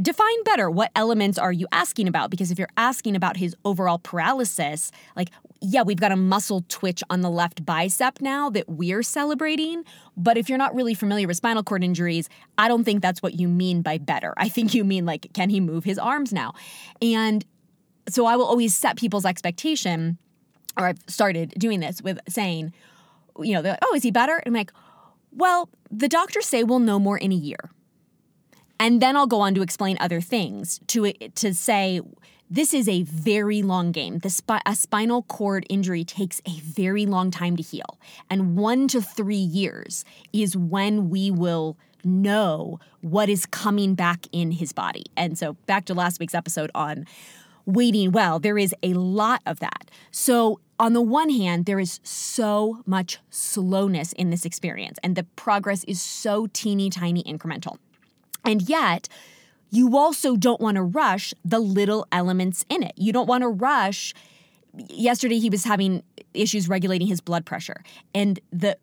define 0.00 0.42
better 0.44 0.70
what 0.70 0.90
elements 0.94 1.38
are 1.38 1.52
you 1.52 1.66
asking 1.72 2.06
about 2.06 2.30
because 2.30 2.50
if 2.50 2.58
you're 2.58 2.68
asking 2.76 3.16
about 3.16 3.38
his 3.38 3.56
overall 3.64 3.98
paralysis 3.98 4.90
like 5.14 5.30
yeah 5.62 5.80
we've 5.80 6.00
got 6.00 6.12
a 6.12 6.16
muscle 6.16 6.64
twitch 6.68 7.02
on 7.08 7.22
the 7.22 7.30
left 7.30 7.64
bicep 7.64 8.20
now 8.20 8.50
that 8.50 8.68
we're 8.68 9.02
celebrating 9.02 9.84
but 10.14 10.36
if 10.36 10.50
you're 10.50 10.58
not 10.58 10.74
really 10.74 10.92
familiar 10.92 11.26
with 11.26 11.38
spinal 11.38 11.62
cord 11.62 11.82
injuries 11.82 12.28
i 12.58 12.68
don't 12.68 12.84
think 12.84 13.00
that's 13.00 13.22
what 13.22 13.40
you 13.40 13.48
mean 13.48 13.80
by 13.80 13.96
better 13.96 14.34
i 14.36 14.50
think 14.50 14.74
you 14.74 14.84
mean 14.84 15.06
like 15.06 15.32
can 15.32 15.48
he 15.48 15.60
move 15.60 15.84
his 15.84 15.98
arms 15.98 16.30
now 16.30 16.52
and 17.00 17.46
so 18.08 18.26
i 18.26 18.36
will 18.36 18.46
always 18.46 18.74
set 18.74 18.96
people's 18.96 19.24
expectation 19.24 20.18
or 20.76 20.86
i've 20.86 20.98
started 21.06 21.52
doing 21.58 21.80
this 21.80 22.02
with 22.02 22.18
saying 22.28 22.72
you 23.40 23.52
know 23.52 23.62
they're 23.62 23.72
like 23.72 23.80
oh 23.84 23.94
is 23.94 24.02
he 24.02 24.10
better 24.10 24.36
and 24.36 24.48
i'm 24.48 24.52
like 24.54 24.72
well 25.32 25.68
the 25.90 26.08
doctors 26.08 26.46
say 26.46 26.62
we'll 26.62 26.78
know 26.78 26.98
more 26.98 27.18
in 27.18 27.32
a 27.32 27.36
year 27.36 27.70
and 28.78 29.00
then 29.00 29.16
I'll 29.16 29.26
go 29.26 29.40
on 29.40 29.54
to 29.54 29.62
explain 29.62 29.96
other 30.00 30.20
things 30.20 30.80
to 30.88 31.12
to 31.12 31.54
say 31.54 32.00
this 32.48 32.72
is 32.72 32.88
a 32.88 33.02
very 33.02 33.62
long 33.62 33.90
game. 33.90 34.18
The 34.18 34.30
spi- 34.30 34.62
a 34.66 34.76
spinal 34.76 35.22
cord 35.22 35.66
injury 35.68 36.04
takes 36.04 36.40
a 36.46 36.60
very 36.60 37.04
long 37.04 37.30
time 37.30 37.56
to 37.56 37.62
heal, 37.62 37.98
and 38.30 38.56
one 38.56 38.88
to 38.88 39.00
three 39.00 39.34
years 39.36 40.04
is 40.32 40.56
when 40.56 41.10
we 41.10 41.30
will 41.30 41.76
know 42.04 42.78
what 43.00 43.28
is 43.28 43.46
coming 43.46 43.94
back 43.94 44.26
in 44.30 44.52
his 44.52 44.72
body. 44.72 45.06
And 45.16 45.36
so, 45.36 45.54
back 45.66 45.86
to 45.86 45.94
last 45.94 46.20
week's 46.20 46.34
episode 46.34 46.70
on 46.74 47.06
waiting 47.66 48.12
well, 48.12 48.38
there 48.38 48.56
is 48.56 48.74
a 48.82 48.94
lot 48.94 49.42
of 49.44 49.58
that. 49.60 49.90
So, 50.10 50.60
on 50.78 50.92
the 50.92 51.02
one 51.02 51.30
hand, 51.30 51.64
there 51.64 51.80
is 51.80 52.00
so 52.02 52.82
much 52.84 53.18
slowness 53.30 54.12
in 54.12 54.30
this 54.30 54.44
experience, 54.44 54.98
and 55.02 55.16
the 55.16 55.24
progress 55.24 55.84
is 55.84 56.00
so 56.00 56.48
teeny 56.52 56.90
tiny 56.90 57.22
incremental. 57.24 57.78
And 58.44 58.62
yet, 58.62 59.08
you 59.70 59.96
also 59.96 60.36
don't 60.36 60.60
want 60.60 60.76
to 60.76 60.82
rush 60.82 61.34
the 61.44 61.58
little 61.58 62.06
elements 62.12 62.64
in 62.68 62.82
it. 62.82 62.92
You 62.96 63.12
don't 63.12 63.26
want 63.26 63.42
to 63.42 63.48
rush. 63.48 64.14
Yesterday, 64.74 65.38
he 65.38 65.50
was 65.50 65.64
having 65.64 66.02
issues 66.34 66.68
regulating 66.68 67.06
his 67.06 67.20
blood 67.20 67.46
pressure. 67.46 67.82
And 68.14 68.38
the 68.52 68.76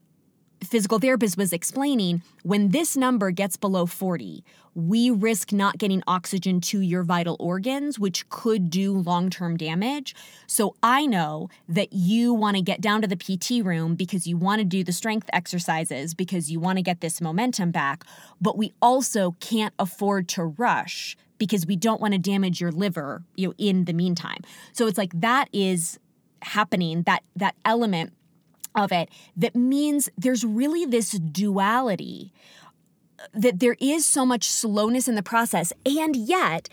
physical 0.63 0.99
therapist 0.99 1.37
was 1.37 1.53
explaining 1.53 2.21
when 2.43 2.69
this 2.69 2.97
number 2.97 3.31
gets 3.31 3.57
below 3.57 3.85
40, 3.85 4.43
we 4.75 5.11
risk 5.11 5.51
not 5.51 5.77
getting 5.77 6.01
oxygen 6.07 6.59
to 6.59 6.81
your 6.81 7.03
vital 7.03 7.37
organs, 7.39 7.99
which 7.99 8.27
could 8.29 8.69
do 8.69 8.93
long 8.93 9.29
term 9.29 9.55
damage. 9.57 10.15
So 10.47 10.75
I 10.81 11.05
know 11.05 11.49
that 11.69 11.93
you 11.93 12.33
want 12.33 12.57
to 12.57 12.61
get 12.61 12.81
down 12.81 13.01
to 13.01 13.07
the 13.07 13.15
PT 13.15 13.63
room 13.63 13.95
because 13.95 14.25
you 14.25 14.37
want 14.37 14.59
to 14.59 14.65
do 14.65 14.83
the 14.83 14.91
strength 14.91 15.29
exercises 15.31 16.13
because 16.13 16.51
you 16.51 16.59
want 16.59 16.77
to 16.77 16.81
get 16.81 17.01
this 17.01 17.21
momentum 17.21 17.71
back, 17.71 18.03
but 18.41 18.57
we 18.57 18.73
also 18.81 19.35
can't 19.39 19.73
afford 19.77 20.27
to 20.29 20.43
rush 20.43 21.15
because 21.37 21.65
we 21.65 21.75
don't 21.75 21.99
want 22.01 22.13
to 22.13 22.19
damage 22.19 22.61
your 22.61 22.71
liver 22.71 23.21
you 23.35 23.47
know 23.47 23.53
in 23.57 23.85
the 23.85 23.93
meantime. 23.93 24.39
So 24.71 24.87
it's 24.87 24.97
like 24.97 25.11
that 25.19 25.49
is 25.51 25.99
happening 26.41 27.03
that 27.03 27.23
that 27.35 27.55
element 27.65 28.13
of 28.75 28.91
it 28.91 29.09
that 29.35 29.55
means 29.55 30.09
there's 30.17 30.43
really 30.43 30.85
this 30.85 31.11
duality 31.11 32.31
uh, 33.19 33.23
that 33.33 33.59
there 33.59 33.75
is 33.79 34.05
so 34.05 34.25
much 34.25 34.49
slowness 34.49 35.07
in 35.07 35.15
the 35.15 35.23
process 35.23 35.73
and 35.85 36.15
yet 36.15 36.69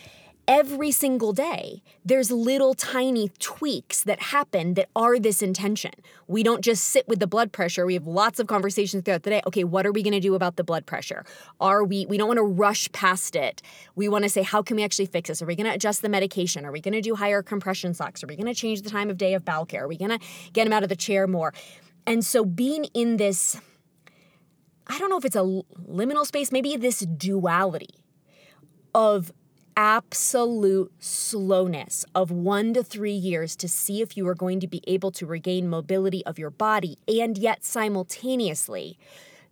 every 0.51 0.91
single 0.91 1.33
day 1.33 1.81
there's 2.05 2.33
little 2.33 2.75
tiny 2.75 3.31
tweaks 3.39 4.03
that 4.03 4.21
happen 4.21 4.75
that 4.75 4.89
are 4.97 5.17
this 5.17 5.43
intention. 5.43 5.93
We 6.27 6.43
don't 6.43 6.61
just 6.61 6.83
sit 6.85 7.07
with 7.07 7.21
the 7.21 7.29
blood 7.29 7.53
pressure. 7.53 7.87
We 7.87 7.95
have 7.95 8.09
lots 8.09 8.41
of 8.41 8.49
conversations 8.49 9.05
throughout 9.05 9.23
the 9.23 9.31
day. 9.31 9.43
Okay 9.47 9.63
what 9.63 9.87
are 9.87 9.93
we 9.93 10.03
going 10.03 10.13
to 10.13 10.21
do 10.21 10.35
about 10.35 10.57
the 10.57 10.65
blood 10.65 10.87
pressure? 10.87 11.25
Are 11.61 11.85
we 11.85 12.05
we 12.07 12.19
don't 12.19 12.27
want 12.27 12.39
to 12.39 12.43
rush 12.43 12.91
past 12.91 13.37
it. 13.37 13.63
We 13.95 14.09
want 14.09 14.25
to 14.25 14.29
say 14.29 14.43
how 14.43 14.61
can 14.61 14.77
we 14.77 14.83
actually 14.83 15.07
fix 15.07 15.29
this? 15.29 15.41
Are 15.41 15.47
we 15.47 15.55
going 15.55 15.69
to 15.69 15.75
adjust 15.75 16.03
the 16.03 16.09
medication? 16.09 16.65
Are 16.65 16.73
we 16.73 16.81
going 16.81 16.95
to 16.95 17.01
do 17.01 17.15
higher 17.15 17.43
compression 17.45 17.95
socks? 17.95 18.25
Are 18.25 18.27
we 18.27 18.35
going 18.35 18.53
to 18.53 18.55
change 18.55 18.83
the 18.83 18.91
time 18.91 19.09
of 19.09 19.17
day 19.17 19.35
of 19.35 19.45
bowel 19.45 19.67
care? 19.67 19.85
Are 19.85 19.89
we 19.89 19.97
going 19.97 20.11
to 20.11 20.19
get 20.53 20.67
him 20.67 20.73
out 20.73 20.83
of 20.83 20.89
the 20.89 20.97
chair 20.97 21.29
more 21.29 21.55
and 22.07 22.25
so 22.25 22.45
being 22.45 22.85
in 22.95 23.17
this, 23.17 23.61
I 24.87 24.99
don't 24.99 25.11
know 25.11 25.19
if 25.19 25.25
it's 25.25 25.37
a 25.37 25.63
liminal 25.89 26.27
space, 26.27 26.51
maybe 26.53 26.77
this 26.77 27.01
duality 27.01 28.05
of 28.95 29.33
absolute 29.77 30.93
slowness 30.99 32.05
of 32.15 32.31
one 32.31 32.75
to 32.75 32.83
three 32.83 33.13
years 33.13 33.57
to 33.57 33.69
see 33.69 34.03
if 34.03 34.17
you 34.17 34.27
are 34.29 34.35
going 34.35 34.61
to 34.61 34.67
be 34.67 34.83
able 34.87 35.11
to 35.13 35.25
regain 35.25 35.69
mobility 35.69 36.25
of 36.27 36.39
your 36.39 36.51
body 36.51 36.99
and 37.09 37.39
yet 37.39 37.65
simultaneously 37.65 38.99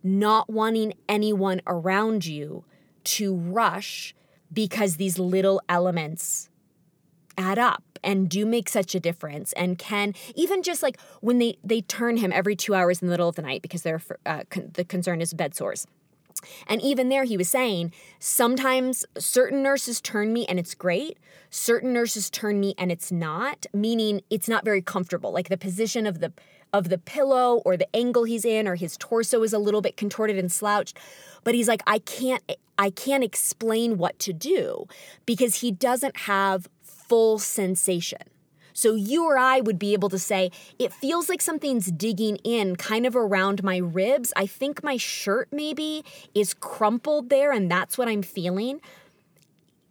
not 0.03 0.49
wanting 0.49 0.93
anyone 1.07 1.61
around 1.65 2.25
you 2.25 2.63
to 3.03 3.33
rush 3.35 4.13
because 4.51 4.97
these 4.97 5.17
little 5.17 5.61
elements 5.67 6.49
add 7.37 7.57
up 7.57 7.83
and 8.03 8.29
do 8.29 8.45
make 8.45 8.69
such 8.69 8.95
a 8.95 8.99
difference 8.99 9.53
and 9.53 9.77
can 9.77 10.13
even 10.35 10.63
just 10.63 10.83
like 10.83 10.99
when 11.21 11.39
they 11.39 11.57
they 11.63 11.81
turn 11.81 12.17
him 12.17 12.31
every 12.31 12.55
two 12.55 12.73
hours 12.73 13.01
in 13.01 13.07
the 13.07 13.11
middle 13.11 13.29
of 13.29 13.35
the 13.35 13.41
night 13.41 13.61
because 13.61 13.81
they're 13.81 14.01
uh, 14.25 14.43
con- 14.49 14.71
the 14.73 14.83
concern 14.83 15.21
is 15.21 15.33
bed 15.33 15.55
sores 15.55 15.85
and 16.67 16.81
even 16.81 17.09
there, 17.09 17.23
he 17.23 17.37
was 17.37 17.49
saying, 17.49 17.93
sometimes 18.19 19.05
certain 19.17 19.61
nurses 19.61 20.01
turn 20.01 20.31
me 20.33 20.45
and 20.47 20.59
it's 20.59 20.75
great. 20.75 21.17
Certain 21.49 21.93
nurses 21.93 22.29
turn 22.29 22.59
me 22.59 22.75
and 22.77 22.91
it's 22.91 23.11
not, 23.11 23.65
meaning 23.73 24.21
it's 24.29 24.47
not 24.47 24.63
very 24.63 24.81
comfortable. 24.81 25.31
Like 25.31 25.49
the 25.49 25.57
position 25.57 26.05
of 26.05 26.19
the 26.19 26.31
of 26.71 26.89
the 26.89 26.99
pillow 26.99 27.63
or 27.65 27.75
the 27.75 27.95
angle 27.95 28.25
he's 28.25 28.45
in 28.45 28.67
or 28.67 28.75
his 28.75 28.95
torso 28.97 29.41
is 29.41 29.53
a 29.53 29.57
little 29.57 29.81
bit 29.81 29.97
contorted 29.97 30.37
and 30.37 30.51
slouched. 30.51 30.95
But 31.43 31.55
he's 31.55 31.67
like, 31.67 31.81
I 31.87 31.97
can't 31.99 32.43
I 32.77 32.91
can't 32.91 33.23
explain 33.23 33.97
what 33.97 34.19
to 34.19 34.33
do 34.33 34.85
because 35.25 35.55
he 35.55 35.71
doesn't 35.71 36.15
have 36.15 36.69
full 37.09 37.39
sensation. 37.39 38.21
So 38.73 38.95
you 38.95 39.25
or 39.25 39.37
I 39.37 39.59
would 39.59 39.77
be 39.77 39.91
able 39.91 40.07
to 40.09 40.19
say, 40.19 40.51
it 40.77 40.93
feels 40.93 41.27
like 41.27 41.41
something's 41.41 41.91
digging 41.91 42.37
in 42.45 42.77
kind 42.77 43.05
of 43.05 43.15
around 43.15 43.61
my 43.61 43.77
ribs. 43.77 44.31
I 44.37 44.45
think 44.45 44.83
my 44.83 44.95
shirt 44.95 45.49
maybe 45.51 46.05
is 46.33 46.53
crumpled 46.53 47.29
there 47.29 47.51
and 47.51 47.69
that's 47.69 47.97
what 47.97 48.07
I'm 48.07 48.21
feeling. 48.21 48.79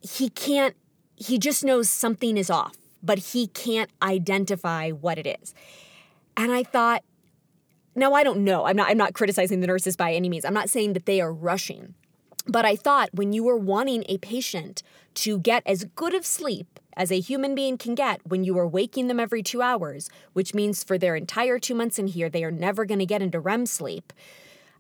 He 0.00 0.31
can't, 0.31 0.74
he 1.16 1.38
just 1.38 1.64
knows 1.64 1.90
something 1.90 2.38
is 2.38 2.48
off, 2.48 2.78
but 3.02 3.18
he 3.18 3.48
can't 3.48 3.90
identify 4.00 4.90
what 4.90 5.18
it 5.18 5.26
is. 5.42 5.54
And 6.37 6.50
I 6.52 6.62
thought, 6.62 7.02
now 7.94 8.14
I 8.14 8.22
don't 8.22 8.44
know. 8.44 8.64
I'm 8.64 8.76
not 8.76 8.88
I'm 8.90 8.96
not 8.96 9.12
criticizing 9.12 9.61
the 9.61 9.66
nurses 9.66 9.96
by 9.96 10.12
any 10.12 10.28
means. 10.28 10.44
I'm 10.44 10.54
not 10.54 10.70
saying 10.70 10.92
that 10.92 11.04
they 11.04 11.20
are 11.20 11.33
rushing. 11.33 11.94
But 12.46 12.64
I 12.64 12.76
thought 12.76 13.11
when 13.12 13.33
you 13.33 13.42
were 13.42 13.57
wanting 13.57 14.04
a 14.09 14.18
patient 14.18 14.83
to 15.14 15.38
get 15.38 15.62
as 15.66 15.85
good 15.96 16.14
of 16.14 16.24
sleep 16.24 16.78
as 16.98 17.12
a 17.12 17.20
human 17.20 17.54
being 17.54 17.78
can 17.78 17.94
get 17.94 18.20
when 18.24 18.42
you 18.42 18.58
are 18.58 18.66
waking 18.66 19.06
them 19.06 19.20
every 19.20 19.42
two 19.42 19.62
hours, 19.62 20.11
which 20.32 20.52
means 20.52 20.82
for 20.82 20.98
their 20.98 21.14
entire 21.14 21.58
two 21.61 21.74
months 21.74 21.98
in 21.98 22.08
here, 22.08 22.28
they 22.28 22.42
are 22.42 22.50
never 22.50 22.84
going 22.84 22.98
to 22.98 23.06
get 23.06 23.22
into 23.22 23.38
REM 23.38 23.66
sleep. 23.66 24.12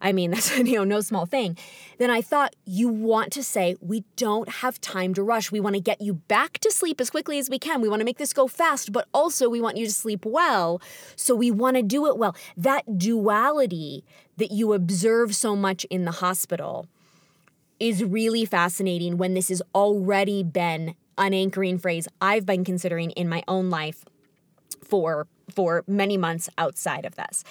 I 0.00 0.12
mean, 0.12 0.30
that's 0.32 0.56
you 0.58 0.76
know 0.76 0.84
no 0.84 1.00
small 1.00 1.26
thing. 1.26 1.56
Then 1.98 2.10
I 2.10 2.20
thought 2.20 2.56
you 2.64 2.88
want 2.88 3.32
to 3.34 3.44
say 3.44 3.76
we 3.80 4.04
don't 4.16 4.48
have 4.48 4.80
time 4.80 5.14
to 5.14 5.22
rush. 5.22 5.52
We 5.52 5.60
want 5.60 5.76
to 5.76 5.80
get 5.80 6.00
you 6.00 6.14
back 6.14 6.58
to 6.58 6.72
sleep 6.72 7.00
as 7.00 7.08
quickly 7.08 7.38
as 7.38 7.48
we 7.48 7.58
can. 7.58 7.80
We 7.80 7.88
want 7.88 8.00
to 8.00 8.04
make 8.04 8.18
this 8.18 8.32
go 8.32 8.48
fast, 8.48 8.92
but 8.92 9.06
also 9.14 9.48
we 9.48 9.60
want 9.60 9.76
you 9.76 9.86
to 9.86 9.92
sleep 9.92 10.26
well. 10.26 10.82
So 11.14 11.36
we 11.36 11.52
want 11.52 11.76
to 11.76 11.82
do 11.84 12.06
it 12.06 12.18
well. 12.18 12.34
That 12.56 12.98
duality 12.98 14.04
that 14.38 14.50
you 14.50 14.72
observe 14.72 15.36
so 15.36 15.54
much 15.54 15.84
in 15.84 16.04
the 16.04 16.12
hospital 16.12 16.88
is 17.78 18.02
really 18.02 18.44
fascinating 18.44 19.18
when 19.18 19.34
this 19.34 19.50
has 19.50 19.62
already 19.72 20.42
been 20.42 20.96
an 21.18 21.34
anchoring 21.34 21.78
phrase 21.78 22.08
I've 22.20 22.46
been 22.46 22.64
considering 22.64 23.10
in 23.12 23.28
my 23.28 23.42
own 23.48 23.70
life 23.70 24.04
for 24.82 25.26
for 25.50 25.84
many 25.86 26.16
months 26.16 26.48
outside 26.58 27.04
of 27.04 27.16
this. 27.16 27.44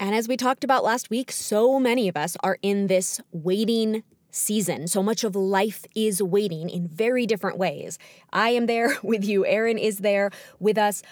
And 0.00 0.14
as 0.14 0.28
we 0.28 0.36
talked 0.36 0.64
about 0.64 0.84
last 0.84 1.10
week, 1.10 1.30
so 1.30 1.78
many 1.78 2.08
of 2.08 2.16
us 2.16 2.36
are 2.42 2.58
in 2.62 2.88
this 2.88 3.20
waiting 3.32 4.02
season. 4.30 4.88
So 4.88 5.02
much 5.02 5.22
of 5.24 5.36
life 5.36 5.84
is 5.94 6.22
waiting 6.22 6.68
in 6.68 6.88
very 6.88 7.26
different 7.26 7.56
ways. 7.56 7.98
I 8.32 8.50
am 8.50 8.66
there 8.66 8.96
with 9.02 9.24
you, 9.24 9.46
Aaron 9.46 9.78
is 9.78 9.98
there 9.98 10.30
with 10.58 10.78
us. 10.78 11.02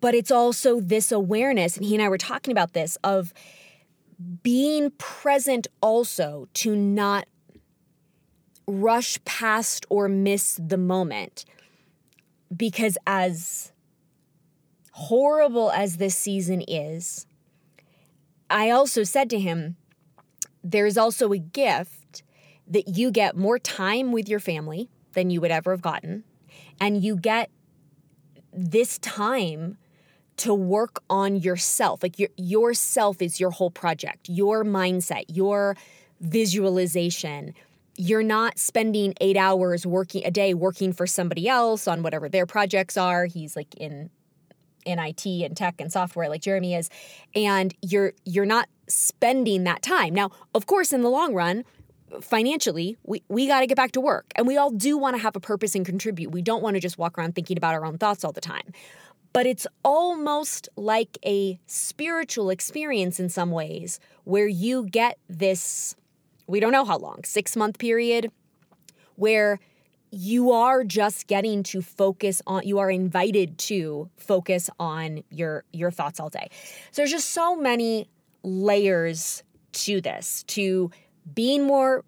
But 0.00 0.14
it's 0.14 0.30
also 0.30 0.80
this 0.80 1.10
awareness, 1.10 1.76
and 1.76 1.84
he 1.84 1.94
and 1.94 2.02
I 2.02 2.08
were 2.08 2.18
talking 2.18 2.52
about 2.52 2.72
this 2.72 2.96
of 3.02 3.32
being 4.42 4.90
present 4.98 5.66
also 5.80 6.48
to 6.54 6.76
not 6.76 7.26
rush 8.68 9.18
past 9.24 9.86
or 9.88 10.08
miss 10.08 10.60
the 10.62 10.76
moment. 10.76 11.44
Because 12.54 12.96
as 13.06 13.72
horrible 14.92 15.70
as 15.70 15.96
this 15.96 16.14
season 16.14 16.62
is, 16.68 17.26
I 18.50 18.70
also 18.70 19.02
said 19.02 19.28
to 19.30 19.38
him, 19.38 19.76
there's 20.62 20.96
also 20.96 21.32
a 21.32 21.38
gift 21.38 22.22
that 22.66 22.96
you 22.96 23.10
get 23.10 23.36
more 23.36 23.58
time 23.58 24.12
with 24.12 24.28
your 24.28 24.40
family 24.40 24.90
than 25.14 25.30
you 25.30 25.40
would 25.40 25.50
ever 25.50 25.70
have 25.70 25.82
gotten. 25.82 26.24
And 26.80 27.02
you 27.02 27.16
get 27.16 27.50
this 28.52 28.98
time 28.98 29.78
to 30.38 30.54
work 30.54 31.02
on 31.08 31.36
yourself. 31.36 32.02
Like 32.02 32.18
your 32.18 32.28
yourself 32.36 33.20
is 33.22 33.40
your 33.40 33.50
whole 33.50 33.70
project, 33.70 34.28
your 34.28 34.64
mindset, 34.64 35.24
your 35.28 35.76
visualization. 36.20 37.54
You're 38.00 38.22
not 38.22 38.58
spending 38.58 39.12
eight 39.20 39.36
hours 39.36 39.84
working 39.84 40.24
a 40.24 40.30
day 40.30 40.54
working 40.54 40.92
for 40.92 41.06
somebody 41.06 41.48
else 41.48 41.88
on 41.88 42.02
whatever 42.02 42.28
their 42.28 42.46
projects 42.46 42.96
are. 42.96 43.26
He's 43.26 43.56
like 43.56 43.74
in 43.74 44.10
in 44.86 44.98
IT 44.98 45.26
and 45.26 45.56
tech 45.56 45.80
and 45.80 45.92
software 45.92 46.28
like 46.28 46.40
Jeremy 46.40 46.74
is 46.74 46.88
and 47.34 47.74
you're 47.82 48.12
you're 48.24 48.46
not 48.46 48.68
spending 48.88 49.64
that 49.64 49.82
time. 49.82 50.14
Now, 50.14 50.30
of 50.54 50.66
course 50.66 50.92
in 50.92 51.02
the 51.02 51.10
long 51.10 51.34
run, 51.34 51.64
financially, 52.20 52.96
we, 53.04 53.22
we 53.28 53.46
got 53.46 53.60
to 53.60 53.66
get 53.66 53.76
back 53.76 53.92
to 53.92 54.00
work. 54.00 54.32
And 54.36 54.46
we 54.46 54.56
all 54.56 54.70
do 54.70 54.96
want 54.96 55.16
to 55.16 55.22
have 55.22 55.36
a 55.36 55.40
purpose 55.40 55.74
and 55.74 55.84
contribute. 55.84 56.30
We 56.30 56.42
don't 56.42 56.62
want 56.62 56.74
to 56.74 56.80
just 56.80 56.98
walk 56.98 57.18
around 57.18 57.34
thinking 57.34 57.56
about 57.56 57.74
our 57.74 57.84
own 57.84 57.98
thoughts 57.98 58.24
all 58.24 58.32
the 58.32 58.40
time. 58.40 58.72
But 59.32 59.46
it's 59.46 59.66
almost 59.84 60.68
like 60.76 61.18
a 61.24 61.60
spiritual 61.66 62.50
experience 62.50 63.20
in 63.20 63.28
some 63.28 63.50
ways 63.50 64.00
where 64.24 64.48
you 64.48 64.86
get 64.86 65.18
this, 65.28 65.94
we 66.48 66.58
don't 66.58 66.72
know 66.72 66.84
how 66.84 66.98
long, 66.98 67.22
six 67.24 67.54
month 67.56 67.78
period 67.78 68.32
where 69.14 69.60
you 70.10 70.52
are 70.52 70.82
just 70.84 71.26
getting 71.26 71.62
to 71.62 71.82
focus 71.82 72.40
on 72.46 72.66
you 72.66 72.78
are 72.78 72.90
invited 72.90 73.58
to 73.58 74.08
focus 74.16 74.70
on 74.80 75.22
your 75.30 75.64
your 75.72 75.90
thoughts 75.90 76.18
all 76.18 76.30
day. 76.30 76.48
So 76.90 77.02
there's 77.02 77.10
just 77.10 77.30
so 77.30 77.54
many 77.54 78.08
layers 78.42 79.42
to 79.72 80.00
this 80.00 80.42
to 80.44 80.90
being 81.34 81.66
more 81.66 82.04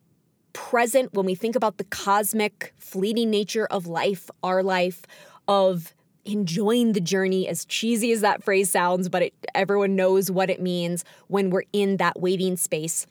present 0.53 1.13
when 1.13 1.27
we 1.27 1.35
think 1.35 1.55
about 1.55 1.77
the 1.77 1.85
cosmic 1.85 2.73
fleeting 2.79 3.31
nature 3.31 3.67
of 3.67 3.87
life 3.87 4.31
our 4.43 4.63
life 4.63 5.03
of 5.47 5.95
enjoying 6.25 6.93
the 6.93 7.01
journey 7.01 7.47
as 7.47 7.65
cheesy 7.65 8.11
as 8.13 8.21
that 8.21 8.43
phrase 8.43 8.71
sounds 8.71 9.09
but 9.09 9.23
it, 9.23 9.35
everyone 9.55 9.95
knows 9.95 10.31
what 10.31 10.51
it 10.51 10.61
means 10.61 11.05
when 11.29 11.51
we're 11.51 11.63
in 11.73 11.99
that 11.99 12.21
waiting 12.21 12.57
space 12.57 13.07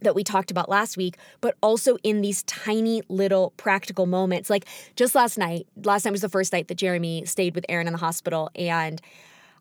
that 0.00 0.14
we 0.14 0.22
talked 0.22 0.50
about 0.50 0.68
last 0.68 0.96
week, 0.96 1.16
but 1.40 1.56
also 1.62 1.96
in 2.02 2.20
these 2.20 2.42
tiny 2.44 3.02
little 3.08 3.52
practical 3.56 4.06
moments. 4.06 4.50
Like 4.50 4.66
just 4.96 5.14
last 5.14 5.38
night, 5.38 5.66
last 5.84 6.04
night 6.04 6.12
was 6.12 6.20
the 6.20 6.28
first 6.28 6.52
night 6.52 6.68
that 6.68 6.76
Jeremy 6.76 7.24
stayed 7.24 7.54
with 7.54 7.64
Aaron 7.68 7.86
in 7.86 7.92
the 7.92 7.98
hospital, 7.98 8.50
and 8.54 9.00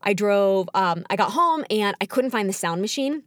I 0.04 0.14
drove, 0.14 0.70
um, 0.74 1.06
I 1.10 1.16
got 1.16 1.32
home 1.32 1.64
and 1.70 1.96
I 2.02 2.06
couldn't 2.06 2.32
find 2.32 2.48
the 2.48 2.54
sound 2.54 2.82
machine. 2.82 3.24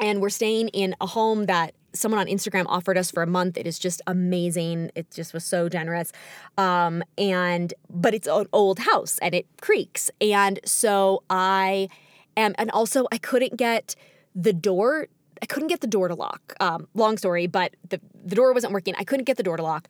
And 0.00 0.20
we're 0.20 0.30
staying 0.30 0.68
in 0.68 0.94
a 1.00 1.06
home 1.06 1.46
that 1.46 1.74
someone 1.94 2.20
on 2.20 2.26
Instagram 2.26 2.64
offered 2.68 2.98
us 2.98 3.10
for 3.10 3.22
a 3.22 3.26
month. 3.26 3.56
It 3.56 3.66
is 3.66 3.78
just 3.78 4.02
amazing. 4.06 4.90
It 4.94 5.10
just 5.10 5.32
was 5.32 5.44
so 5.44 5.68
generous. 5.68 6.12
Um, 6.58 7.02
and 7.16 7.72
but 7.88 8.14
it's 8.14 8.28
an 8.28 8.46
old 8.52 8.80
house 8.80 9.18
and 9.18 9.34
it 9.34 9.46
creaks. 9.60 10.10
And 10.20 10.60
so 10.64 11.22
I 11.30 11.88
am 12.36 12.54
and 12.58 12.70
also 12.70 13.06
I 13.10 13.18
couldn't 13.18 13.56
get 13.56 13.94
the 14.34 14.52
door 14.52 15.08
I 15.42 15.46
couldn't 15.46 15.68
get 15.68 15.80
the 15.80 15.86
door 15.86 16.08
to 16.08 16.14
lock. 16.14 16.54
Um, 16.60 16.88
long 16.94 17.18
story, 17.18 17.46
but 17.46 17.74
the 17.88 18.00
the 18.24 18.34
door 18.34 18.52
wasn't 18.52 18.72
working. 18.72 18.94
I 18.98 19.04
couldn't 19.04 19.24
get 19.24 19.36
the 19.36 19.42
door 19.42 19.56
to 19.56 19.62
lock. 19.62 19.88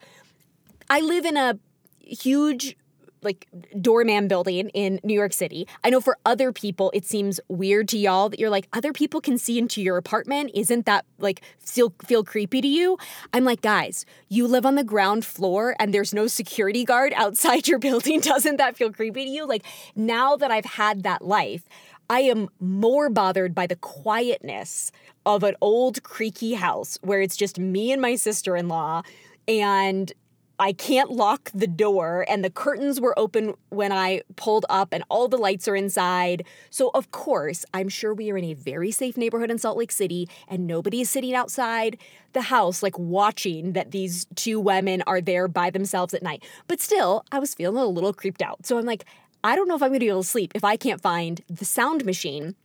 I 0.89 1.01
live 1.01 1.25
in 1.25 1.37
a 1.37 1.59
huge 1.99 2.75
like 3.21 3.47
doorman 3.81 4.27
building 4.27 4.69
in 4.69 4.99
New 5.03 5.13
York 5.13 5.33
City. 5.33 5.67
I 5.83 5.89
know 5.89 5.99
for 5.99 6.17
other 6.25 6.51
people 6.51 6.91
it 6.93 7.05
seems 7.05 7.39
weird 7.47 7.87
to 7.89 7.97
y'all 7.97 8.29
that 8.29 8.39
you're 8.39 8.49
like 8.49 8.67
other 8.73 8.93
people 8.93 9.21
can 9.21 9.37
see 9.37 9.57
into 9.57 9.81
your 9.81 9.97
apartment. 9.97 10.51
Isn't 10.53 10.85
that 10.85 11.05
like 11.17 11.41
feel 11.59 11.93
feel 12.05 12.23
creepy 12.23 12.61
to 12.61 12.67
you? 12.67 12.97
I'm 13.33 13.43
like, 13.43 13.61
guys, 13.61 14.05
you 14.29 14.47
live 14.47 14.65
on 14.65 14.75
the 14.75 14.83
ground 14.83 15.25
floor 15.25 15.75
and 15.79 15.93
there's 15.93 16.13
no 16.13 16.27
security 16.27 16.85
guard 16.85 17.13
outside 17.15 17.67
your 17.67 17.79
building. 17.87 18.19
Doesn't 18.19 18.57
that 18.57 18.77
feel 18.77 18.91
creepy 18.91 19.25
to 19.25 19.31
you? 19.31 19.45
Like 19.45 19.65
now 19.95 20.35
that 20.35 20.51
I've 20.51 20.65
had 20.65 21.03
that 21.03 21.23
life, 21.23 21.63
I 22.09 22.21
am 22.21 22.49
more 22.59 23.09
bothered 23.09 23.53
by 23.53 23.67
the 23.67 23.75
quietness 23.75 24.91
of 25.25 25.43
an 25.43 25.55
old 25.59 26.03
creaky 26.03 26.53
house 26.53 26.97
where 27.01 27.21
it's 27.21 27.35
just 27.35 27.59
me 27.59 27.91
and 27.91 28.01
my 28.01 28.15
sister 28.15 28.55
in 28.55 28.67
law, 28.67 29.01
and 29.47 30.11
I 30.59 30.73
can't 30.73 31.11
lock 31.11 31.51
the 31.53 31.67
door, 31.67 32.25
and 32.27 32.43
the 32.43 32.49
curtains 32.49 32.99
were 32.99 33.17
open 33.19 33.53
when 33.69 33.91
I 33.91 34.21
pulled 34.37 34.65
up, 34.69 34.91
and 34.91 35.03
all 35.07 35.27
the 35.27 35.37
lights 35.37 35.67
are 35.67 35.75
inside. 35.75 36.45
So, 36.71 36.89
of 36.95 37.11
course, 37.11 37.63
I'm 37.75 37.89
sure 37.89 38.11
we 38.11 38.31
are 38.31 38.37
in 38.37 38.45
a 38.45 38.55
very 38.55 38.89
safe 38.89 39.17
neighborhood 39.17 39.51
in 39.51 39.59
Salt 39.59 39.77
Lake 39.77 39.91
City, 39.91 40.27
and 40.47 40.65
nobody 40.65 41.01
is 41.01 41.11
sitting 41.11 41.35
outside 41.35 41.97
the 42.33 42.41
house, 42.41 42.81
like 42.81 42.97
watching 42.97 43.73
that 43.73 43.91
these 43.91 44.25
two 44.33 44.59
women 44.59 45.03
are 45.05 45.21
there 45.21 45.47
by 45.47 45.69
themselves 45.69 46.15
at 46.15 46.23
night. 46.23 46.43
But 46.67 46.81
still, 46.81 47.23
I 47.31 47.37
was 47.37 47.53
feeling 47.53 47.83
a 47.83 47.85
little 47.85 48.13
creeped 48.13 48.41
out. 48.41 48.65
So, 48.65 48.79
I'm 48.79 48.85
like, 48.85 49.05
I 49.47 49.55
don't 49.55 49.69
know 49.69 49.75
if 49.75 49.81
I'm 49.81 49.91
gonna 49.91 49.99
be 49.99 50.09
able 50.09 50.23
to 50.23 50.27
sleep 50.27 50.51
if 50.55 50.65
I 50.65 50.75
can't 50.75 51.01
find 51.01 51.41
the 51.49 51.63
sound 51.63 52.03
machine 52.03 52.55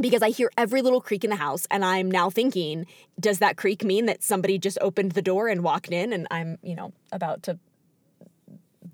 because 0.00 0.22
I 0.22 0.30
hear 0.30 0.50
every 0.56 0.80
little 0.80 1.02
creak 1.02 1.22
in 1.22 1.28
the 1.28 1.36
house 1.36 1.66
and 1.70 1.84
I'm 1.84 2.10
now 2.10 2.30
thinking, 2.30 2.86
does 3.20 3.40
that 3.40 3.58
creak 3.58 3.84
mean 3.84 4.06
that 4.06 4.22
somebody 4.22 4.58
just 4.58 4.78
opened 4.80 5.12
the 5.12 5.20
door 5.20 5.48
and 5.48 5.62
walked 5.62 5.92
in 5.92 6.14
and 6.14 6.26
I'm, 6.30 6.56
you 6.62 6.74
know, 6.74 6.94
about 7.12 7.42
to 7.42 7.58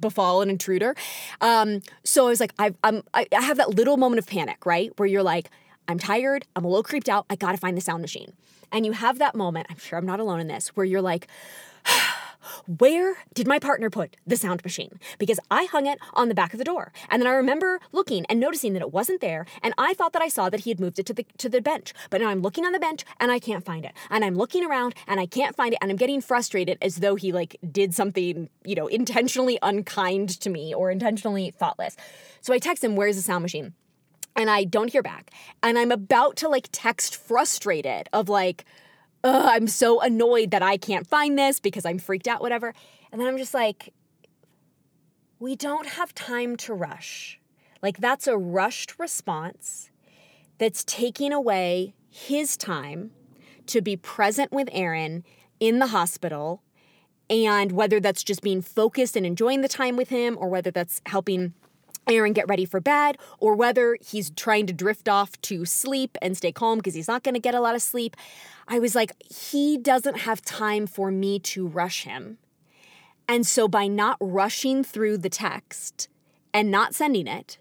befall 0.00 0.42
an 0.42 0.50
intruder? 0.50 0.96
Um, 1.40 1.82
so 2.02 2.26
I 2.26 2.30
was 2.30 2.40
like, 2.40 2.52
I, 2.58 2.74
I'm, 2.82 3.04
I, 3.14 3.28
I 3.32 3.42
have 3.42 3.58
that 3.58 3.70
little 3.70 3.96
moment 3.96 4.18
of 4.18 4.26
panic, 4.26 4.66
right? 4.66 4.90
Where 4.96 5.06
you're 5.06 5.22
like, 5.22 5.48
I'm 5.86 6.00
tired, 6.00 6.46
I'm 6.56 6.64
a 6.64 6.68
little 6.68 6.82
creeped 6.82 7.08
out, 7.08 7.26
I 7.30 7.36
gotta 7.36 7.58
find 7.58 7.76
the 7.76 7.80
sound 7.80 8.02
machine. 8.02 8.32
And 8.72 8.84
you 8.84 8.90
have 8.90 9.20
that 9.20 9.36
moment, 9.36 9.68
I'm 9.70 9.78
sure 9.78 10.00
I'm 10.00 10.06
not 10.06 10.18
alone 10.18 10.40
in 10.40 10.48
this, 10.48 10.70
where 10.70 10.84
you're 10.84 11.00
like, 11.00 11.28
where 12.66 13.16
did 13.34 13.46
my 13.46 13.58
partner 13.58 13.90
put 13.90 14.16
the 14.26 14.36
sound 14.36 14.62
machine? 14.64 14.98
Because 15.18 15.40
I 15.50 15.64
hung 15.64 15.86
it 15.86 15.98
on 16.14 16.28
the 16.28 16.34
back 16.34 16.52
of 16.52 16.58
the 16.58 16.64
door. 16.64 16.92
And 17.08 17.20
then 17.20 17.26
I 17.26 17.34
remember 17.34 17.80
looking 17.92 18.26
and 18.26 18.40
noticing 18.40 18.72
that 18.72 18.82
it 18.82 18.92
wasn't 18.92 19.20
there, 19.20 19.46
and 19.62 19.74
I 19.78 19.94
thought 19.94 20.12
that 20.12 20.22
I 20.22 20.28
saw 20.28 20.48
that 20.50 20.60
he 20.60 20.70
had 20.70 20.80
moved 20.80 20.98
it 20.98 21.06
to 21.06 21.14
the 21.14 21.26
to 21.38 21.48
the 21.48 21.60
bench. 21.60 21.92
But 22.10 22.20
now 22.20 22.28
I'm 22.28 22.42
looking 22.42 22.64
on 22.64 22.72
the 22.72 22.78
bench 22.78 23.04
and 23.20 23.30
I 23.30 23.38
can't 23.38 23.64
find 23.64 23.84
it. 23.84 23.92
And 24.10 24.24
I'm 24.24 24.36
looking 24.36 24.64
around 24.64 24.94
and 25.06 25.20
I 25.20 25.26
can't 25.26 25.56
find 25.56 25.72
it 25.72 25.78
and 25.80 25.90
I'm 25.90 25.96
getting 25.96 26.20
frustrated 26.20 26.78
as 26.80 26.96
though 26.96 27.14
he 27.14 27.32
like 27.32 27.56
did 27.70 27.94
something, 27.94 28.48
you 28.64 28.74
know, 28.74 28.86
intentionally 28.86 29.58
unkind 29.62 30.28
to 30.40 30.50
me 30.50 30.74
or 30.74 30.90
intentionally 30.90 31.50
thoughtless. 31.50 31.96
So 32.40 32.52
I 32.52 32.58
text 32.58 32.84
him, 32.84 32.96
"Where's 32.96 33.16
the 33.16 33.22
sound 33.22 33.42
machine?" 33.42 33.74
And 34.34 34.50
I 34.50 34.64
don't 34.64 34.92
hear 34.92 35.02
back. 35.02 35.30
And 35.62 35.78
I'm 35.78 35.90
about 35.90 36.36
to 36.36 36.48
like 36.48 36.68
text 36.70 37.16
frustrated 37.16 38.08
of 38.12 38.28
like 38.28 38.64
I'm 39.26 39.68
so 39.68 40.00
annoyed 40.00 40.50
that 40.50 40.62
I 40.62 40.76
can't 40.76 41.06
find 41.06 41.38
this 41.38 41.60
because 41.60 41.84
I'm 41.84 41.98
freaked 41.98 42.28
out, 42.28 42.40
whatever. 42.40 42.74
And 43.10 43.20
then 43.20 43.28
I'm 43.28 43.38
just 43.38 43.54
like, 43.54 43.92
we 45.38 45.56
don't 45.56 45.86
have 45.88 46.14
time 46.14 46.56
to 46.56 46.74
rush. 46.74 47.38
Like, 47.82 47.98
that's 47.98 48.26
a 48.26 48.38
rushed 48.38 48.98
response 48.98 49.90
that's 50.58 50.84
taking 50.84 51.32
away 51.32 51.94
his 52.08 52.56
time 52.56 53.10
to 53.66 53.80
be 53.80 53.96
present 53.96 54.52
with 54.52 54.68
Aaron 54.72 55.24
in 55.60 55.78
the 55.78 55.88
hospital. 55.88 56.62
And 57.28 57.72
whether 57.72 58.00
that's 58.00 58.22
just 58.22 58.40
being 58.42 58.62
focused 58.62 59.16
and 59.16 59.26
enjoying 59.26 59.60
the 59.60 59.68
time 59.68 59.96
with 59.96 60.08
him, 60.08 60.38
or 60.40 60.48
whether 60.48 60.70
that's 60.70 61.02
helping 61.06 61.54
Aaron 62.06 62.32
get 62.32 62.48
ready 62.48 62.64
for 62.64 62.80
bed, 62.80 63.18
or 63.38 63.54
whether 63.54 63.96
he's 64.00 64.30
trying 64.30 64.66
to 64.66 64.72
drift 64.72 65.08
off 65.08 65.40
to 65.42 65.64
sleep 65.64 66.16
and 66.22 66.36
stay 66.36 66.52
calm 66.52 66.78
because 66.78 66.94
he's 66.94 67.08
not 67.08 67.22
going 67.22 67.34
to 67.34 67.40
get 67.40 67.54
a 67.54 67.60
lot 67.60 67.74
of 67.74 67.82
sleep. 67.82 68.16
I 68.68 68.78
was 68.78 68.94
like, 68.94 69.12
he 69.22 69.78
doesn't 69.78 70.18
have 70.18 70.42
time 70.42 70.86
for 70.86 71.10
me 71.10 71.38
to 71.40 71.66
rush 71.66 72.04
him. 72.04 72.38
And 73.28 73.46
so 73.46 73.66
by 73.68 73.86
not 73.86 74.16
rushing 74.20 74.84
through 74.84 75.18
the 75.18 75.28
text 75.28 76.08
and 76.54 76.70
not 76.70 76.94
sending 76.94 77.26
it, 77.26 77.58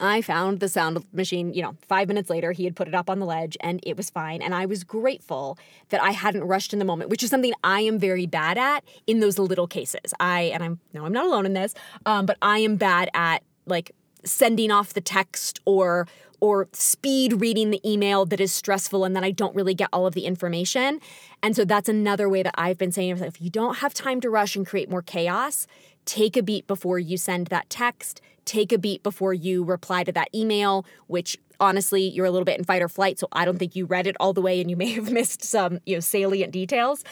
I 0.00 0.22
found 0.22 0.60
the 0.60 0.68
sound 0.68 1.04
machine, 1.12 1.52
you 1.52 1.62
know, 1.62 1.76
five 1.88 2.08
minutes 2.08 2.30
later, 2.30 2.52
he 2.52 2.64
had 2.64 2.76
put 2.76 2.88
it 2.88 2.94
up 2.94 3.10
on 3.10 3.18
the 3.18 3.26
ledge 3.26 3.56
and 3.60 3.80
it 3.82 3.96
was 3.96 4.10
fine. 4.10 4.42
And 4.42 4.54
I 4.54 4.66
was 4.66 4.84
grateful 4.84 5.58
that 5.88 6.02
I 6.02 6.12
hadn't 6.12 6.44
rushed 6.44 6.72
in 6.72 6.78
the 6.78 6.84
moment, 6.84 7.10
which 7.10 7.22
is 7.22 7.30
something 7.30 7.52
I 7.64 7.80
am 7.80 7.98
very 7.98 8.26
bad 8.26 8.58
at 8.58 8.84
in 9.06 9.20
those 9.20 9.38
little 9.38 9.66
cases. 9.66 10.14
I, 10.20 10.42
and 10.42 10.62
I'm, 10.62 10.80
no, 10.92 11.04
I'm 11.04 11.12
not 11.12 11.26
alone 11.26 11.46
in 11.46 11.52
this, 11.52 11.74
um, 12.06 12.26
but 12.26 12.38
I 12.40 12.58
am 12.58 12.76
bad 12.76 13.10
at 13.12 13.42
like 13.68 13.92
sending 14.24 14.70
off 14.70 14.94
the 14.94 15.00
text 15.00 15.60
or 15.64 16.06
or 16.40 16.68
speed 16.72 17.40
reading 17.40 17.70
the 17.70 17.80
email 17.88 18.24
that 18.24 18.40
is 18.40 18.52
stressful 18.52 19.04
and 19.04 19.16
then 19.16 19.24
I 19.24 19.32
don't 19.32 19.54
really 19.56 19.74
get 19.74 19.88
all 19.92 20.06
of 20.06 20.14
the 20.14 20.24
information. 20.24 21.00
And 21.42 21.56
so 21.56 21.64
that's 21.64 21.88
another 21.88 22.28
way 22.28 22.44
that 22.44 22.54
I've 22.56 22.78
been 22.78 22.92
saying 22.92 23.18
if 23.18 23.40
you 23.40 23.50
don't 23.50 23.78
have 23.78 23.92
time 23.92 24.20
to 24.20 24.30
rush 24.30 24.54
and 24.54 24.64
create 24.64 24.88
more 24.88 25.02
chaos, 25.02 25.66
take 26.04 26.36
a 26.36 26.42
beat 26.42 26.66
before 26.68 26.98
you 26.98 27.16
send 27.16 27.48
that 27.48 27.68
text, 27.68 28.20
take 28.44 28.72
a 28.72 28.78
beat 28.78 29.02
before 29.02 29.34
you 29.34 29.64
reply 29.64 30.04
to 30.04 30.12
that 30.12 30.28
email, 30.32 30.86
which 31.08 31.36
honestly, 31.60 32.02
you're 32.02 32.26
a 32.26 32.30
little 32.30 32.44
bit 32.44 32.58
in 32.58 32.64
fight 32.64 32.82
or 32.82 32.88
flight, 32.88 33.18
so 33.18 33.26
I 33.32 33.44
don't 33.44 33.58
think 33.58 33.74
you 33.74 33.84
read 33.86 34.06
it 34.06 34.16
all 34.20 34.32
the 34.32 34.40
way 34.40 34.60
and 34.60 34.70
you 34.70 34.76
may 34.76 34.92
have 34.92 35.10
missed 35.12 35.42
some, 35.42 35.80
you 35.86 35.96
know, 35.96 36.00
salient 36.00 36.52
details. 36.52 37.04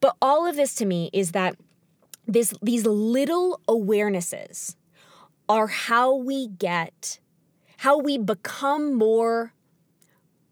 But 0.00 0.16
all 0.20 0.46
of 0.46 0.56
this 0.56 0.74
to 0.76 0.86
me 0.86 1.10
is 1.12 1.32
that 1.32 1.56
this 2.26 2.54
these 2.62 2.86
little 2.86 3.60
awarenesses 3.68 4.76
are 5.52 5.66
how 5.66 6.14
we 6.14 6.48
get 6.48 7.20
how 7.76 7.98
we 7.98 8.16
become 8.16 8.94
more 8.94 9.52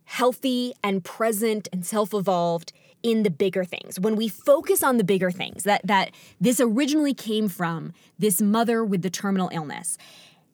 healthy 0.05 0.75
and 0.85 1.03
present 1.03 1.69
and 1.73 1.87
self-evolved 1.87 2.73
in 3.03 3.23
the 3.23 3.31
bigger 3.31 3.65
things. 3.65 3.99
When 3.99 4.15
we 4.15 4.29
focus 4.29 4.83
on 4.83 4.99
the 4.99 5.05
bigger 5.05 5.31
things 5.31 5.63
that 5.63 5.81
that 5.85 6.11
this 6.39 6.61
originally 6.61 7.15
came 7.15 7.49
from 7.49 7.95
this 8.19 8.43
mother 8.43 8.85
with 8.85 9.01
the 9.01 9.09
terminal 9.09 9.49
illness 9.55 9.97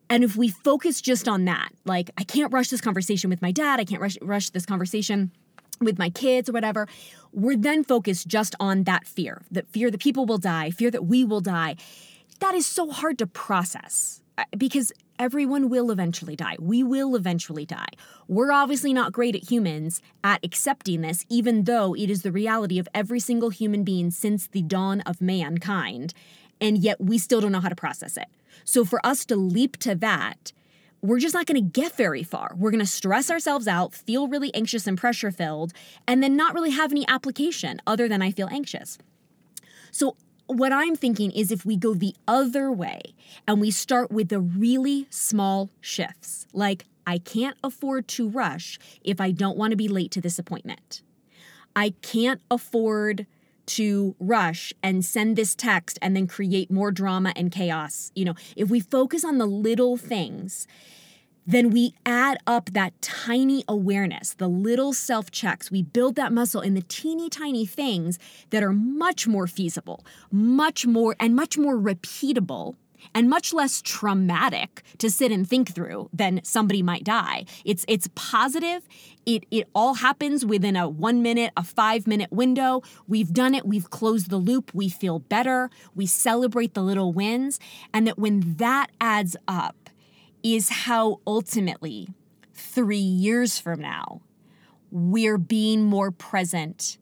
and 0.09 0.23
if 0.23 0.37
we 0.37 0.49
focus 0.49 1.01
just 1.01 1.27
on 1.27 1.45
that 1.47 1.71
like 1.85 2.13
i 2.17 2.23
can't 2.23 2.53
rush 2.53 2.69
this 2.69 2.81
conversation 2.81 3.29
with 3.29 3.43
my 3.43 3.51
dad 3.51 3.81
i 3.81 3.85
can't 3.85 4.01
rush, 4.01 4.17
rush 4.23 4.51
this 4.51 4.65
conversation 4.65 5.33
with 5.81 5.99
my 5.99 6.09
kids 6.09 6.49
or 6.49 6.53
whatever 6.53 6.87
we're 7.33 7.57
then 7.57 7.83
focused 7.83 8.29
just 8.29 8.55
on 8.61 8.85
that 8.85 9.05
fear 9.09 9.43
that 9.51 9.67
fear 9.67 9.91
that 9.91 10.01
people 10.01 10.25
will 10.25 10.39
die 10.39 10.71
fear 10.71 10.93
that 10.93 11.05
we 11.05 11.25
will 11.25 11.41
die. 11.41 11.75
That 12.41 12.55
is 12.55 12.67
so 12.67 12.91
hard 12.91 13.19
to 13.19 13.27
process 13.27 14.21
because 14.57 14.92
everyone 15.18 15.68
will 15.68 15.90
eventually 15.90 16.37
die. 16.37 16.57
We 16.61 16.83
will 16.83 17.16
eventually 17.16 17.64
die. 17.64 17.88
We're 18.29 18.53
obviously 18.53 18.92
not 18.92 19.12
great 19.12 19.35
at 19.35 19.51
humans 19.51 20.03
at 20.22 20.44
accepting 20.44 21.01
this, 21.01 21.25
even 21.29 21.64
though 21.64 21.94
it 21.94 22.11
is 22.11 22.22
the 22.22 22.33
reality 22.33 22.79
of 22.79 22.88
every 22.94 23.20
single 23.20 23.51
human 23.51 23.83
being 23.83 24.11
since 24.11 24.46
the 24.46 24.62
dawn 24.62 25.01
of 25.03 25.20
mankind, 25.20 26.12
and 26.61 26.79
yet 26.79 27.01
we 27.01 27.18
still 27.18 27.40
don't 27.40 27.53
know 27.53 27.61
how 27.61 27.68
to 27.68 27.77
process 27.77 28.16
it. 28.16 28.27
So 28.64 28.85
for 28.85 29.05
us 29.05 29.25
to 29.27 29.37
leap 29.37 29.77
to 29.79 29.94
that, 29.96 30.53
we're 31.03 31.18
just 31.18 31.35
not 31.35 31.46
going 31.46 31.62
to 31.62 31.81
get 31.81 31.94
very 31.94 32.22
far. 32.22 32.55
We're 32.57 32.70
going 32.70 32.81
to 32.81 32.87
stress 32.87 33.31
ourselves 33.31 33.68
out, 33.68 33.94
feel 33.94 34.29
really 34.29 34.53
anxious 34.55 34.87
and 34.87 34.99
pressure 34.99 35.31
filled, 35.31 35.72
and 36.09 36.22
then 36.22 36.37
not 36.37 36.55
really 36.55 36.70
have 36.70 36.90
any 36.90 37.07
application 37.07 37.81
other 37.87 38.09
than 38.09 38.22
I 38.22 38.31
feel 38.31 38.49
anxious. 38.51 38.99
So 39.92 40.16
what 40.47 40.73
I'm 40.73 40.97
thinking 40.97 41.31
is 41.31 41.51
if 41.51 41.65
we 41.65 41.77
go 41.77 41.95
the 41.95 42.15
other 42.27 42.71
way 42.71 43.15
and 43.47 43.61
we 43.61 43.71
start 43.71 44.11
with 44.11 44.29
the 44.29 44.41
really 44.41 45.07
small 45.11 45.71
shifts, 45.81 46.47
like 46.53 46.87
I 47.07 47.19
can't 47.19 47.57
afford 47.63 48.09
to 48.09 48.29
rush 48.29 48.79
if 49.03 49.21
I 49.21 49.31
don't 49.31 49.57
want 49.57 49.71
to 49.73 49.77
be 49.77 49.89
late 49.89 50.11
to 50.13 50.21
this 50.21 50.39
appointment. 50.39 51.03
I 51.75 51.91
can't 52.03 52.41
afford 52.51 53.27
to 53.67 54.15
rush 54.21 54.73
and 54.83 55.05
send 55.05 55.37
this 55.37 55.55
text 55.55 55.99
and 56.01 56.17
then 56.17 56.27
create 56.27 56.71
more 56.71 56.93
drama 56.93 57.33
and 57.37 57.51
chaos. 57.51 58.13
You 58.15 58.27
know, 58.27 58.35
if 58.55 58.71
we 58.71 58.81
focus 58.81 59.25
on 59.25 59.39
the 59.39 59.47
little 59.47 59.97
things, 59.97 60.67
then 61.47 61.71
we 61.71 61.95
add 62.05 62.39
up 62.47 62.71
that 62.73 63.01
tiny 63.01 63.65
awareness, 63.69 64.35
the 64.35 64.49
little 64.49 64.93
self 64.93 65.31
checks. 65.31 65.71
We 65.71 65.83
build 65.83 66.17
that 66.17 66.33
muscle 66.33 66.61
in 66.61 66.75
the 66.75 66.83
teeny 66.83 67.31
tiny 67.31 67.65
things 67.65 68.19
that 68.51 68.63
are 68.63 68.73
much 68.73 69.29
more 69.29 69.47
feasible, 69.47 70.05
much 70.31 70.87
more, 70.87 71.15
and 71.21 71.37
much 71.37 71.57
more 71.57 71.77
repeatable. 71.77 72.75
And 73.15 73.31
much 73.31 73.53
less 73.53 73.83
traumatic 73.83 74.83
to 74.99 75.11
sit 75.11 75.31
and 75.31 75.49
think 75.49 75.73
through 75.73 76.09
than 76.13 76.41
somebody 76.43 76.83
might 76.83 77.05
die. 77.05 77.45
It's 77.65 77.85
it's 77.87 78.09
positive. 78.17 78.89
It 79.27 79.45
it 79.53 79.69
all 79.77 79.95
happens 79.95 80.45
within 80.45 80.75
a 80.75 80.89
one 80.89 81.23
minute, 81.23 81.53
a 81.57 81.63
five 81.63 82.09
minute 82.09 82.33
window. 82.33 82.83
We've 83.07 83.33
done 83.33 83.55
it. 83.55 83.65
We've 83.65 83.91
closed 83.91 84.29
the 84.29 84.39
loop. 84.39 84.73
We 84.75 84.89
feel 84.89 85.21
better. 85.21 85.71
We 85.95 86.07
celebrate 86.07 86.75
the 86.75 86.83
little 86.83 87.13
wins, 87.13 87.61
and 87.95 88.09
that 88.09 88.19
when 88.19 88.57
that 88.57 88.89
adds 89.01 89.37
up, 89.47 89.86
is 90.55 90.69
how 90.69 91.21
ultimately, 91.27 92.09
three 92.55 92.99
years 92.99 93.59
from 93.59 93.81
now, 93.81 94.21
we're 94.91 95.39
being 95.39 95.83
more 95.83 96.11
present, 96.11 96.99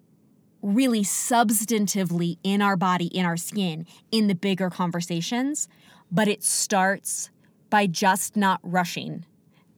really 0.62 1.02
substantively 1.02 2.38
in 2.42 2.62
our 2.62 2.76
body, 2.76 3.06
in 3.06 3.26
our 3.26 3.36
skin, 3.36 3.86
in 4.10 4.28
the 4.28 4.34
bigger 4.34 4.70
conversations. 4.70 5.68
But 6.10 6.28
it 6.28 6.42
starts 6.42 7.30
by 7.70 7.86
just 7.86 8.36
not 8.36 8.60
rushing 8.62 9.26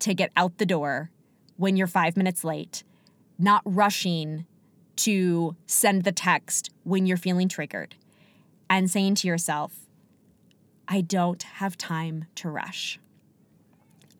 to 0.00 0.14
get 0.14 0.30
out 0.36 0.58
the 0.58 0.66
door 0.66 1.10
when 1.56 1.76
you're 1.76 1.86
five 1.86 2.16
minutes 2.16 2.44
late, 2.44 2.84
not 3.38 3.62
rushing 3.64 4.46
to 4.96 5.56
send 5.66 6.04
the 6.04 6.12
text 6.12 6.70
when 6.84 7.06
you're 7.06 7.16
feeling 7.16 7.48
triggered, 7.48 7.96
and 8.68 8.90
saying 8.90 9.14
to 9.16 9.28
yourself, 9.28 9.86
I 10.88 11.00
don't 11.00 11.42
have 11.42 11.76
time 11.76 12.26
to 12.36 12.48
rush. 12.48 13.00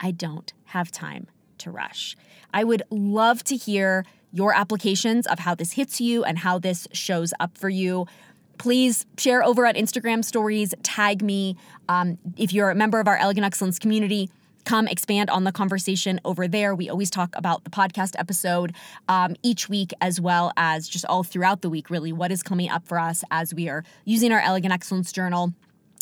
I 0.01 0.11
don't 0.11 0.53
have 0.67 0.91
time 0.91 1.27
to 1.59 1.71
rush. 1.71 2.17
I 2.53 2.65
would 2.65 2.83
love 2.91 3.45
to 3.45 3.57
hear 3.57 4.05
your 4.33 4.55
applications 4.55 5.27
of 5.27 5.41
how 5.41 5.55
this 5.55 5.73
hits 5.73 6.01
you 6.01 6.25
and 6.25 6.39
how 6.39 6.59
this 6.59 6.87
shows 6.93 7.33
up 7.41 7.57
for 7.57 7.69
you. 7.69 8.07
Please 8.59 9.07
share 9.19 9.43
over 9.43 9.67
at 9.67 9.77
Instagram 9.77 10.25
stories, 10.25 10.75
tag 10.83 11.23
me. 11.23 11.57
Um, 11.89 12.19
if 12.37 12.53
you're 12.53 12.71
a 12.71 12.75
member 12.75 13.01
of 13.01 13.09
our 13.09 13.17
Elegant 13.17 13.45
Excellence 13.45 13.79
community, 13.79 14.31
come 14.65 14.89
expand 14.89 15.31
on 15.31 15.45
the 15.45 15.53
conversation 15.53 16.21
over 16.25 16.49
there. 16.49 16.75
We 16.75 16.89
always 16.91 17.09
talk 17.09 17.35
about 17.37 17.65
the 17.65 17.71
podcast 17.71 18.15
episode 18.19 18.75
um, 19.09 19.37
each 19.43 19.69
week, 19.69 19.93
as 20.01 20.21
well 20.21 20.53
as 20.57 20.89
just 20.89 21.07
all 21.07 21.23
throughout 21.23 21.63
the 21.63 21.71
week, 21.71 21.89
really, 21.89 22.13
what 22.13 22.33
is 22.33 22.43
coming 22.43 22.69
up 22.69 22.87
for 22.87 22.99
us 22.99 23.25
as 23.31 23.55
we 23.55 23.69
are 23.69 23.85
using 24.05 24.33
our 24.33 24.41
Elegant 24.41 24.73
Excellence 24.73 25.13
Journal 25.13 25.55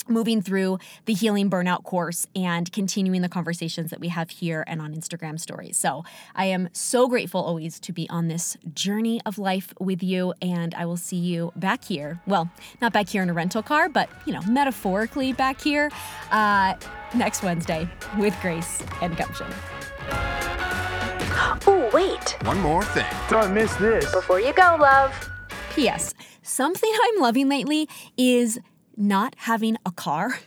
moving 0.08 0.42
through 0.42 0.78
the 1.06 1.14
healing 1.14 1.50
burnout 1.50 1.82
course 1.84 2.26
and 2.34 2.70
continuing 2.72 3.22
the 3.22 3.28
conversations 3.28 3.90
that 3.90 4.00
we 4.00 4.08
have 4.08 4.30
here 4.30 4.64
and 4.66 4.80
on 4.80 4.94
Instagram 4.94 5.38
stories. 5.38 5.76
So 5.76 6.04
I 6.34 6.46
am 6.46 6.68
so 6.72 7.08
grateful 7.08 7.40
always 7.40 7.78
to 7.80 7.92
be 7.92 8.08
on 8.10 8.28
this 8.28 8.56
journey 8.74 9.20
of 9.26 9.38
life 9.38 9.72
with 9.80 10.02
you, 10.02 10.34
and 10.40 10.74
I 10.74 10.86
will 10.86 10.96
see 10.96 11.16
you 11.16 11.52
back 11.56 11.84
here. 11.84 12.20
Well, 12.26 12.50
not 12.80 12.92
back 12.92 13.08
here 13.08 13.22
in 13.22 13.30
a 13.30 13.34
rental 13.34 13.62
car, 13.62 13.88
but 13.88 14.08
you 14.26 14.32
know, 14.32 14.42
metaphorically 14.42 15.32
back 15.32 15.60
here 15.60 15.90
uh, 16.30 16.74
next 17.14 17.42
Wednesday 17.42 17.88
with 18.18 18.34
grace 18.40 18.82
and 19.00 19.16
gumption. 19.16 19.46
Oh, 21.66 21.90
wait. 21.92 22.36
One 22.44 22.60
more 22.60 22.84
thing. 22.84 23.06
Don't 23.28 23.54
miss 23.54 23.74
this. 23.76 24.12
Before 24.12 24.40
you 24.40 24.52
go, 24.52 24.76
love. 24.80 25.30
P.S. 25.74 26.14
Something 26.42 26.92
I'm 27.02 27.20
loving 27.20 27.48
lately 27.48 27.88
is 28.16 28.60
not 28.96 29.34
having 29.38 29.76
a 29.84 29.90
car. 29.90 30.38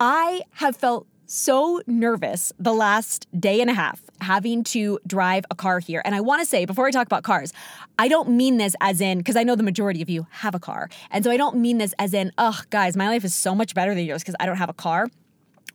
I 0.00 0.42
have 0.52 0.76
felt 0.76 1.06
so 1.26 1.80
nervous 1.86 2.52
the 2.58 2.72
last 2.72 3.26
day 3.38 3.60
and 3.60 3.70
a 3.70 3.74
half 3.74 4.02
having 4.20 4.62
to 4.62 4.98
drive 5.06 5.44
a 5.50 5.54
car 5.54 5.78
here. 5.78 6.02
And 6.04 6.14
I 6.14 6.20
want 6.20 6.40
to 6.40 6.46
say, 6.46 6.64
before 6.64 6.86
I 6.86 6.90
talk 6.90 7.06
about 7.06 7.22
cars, 7.22 7.52
I 7.98 8.08
don't 8.08 8.30
mean 8.30 8.58
this 8.58 8.76
as 8.80 9.00
in, 9.00 9.18
because 9.18 9.36
I 9.36 9.42
know 9.42 9.56
the 9.56 9.62
majority 9.62 10.02
of 10.02 10.10
you 10.10 10.26
have 10.30 10.54
a 10.54 10.60
car. 10.60 10.88
And 11.10 11.24
so 11.24 11.30
I 11.30 11.36
don't 11.36 11.56
mean 11.56 11.78
this 11.78 11.94
as 11.98 12.14
in, 12.14 12.32
oh, 12.38 12.60
guys, 12.70 12.96
my 12.96 13.08
life 13.08 13.24
is 13.24 13.34
so 13.34 13.54
much 13.54 13.74
better 13.74 13.94
than 13.94 14.04
yours 14.04 14.22
because 14.22 14.36
I 14.38 14.46
don't 14.46 14.56
have 14.56 14.68
a 14.68 14.74
car. 14.74 15.08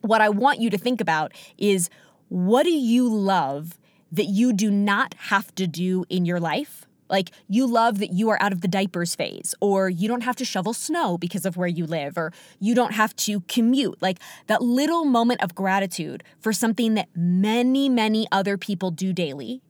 What 0.02 0.22
I 0.22 0.30
want 0.30 0.60
you 0.60 0.70
to 0.70 0.78
think 0.78 1.02
about 1.02 1.34
is 1.58 1.90
what 2.30 2.64
do 2.64 2.72
you 2.72 3.10
love 3.10 3.78
that 4.12 4.26
you 4.26 4.54
do 4.54 4.72
not 4.72 5.14
have 5.16 5.54
to 5.56 5.68
do 5.68 6.06
in 6.10 6.26
your 6.26 6.40
life? 6.40 6.86
Like 7.10 7.32
you 7.48 7.66
love 7.66 8.00
that 8.00 8.14
you 8.14 8.30
are 8.30 8.42
out 8.42 8.52
of 8.52 8.62
the 8.62 8.68
diapers 8.68 9.16
phase, 9.16 9.56
or 9.60 9.90
you 9.90 10.08
don't 10.08 10.24
have 10.24 10.36
to 10.38 10.46
shovel 10.46 10.74
snow 10.74 11.18
because 11.18 11.46
of 11.46 11.58
where 11.58 11.68
you 11.68 11.86
live, 11.86 12.18
or 12.18 12.32
you 12.60 12.76
don't 12.76 12.94
have 12.94 13.16
to 13.18 13.42
commute. 13.42 14.02
Like 14.02 14.20
that 14.48 14.62
little 14.62 15.06
moment 15.06 15.42
of 15.44 15.56
gratitude 15.56 16.24
for 16.40 16.54
something 16.54 16.94
that 16.94 17.10
many, 17.16 17.90
many 17.90 18.28
other 18.32 18.58
people 18.58 18.92
do 18.92 19.14
daily. 19.14 19.62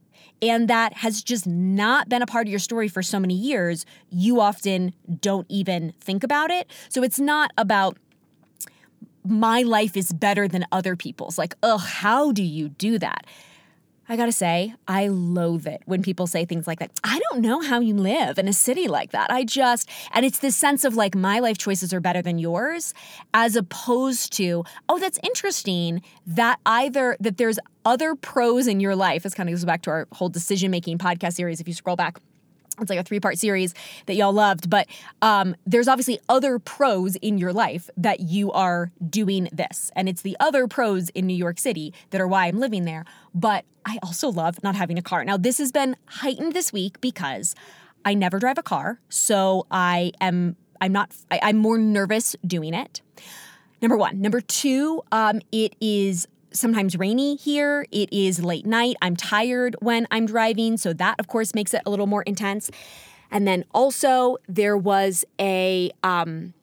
And 0.42 0.70
that 0.70 0.94
has 0.94 1.22
just 1.22 1.46
not 1.46 2.08
been 2.08 2.22
a 2.22 2.26
part 2.26 2.48
of 2.48 2.50
your 2.50 2.60
story 2.60 2.88
for 2.88 3.04
so 3.04 3.20
many 3.20 3.34
years, 3.34 3.86
you 4.10 4.40
often 4.40 4.94
don't 5.20 5.46
even 5.50 5.94
think 6.00 6.24
about 6.24 6.50
it. 6.50 6.72
So 6.88 7.04
it's 7.04 7.20
not 7.20 7.52
about 7.58 7.98
my 9.26 9.62
life 9.62 9.98
is 9.98 10.14
better 10.14 10.48
than 10.48 10.66
other 10.72 10.96
people's. 10.96 11.38
Like, 11.38 11.56
oh, 11.62 11.78
how 11.78 12.32
do 12.32 12.44
you 12.44 12.70
do 12.70 12.98
that? 13.00 13.26
I 14.12 14.18
gotta 14.18 14.32
say, 14.32 14.74
I 14.88 15.08
loathe 15.08 15.68
it 15.68 15.84
when 15.86 16.02
people 16.02 16.26
say 16.26 16.44
things 16.44 16.66
like 16.66 16.80
that. 16.80 16.90
I 17.04 17.20
don't 17.30 17.42
know 17.42 17.62
how 17.62 17.80
you 17.80 17.94
live 17.94 18.40
in 18.40 18.48
a 18.48 18.54
city 18.54 18.88
like 18.88 19.12
that. 19.12 19.32
I 19.32 19.44
just, 19.44 19.88
and 20.14 20.26
it's 20.26 20.40
this 20.40 20.56
sense 20.56 20.84
of 20.84 20.96
like 20.96 21.14
my 21.14 21.38
life 21.38 21.60
choices 21.60 21.94
are 21.94 22.00
better 22.00 22.24
than 22.24 22.40
yours, 22.40 22.96
as 23.36 23.56
opposed 23.56 24.34
to, 24.34 24.64
oh, 24.90 24.98
that's 24.98 25.20
interesting 25.22 26.02
that 26.26 26.60
either, 26.66 27.18
that 27.20 27.38
there's 27.38 27.60
other 27.86 28.16
pros 28.16 28.66
in 28.66 28.80
your 28.80 28.96
life. 28.96 29.22
This 29.22 29.36
kind 29.36 29.48
of 29.48 29.54
goes 29.54 29.64
back 29.64 29.84
to 29.84 29.92
our 29.92 30.08
whole 30.12 30.30
decision 30.30 30.72
making 30.72 30.98
podcast 30.98 31.34
series 31.34 31.62
if 31.62 31.68
you 31.68 31.76
scroll 31.76 31.96
back 31.96 32.18
It's 32.82 32.90
like 32.90 33.00
a 33.00 33.04
three 33.04 33.20
part 33.20 33.38
series 33.38 33.74
that 34.06 34.16
y'all 34.16 34.34
loved, 34.34 34.70
but 34.70 34.88
um, 35.22 35.56
there's 35.66 35.88
obviously 35.88 36.20
other 36.30 36.60
pros 36.60 37.16
in 37.18 37.38
your 37.38 37.54
life 37.54 37.90
that 37.98 38.22
you 38.22 38.52
are 38.52 38.92
doing 39.10 39.50
this. 39.52 39.92
And 39.96 40.10
it's 40.10 40.22
the 40.22 40.38
other 40.40 40.68
pros 40.68 41.10
in 41.10 41.28
New 41.28 41.36
York 41.36 41.60
City 41.60 41.94
that 42.12 42.22
are 42.22 42.28
why 42.28 42.48
I'm 42.48 42.60
living 42.60 42.86
there. 42.86 43.06
But 43.34 43.66
I 43.86 43.98
also 44.04 44.30
love 44.30 44.62
not 44.64 44.76
having 44.76 44.98
a 44.98 45.02
car. 45.02 45.24
Now, 45.24 45.38
this 45.38 45.58
has 45.58 45.72
been 45.72 45.96
heightened 46.06 46.54
this 46.54 46.74
week 46.74 47.00
because 47.02 47.56
I 48.06 48.14
never 48.14 48.40
drive 48.40 48.58
a 48.58 48.64
car. 48.64 49.00
So 49.10 49.66
I 49.72 50.12
am, 50.22 50.56
I'm 50.82 50.92
not, 50.92 51.16
I, 51.32 51.40
I'm 51.44 51.58
more 51.58 51.78
nervous 51.78 52.36
doing 52.46 52.74
it. 52.74 53.02
Number 53.82 53.98
one. 53.98 54.22
Number 54.22 54.42
two, 54.42 55.02
um, 55.12 55.42
it 55.52 55.76
is 55.80 56.28
sometimes 56.52 56.98
rainy 56.98 57.36
here. 57.36 57.86
It 57.92 58.12
is 58.12 58.44
late 58.44 58.66
night. 58.66 58.96
I'm 59.02 59.16
tired 59.16 59.76
when 59.80 60.08
I'm 60.12 60.26
driving. 60.26 60.78
So 60.78 60.94
that, 60.94 61.20
of 61.20 61.28
course, 61.28 61.54
makes 61.54 61.74
it 61.74 61.82
a 61.86 61.90
little 61.90 62.08
more 62.08 62.24
intense. 62.24 62.72
And 63.32 63.48
then 63.48 63.66
also, 63.74 64.38
there 64.48 64.78
was 64.78 65.26
a. 65.40 65.92
Um, 66.04 66.54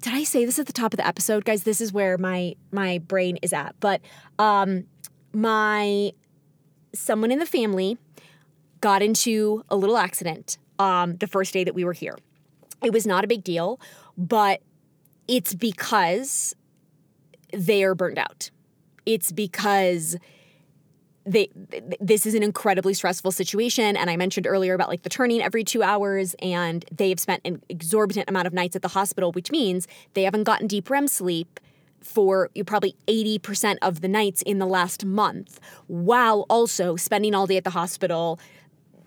did 0.00 0.14
I 0.14 0.24
say 0.24 0.44
this 0.44 0.58
at 0.58 0.66
the 0.66 0.72
top 0.72 0.92
of 0.92 0.96
the 0.96 1.06
episode, 1.06 1.44
guys? 1.44 1.62
This 1.62 1.80
is 1.80 1.92
where 1.92 2.18
my 2.18 2.56
my 2.70 2.98
brain 2.98 3.38
is 3.40 3.52
at. 3.52 3.74
But 3.80 4.00
um, 4.38 4.84
my 5.32 6.12
someone 6.94 7.30
in 7.30 7.38
the 7.38 7.46
family 7.46 7.96
got 8.80 9.00
into 9.00 9.64
a 9.70 9.76
little 9.76 9.96
accident 9.96 10.58
um, 10.78 11.16
the 11.16 11.26
first 11.26 11.54
day 11.54 11.64
that 11.64 11.74
we 11.74 11.84
were 11.84 11.92
here. 11.92 12.18
It 12.82 12.92
was 12.92 13.06
not 13.06 13.24
a 13.24 13.26
big 13.28 13.44
deal, 13.44 13.80
but 14.18 14.60
it's 15.28 15.54
because 15.54 16.54
they 17.52 17.84
are 17.84 17.94
burned 17.94 18.18
out 18.18 18.50
it's 19.06 19.32
because 19.32 20.16
they 21.24 21.48
this 22.00 22.26
is 22.26 22.34
an 22.34 22.42
incredibly 22.42 22.94
stressful 22.94 23.30
situation 23.30 23.96
and 23.96 24.10
i 24.10 24.16
mentioned 24.16 24.46
earlier 24.46 24.74
about 24.74 24.88
like 24.88 25.02
the 25.02 25.08
turning 25.08 25.40
every 25.40 25.62
two 25.62 25.82
hours 25.82 26.34
and 26.40 26.84
they've 26.90 27.20
spent 27.20 27.40
an 27.44 27.62
exorbitant 27.68 28.28
amount 28.28 28.46
of 28.46 28.52
nights 28.52 28.74
at 28.74 28.82
the 28.82 28.88
hospital 28.88 29.30
which 29.32 29.50
means 29.50 29.86
they 30.14 30.24
haven't 30.24 30.44
gotten 30.44 30.66
deep 30.66 30.90
rem 30.90 31.06
sleep 31.06 31.60
for 32.00 32.50
probably 32.66 32.96
80% 33.06 33.76
of 33.80 34.00
the 34.00 34.08
nights 34.08 34.42
in 34.42 34.58
the 34.58 34.66
last 34.66 35.04
month 35.04 35.60
while 35.86 36.46
also 36.50 36.96
spending 36.96 37.32
all 37.32 37.46
day 37.46 37.56
at 37.56 37.62
the 37.62 37.70
hospital 37.70 38.40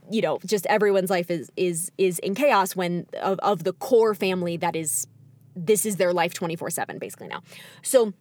you 0.10 0.22
know 0.22 0.40
just 0.46 0.66
everyone's 0.68 1.10
life 1.10 1.30
is 1.30 1.52
is 1.58 1.92
is 1.98 2.20
in 2.20 2.36
chaos 2.36 2.76
when 2.76 3.08
of, 3.22 3.40
of 3.40 3.66
the 3.66 3.74
core 3.74 4.16
family 4.16 4.56
that 4.56 4.76
is 4.76 5.08
this 5.56 5.86
is 5.86 5.98
their 5.98 6.14
life 6.14 6.34
24/7 6.34 7.00
basically 7.00 7.28
now 7.28 7.42
so 7.82 8.14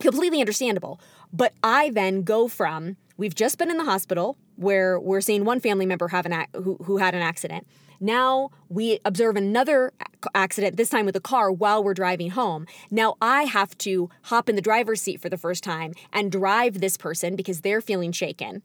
completely 0.00 0.40
understandable. 0.40 1.00
But 1.32 1.54
I 1.62 1.90
then 1.90 2.22
go 2.22 2.48
from 2.48 2.96
we've 3.16 3.34
just 3.34 3.58
been 3.58 3.70
in 3.70 3.76
the 3.76 3.84
hospital 3.84 4.36
where 4.56 4.98
we're 4.98 5.20
seeing 5.20 5.44
one 5.44 5.60
family 5.60 5.86
member 5.86 6.08
have 6.08 6.26
an 6.26 6.46
who 6.54 6.76
who 6.84 6.98
had 6.98 7.14
an 7.14 7.22
accident. 7.22 7.66
Now 8.00 8.50
we 8.68 8.98
observe 9.04 9.36
another 9.36 9.92
accident, 10.34 10.76
this 10.76 10.88
time 10.88 11.06
with 11.06 11.16
a 11.16 11.20
car, 11.20 11.52
while 11.52 11.82
we're 11.82 11.94
driving 11.94 12.30
home. 12.30 12.66
Now 12.90 13.14
I 13.22 13.44
have 13.44 13.78
to 13.78 14.10
hop 14.22 14.48
in 14.48 14.56
the 14.56 14.62
driver's 14.62 15.00
seat 15.00 15.20
for 15.20 15.28
the 15.28 15.38
first 15.38 15.62
time 15.62 15.94
and 16.12 16.32
drive 16.32 16.80
this 16.80 16.96
person 16.96 17.36
because 17.36 17.60
they're 17.60 17.80
feeling 17.80 18.12
shaken 18.12 18.62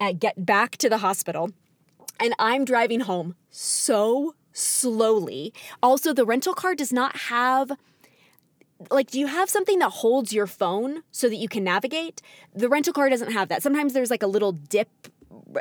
and 0.00 0.18
get 0.18 0.46
back 0.46 0.76
to 0.78 0.88
the 0.88 0.98
hospital. 0.98 1.50
And 2.18 2.34
I'm 2.38 2.64
driving 2.64 3.00
home 3.00 3.36
so 3.50 4.34
slowly. 4.52 5.52
Also, 5.82 6.12
the 6.12 6.24
rental 6.24 6.54
car 6.54 6.74
does 6.74 6.92
not 6.92 7.16
have 7.16 7.72
like 8.90 9.10
do 9.10 9.18
you 9.18 9.26
have 9.26 9.50
something 9.50 9.78
that 9.80 9.90
holds 9.90 10.32
your 10.32 10.46
phone 10.46 11.02
so 11.10 11.28
that 11.28 11.36
you 11.36 11.48
can 11.48 11.64
navigate? 11.64 12.22
The 12.54 12.68
rental 12.68 12.92
car 12.92 13.08
doesn't 13.08 13.32
have 13.32 13.48
that. 13.48 13.62
Sometimes 13.62 13.92
there's 13.92 14.10
like 14.10 14.22
a 14.22 14.26
little 14.26 14.52
dip 14.52 14.88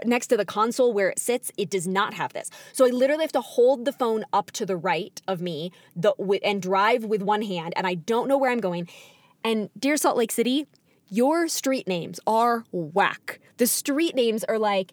next 0.06 0.28
to 0.28 0.38
the 0.38 0.46
console 0.46 0.94
where 0.94 1.10
it 1.10 1.20
sits. 1.20 1.52
It 1.58 1.70
does 1.70 1.88
not 1.88 2.14
have 2.14 2.34
this. 2.34 2.50
So 2.74 2.86
i 2.86 2.90
literally 2.90 3.24
have 3.24 3.32
to 3.34 3.42
hold 3.42 3.86
the 3.86 3.92
phone 3.92 4.26
up 4.34 4.52
to 4.52 4.66
the 4.66 4.78
right 4.78 5.22
of 5.28 5.42
me 5.42 5.72
the, 5.96 6.14
and 6.44 6.62
drive 6.62 7.06
with 7.06 7.22
one 7.22 7.42
hand 7.42 7.74
and 7.76 7.88
i 7.88 7.96
don't 7.96 8.28
know 8.28 8.38
where 8.38 8.52
i'm 8.52 8.60
going. 8.60 8.88
And 9.44 9.70
dear 9.78 9.98
salt 9.98 10.18
lake 10.18 10.32
city 10.32 10.68
your 11.10 11.48
street 11.48 11.88
names 11.88 12.20
are 12.28 12.66
whack. 12.72 13.40
The 13.58 13.68
street 13.68 14.14
names 14.14 14.44
are 14.44 14.60
like 14.60 14.92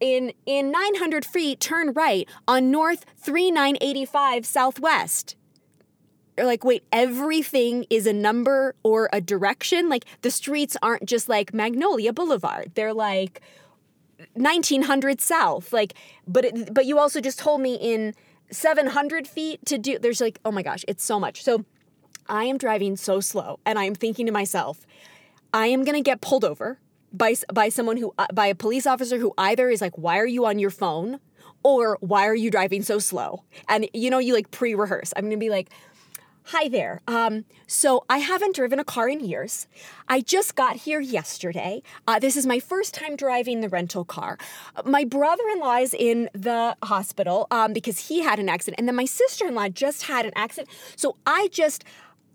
in 0.00 0.32
in 0.44 0.70
900 0.70 1.24
feet 1.24 1.60
turn 1.60 1.92
right 1.92 2.28
on 2.46 2.70
north 2.70 3.04
3985 3.16 4.44
southwest 4.44 5.36
like, 6.36 6.64
wait, 6.64 6.84
everything 6.90 7.86
is 7.90 8.06
a 8.06 8.12
number 8.12 8.74
or 8.82 9.08
a 9.12 9.20
direction? 9.20 9.88
Like 9.88 10.04
the 10.22 10.30
streets 10.30 10.76
aren't 10.82 11.06
just 11.06 11.28
like 11.28 11.54
Magnolia 11.54 12.12
Boulevard. 12.12 12.72
They're 12.74 12.94
like 12.94 13.40
1900 14.34 15.20
South. 15.20 15.72
Like, 15.72 15.94
but 16.26 16.44
it, 16.44 16.74
but 16.74 16.86
you 16.86 16.98
also 16.98 17.20
just 17.20 17.38
told 17.38 17.60
me 17.60 17.74
in 17.74 18.14
700 18.50 19.26
feet 19.26 19.64
to 19.66 19.78
do. 19.78 19.98
There's 19.98 20.20
like, 20.20 20.38
oh 20.44 20.50
my 20.50 20.62
gosh, 20.62 20.84
it's 20.88 21.04
so 21.04 21.20
much. 21.20 21.42
So 21.42 21.64
I 22.28 22.44
am 22.44 22.58
driving 22.58 22.96
so 22.96 23.20
slow, 23.20 23.58
and 23.66 23.78
I 23.78 23.84
am 23.84 23.94
thinking 23.94 24.26
to 24.26 24.32
myself, 24.32 24.86
I 25.52 25.66
am 25.66 25.84
gonna 25.84 26.00
get 26.00 26.20
pulled 26.20 26.44
over 26.44 26.78
by 27.12 27.34
by 27.52 27.68
someone 27.68 27.96
who 27.96 28.12
uh, 28.18 28.26
by 28.32 28.46
a 28.46 28.54
police 28.54 28.86
officer 28.86 29.18
who 29.18 29.32
either 29.38 29.68
is 29.70 29.80
like, 29.80 29.96
why 29.96 30.18
are 30.18 30.26
you 30.26 30.46
on 30.46 30.58
your 30.58 30.70
phone? 30.70 31.20
Or 31.62 31.96
why 32.00 32.26
are 32.26 32.34
you 32.34 32.50
driving 32.50 32.82
so 32.82 32.98
slow? 32.98 33.42
And 33.68 33.88
you 33.94 34.10
know, 34.10 34.18
you 34.18 34.34
like 34.34 34.50
pre 34.50 34.74
rehearse. 34.74 35.12
I'm 35.16 35.24
gonna 35.24 35.36
be 35.36 35.50
like, 35.50 35.70
Hi 36.48 36.68
there. 36.68 37.00
Um, 37.06 37.46
so 37.66 38.04
I 38.10 38.18
haven't 38.18 38.54
driven 38.54 38.78
a 38.78 38.84
car 38.84 39.08
in 39.08 39.20
years. 39.20 39.66
I 40.08 40.20
just 40.20 40.54
got 40.54 40.76
here 40.76 41.00
yesterday. 41.00 41.82
Uh, 42.06 42.18
this 42.18 42.36
is 42.36 42.44
my 42.44 42.60
first 42.60 42.92
time 42.92 43.16
driving 43.16 43.62
the 43.62 43.70
rental 43.70 44.04
car. 44.04 44.36
My 44.84 45.04
brother-in-law 45.04 45.78
is 45.78 45.94
in 45.94 46.28
the 46.34 46.76
hospital 46.82 47.46
um, 47.50 47.72
because 47.72 48.08
he 48.08 48.20
had 48.20 48.38
an 48.38 48.50
accident, 48.50 48.78
and 48.78 48.86
then 48.86 48.94
my 48.94 49.06
sister-in-law 49.06 49.70
just 49.70 50.02
had 50.02 50.26
an 50.26 50.32
accident. 50.36 50.68
So 50.96 51.16
I 51.26 51.48
just, 51.50 51.82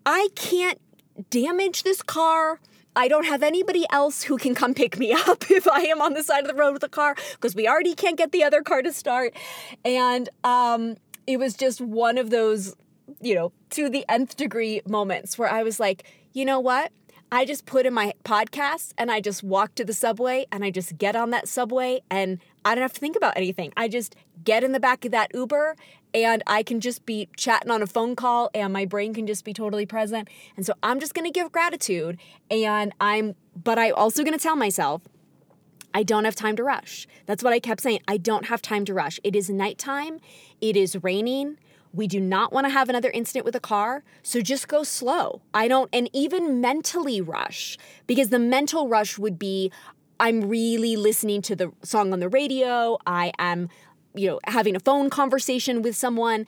I 0.08 0.30
can't 0.34 0.82
damage 1.30 1.84
this 1.84 2.02
car. 2.02 2.60
I 2.96 3.10
don't 3.10 3.26
have 3.26 3.44
anybody 3.44 3.86
else 3.92 4.24
who 4.24 4.38
can 4.40 4.56
come 4.56 4.74
pick 4.74 4.98
me 4.98 5.14
up 5.28 5.52
if 5.52 5.68
I 5.68 5.82
am 5.82 6.02
on 6.02 6.16
the 6.16 6.24
side 6.24 6.44
of 6.44 6.48
the 6.48 6.56
road 6.56 6.74
with 6.74 6.84
a 6.84 6.90
car 6.90 7.16
because 7.34 7.54
we 7.54 7.68
already 7.68 7.94
can't 7.94 8.18
get 8.18 8.32
the 8.32 8.44
other 8.44 8.64
car 8.64 8.82
to 8.82 8.92
start. 8.92 9.36
And 9.86 10.30
um, 10.44 10.96
it 11.28 11.38
was 11.38 11.54
just 11.54 11.80
one 11.80 12.18
of 12.18 12.32
those 12.32 12.76
you 13.22 13.36
know, 13.36 13.52
to 13.72 13.90
the 13.90 14.06
nth 14.10 14.36
degree 14.36 14.82
moments 14.88 15.38
where 15.38 15.50
I 15.50 15.64
was 15.64 15.80
like, 15.80 16.04
you 16.34 16.46
know 16.46 16.60
what? 16.60 16.92
I 17.32 17.46
just 17.46 17.68
put 17.68 17.86
in 17.86 17.94
my 17.94 18.14
podcast 18.24 18.94
and 18.98 19.12
I 19.12 19.22
just 19.22 19.44
walk 19.44 19.76
to 19.76 19.86
the 19.86 19.94
subway 19.94 20.48
and 20.52 20.64
I 20.64 20.72
just 20.72 20.98
get 20.98 21.16
on 21.16 21.30
that 21.30 21.48
subway 21.48 22.02
and 22.10 22.40
I 22.66 22.74
don't 22.74 22.82
have 22.82 22.94
to 22.94 23.00
think 23.00 23.16
about 23.16 23.38
anything. 23.38 23.72
I 23.78 23.88
just 23.88 24.16
get 24.44 24.64
in 24.64 24.72
the 24.72 24.80
back 24.80 25.06
of 25.06 25.12
that 25.12 25.30
Uber 25.36 25.76
and 26.14 26.42
I 26.48 26.64
can 26.64 26.80
just 26.80 27.06
be 27.06 27.30
chatting 27.38 27.70
on 27.70 27.84
a 27.84 27.88
phone 27.88 28.16
call 28.16 28.50
and 28.56 28.74
my 28.74 28.86
brain 28.86 29.14
can 29.14 29.28
just 29.28 29.46
be 29.46 29.54
totally 29.54 29.86
present. 29.86 30.28
And 30.58 30.66
so 30.66 30.74
I'm 30.82 31.00
just 31.00 31.14
going 31.14 31.26
to 31.26 31.32
give 31.32 31.52
gratitude 31.52 32.18
and 32.50 32.94
I'm 33.00 33.36
but 33.56 33.78
I'm 33.78 33.94
also 33.96 34.24
going 34.24 34.38
to 34.38 34.42
tell 34.42 34.56
myself 34.56 35.04
I 35.94 36.04
don't 36.04 36.26
have 36.26 36.36
time 36.36 36.56
to 36.56 36.64
rush. 36.64 37.08
That's 37.26 37.44
what 37.44 37.54
I 37.54 37.60
kept 37.60 37.82
saying. 37.82 38.02
I 38.08 38.18
don't 38.18 38.46
have 38.46 38.62
time 38.62 38.86
to 38.86 38.94
rush. 38.94 39.20
It 39.24 39.36
is 39.36 39.50
nighttime. 39.50 40.20
It 40.62 40.76
is 40.76 40.98
raining. 41.04 41.58
We 41.92 42.08
do 42.08 42.20
not 42.20 42.54
want 42.54 42.66
to 42.66 42.70
have 42.70 42.88
another 42.90 43.10
incident 43.10 43.46
with 43.46 43.56
a 43.56 43.60
car, 43.60 44.04
so 44.22 44.42
just 44.42 44.68
go 44.68 44.84
slow. 44.84 45.42
I 45.54 45.68
don't, 45.68 45.90
and 45.92 46.10
even 46.14 46.62
mentally 46.62 47.20
rush, 47.20 47.78
because 48.06 48.30
the 48.30 48.40
mental 48.40 48.88
rush 48.88 49.18
would 49.18 49.40
be 49.40 49.72
I'm 50.20 50.50
really 50.50 50.98
listening 50.98 51.42
to 51.44 51.56
the 51.56 51.72
song 51.82 52.12
on 52.12 52.20
the 52.20 52.30
radio, 52.30 52.98
I 53.08 53.32
am, 53.40 53.70
you 54.14 54.28
know, 54.28 54.40
having 54.46 54.76
a 54.76 54.80
phone 54.80 55.10
conversation 55.10 55.82
with 55.82 55.96
someone. 55.96 56.46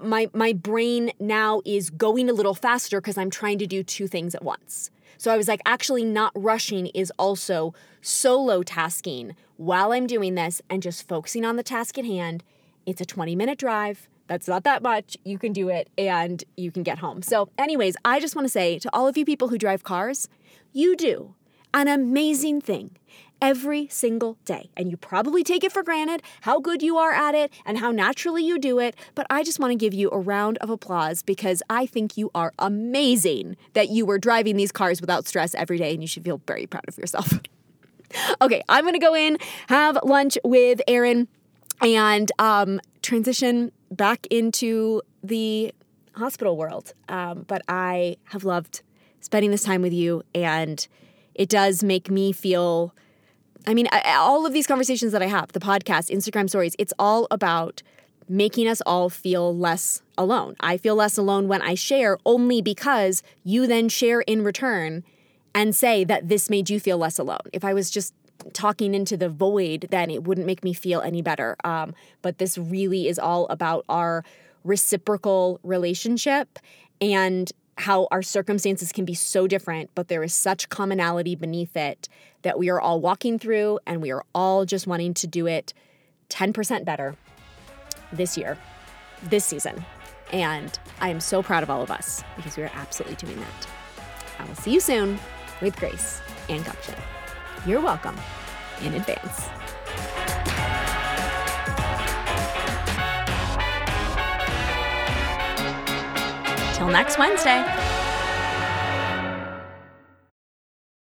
My, 0.00 0.30
my 0.32 0.52
brain 0.52 1.10
now 1.18 1.60
is 1.64 1.90
going 1.90 2.30
a 2.30 2.32
little 2.32 2.54
faster 2.54 3.00
because 3.00 3.18
I'm 3.18 3.30
trying 3.30 3.58
to 3.58 3.66
do 3.66 3.82
two 3.82 4.06
things 4.06 4.34
at 4.34 4.44
once. 4.44 4.90
So 5.16 5.32
I 5.32 5.36
was 5.36 5.48
like, 5.48 5.60
actually, 5.66 6.04
not 6.04 6.30
rushing 6.36 6.86
is 6.88 7.12
also 7.18 7.74
solo 8.00 8.62
tasking 8.62 9.34
while 9.56 9.92
I'm 9.92 10.06
doing 10.06 10.36
this 10.36 10.62
and 10.70 10.80
just 10.80 11.08
focusing 11.08 11.44
on 11.44 11.56
the 11.56 11.64
task 11.64 11.98
at 11.98 12.04
hand. 12.04 12.44
It's 12.86 13.00
a 13.00 13.06
20 13.06 13.34
minute 13.34 13.58
drive 13.58 14.08
that's 14.28 14.46
not 14.46 14.64
that 14.64 14.82
much. 14.82 15.16
You 15.24 15.38
can 15.38 15.52
do 15.52 15.68
it 15.68 15.88
and 15.98 16.44
you 16.56 16.70
can 16.70 16.82
get 16.82 16.98
home. 16.98 17.22
So, 17.22 17.48
anyways, 17.58 17.96
I 18.04 18.20
just 18.20 18.36
want 18.36 18.46
to 18.46 18.50
say 18.50 18.78
to 18.78 18.90
all 18.92 19.08
of 19.08 19.16
you 19.16 19.24
people 19.24 19.48
who 19.48 19.58
drive 19.58 19.82
cars, 19.82 20.28
you 20.72 20.94
do 20.94 21.34
an 21.74 21.88
amazing 21.88 22.60
thing 22.60 22.96
every 23.40 23.88
single 23.88 24.36
day. 24.44 24.70
And 24.76 24.90
you 24.90 24.96
probably 24.96 25.44
take 25.44 25.64
it 25.64 25.72
for 25.72 25.82
granted 25.82 26.22
how 26.42 26.60
good 26.60 26.82
you 26.82 26.96
are 26.96 27.12
at 27.12 27.34
it 27.34 27.52
and 27.64 27.78
how 27.78 27.90
naturally 27.90 28.44
you 28.44 28.58
do 28.58 28.78
it. 28.78 28.96
But 29.14 29.26
I 29.30 29.42
just 29.44 29.60
want 29.60 29.72
to 29.72 29.76
give 29.76 29.94
you 29.94 30.10
a 30.10 30.18
round 30.18 30.58
of 30.58 30.70
applause 30.70 31.22
because 31.22 31.62
I 31.70 31.86
think 31.86 32.16
you 32.16 32.30
are 32.34 32.52
amazing 32.58 33.56
that 33.74 33.90
you 33.90 34.04
were 34.04 34.18
driving 34.18 34.56
these 34.56 34.72
cars 34.72 35.00
without 35.00 35.26
stress 35.26 35.54
every 35.54 35.78
day 35.78 35.92
and 35.92 36.02
you 36.02 36.08
should 36.08 36.24
feel 36.24 36.40
very 36.46 36.66
proud 36.66 36.84
of 36.88 36.98
yourself. 36.98 37.40
okay, 38.40 38.62
I'm 38.68 38.84
going 38.84 38.94
to 38.94 38.98
go 38.98 39.14
in, 39.14 39.38
have 39.68 39.98
lunch 40.02 40.36
with 40.44 40.80
Aaron 40.88 41.28
and 41.80 42.32
um, 42.38 42.80
transition 43.02 43.72
back 43.90 44.26
into 44.30 45.02
the 45.22 45.72
hospital 46.14 46.56
world. 46.56 46.92
Um, 47.08 47.44
but 47.46 47.62
I 47.68 48.16
have 48.24 48.44
loved 48.44 48.82
spending 49.20 49.50
this 49.50 49.62
time 49.62 49.82
with 49.82 49.92
you, 49.92 50.22
and 50.34 50.86
it 51.34 51.48
does 51.48 51.82
make 51.82 52.10
me 52.10 52.32
feel 52.32 52.94
I 53.66 53.74
mean, 53.74 53.88
I- 53.92 54.14
all 54.16 54.46
of 54.46 54.54
these 54.54 54.66
conversations 54.66 55.12
that 55.12 55.20
I 55.20 55.26
have, 55.26 55.52
the 55.52 55.60
podcast, 55.60 56.10
Instagram 56.10 56.48
stories, 56.48 56.74
it's 56.78 56.94
all 56.98 57.26
about 57.30 57.82
making 58.26 58.66
us 58.66 58.80
all 58.86 59.10
feel 59.10 59.54
less 59.54 60.00
alone. 60.16 60.54
I 60.60 60.78
feel 60.78 60.94
less 60.94 61.18
alone 61.18 61.48
when 61.48 61.60
I 61.60 61.74
share 61.74 62.16
only 62.24 62.62
because 62.62 63.22
you 63.44 63.66
then 63.66 63.88
share 63.90 64.20
in 64.22 64.42
return 64.42 65.04
and 65.54 65.74
say 65.74 66.04
that 66.04 66.28
this 66.28 66.48
made 66.48 66.70
you 66.70 66.80
feel 66.80 66.96
less 66.98 67.18
alone. 67.18 67.40
If 67.52 67.64
I 67.64 67.74
was 67.74 67.90
just 67.90 68.14
talking 68.52 68.94
into 68.94 69.16
the 69.16 69.28
void, 69.28 69.88
then 69.90 70.10
it 70.10 70.24
wouldn't 70.24 70.46
make 70.46 70.64
me 70.64 70.72
feel 70.72 71.00
any 71.00 71.22
better. 71.22 71.56
Um, 71.64 71.94
but 72.22 72.38
this 72.38 72.58
really 72.58 73.08
is 73.08 73.18
all 73.18 73.46
about 73.48 73.84
our 73.88 74.24
reciprocal 74.64 75.60
relationship 75.62 76.58
and 77.00 77.50
how 77.78 78.08
our 78.10 78.22
circumstances 78.22 78.90
can 78.90 79.04
be 79.04 79.14
so 79.14 79.46
different, 79.46 79.90
but 79.94 80.08
there 80.08 80.22
is 80.22 80.34
such 80.34 80.68
commonality 80.68 81.36
beneath 81.36 81.76
it 81.76 82.08
that 82.42 82.58
we 82.58 82.68
are 82.68 82.80
all 82.80 83.00
walking 83.00 83.38
through 83.38 83.78
and 83.86 84.02
we 84.02 84.10
are 84.10 84.24
all 84.34 84.64
just 84.64 84.86
wanting 84.86 85.14
to 85.14 85.26
do 85.26 85.46
it 85.46 85.72
10% 86.28 86.84
better 86.84 87.14
this 88.12 88.36
year, 88.36 88.58
this 89.24 89.44
season. 89.44 89.84
And 90.32 90.78
I 91.00 91.08
am 91.08 91.20
so 91.20 91.42
proud 91.42 91.62
of 91.62 91.70
all 91.70 91.82
of 91.82 91.90
us 91.90 92.22
because 92.36 92.56
we 92.56 92.64
are 92.64 92.70
absolutely 92.74 93.16
doing 93.16 93.38
that. 93.38 93.68
I 94.38 94.44
will 94.44 94.56
see 94.56 94.72
you 94.72 94.80
soon 94.80 95.18
with 95.60 95.76
grace 95.76 96.20
and 96.48 96.64
gumption. 96.64 96.94
You're 97.66 97.80
welcome 97.80 98.16
in 98.82 98.94
advance. 98.94 99.48
Till 106.76 106.88
next 106.88 107.18
Wednesday. 107.18 107.97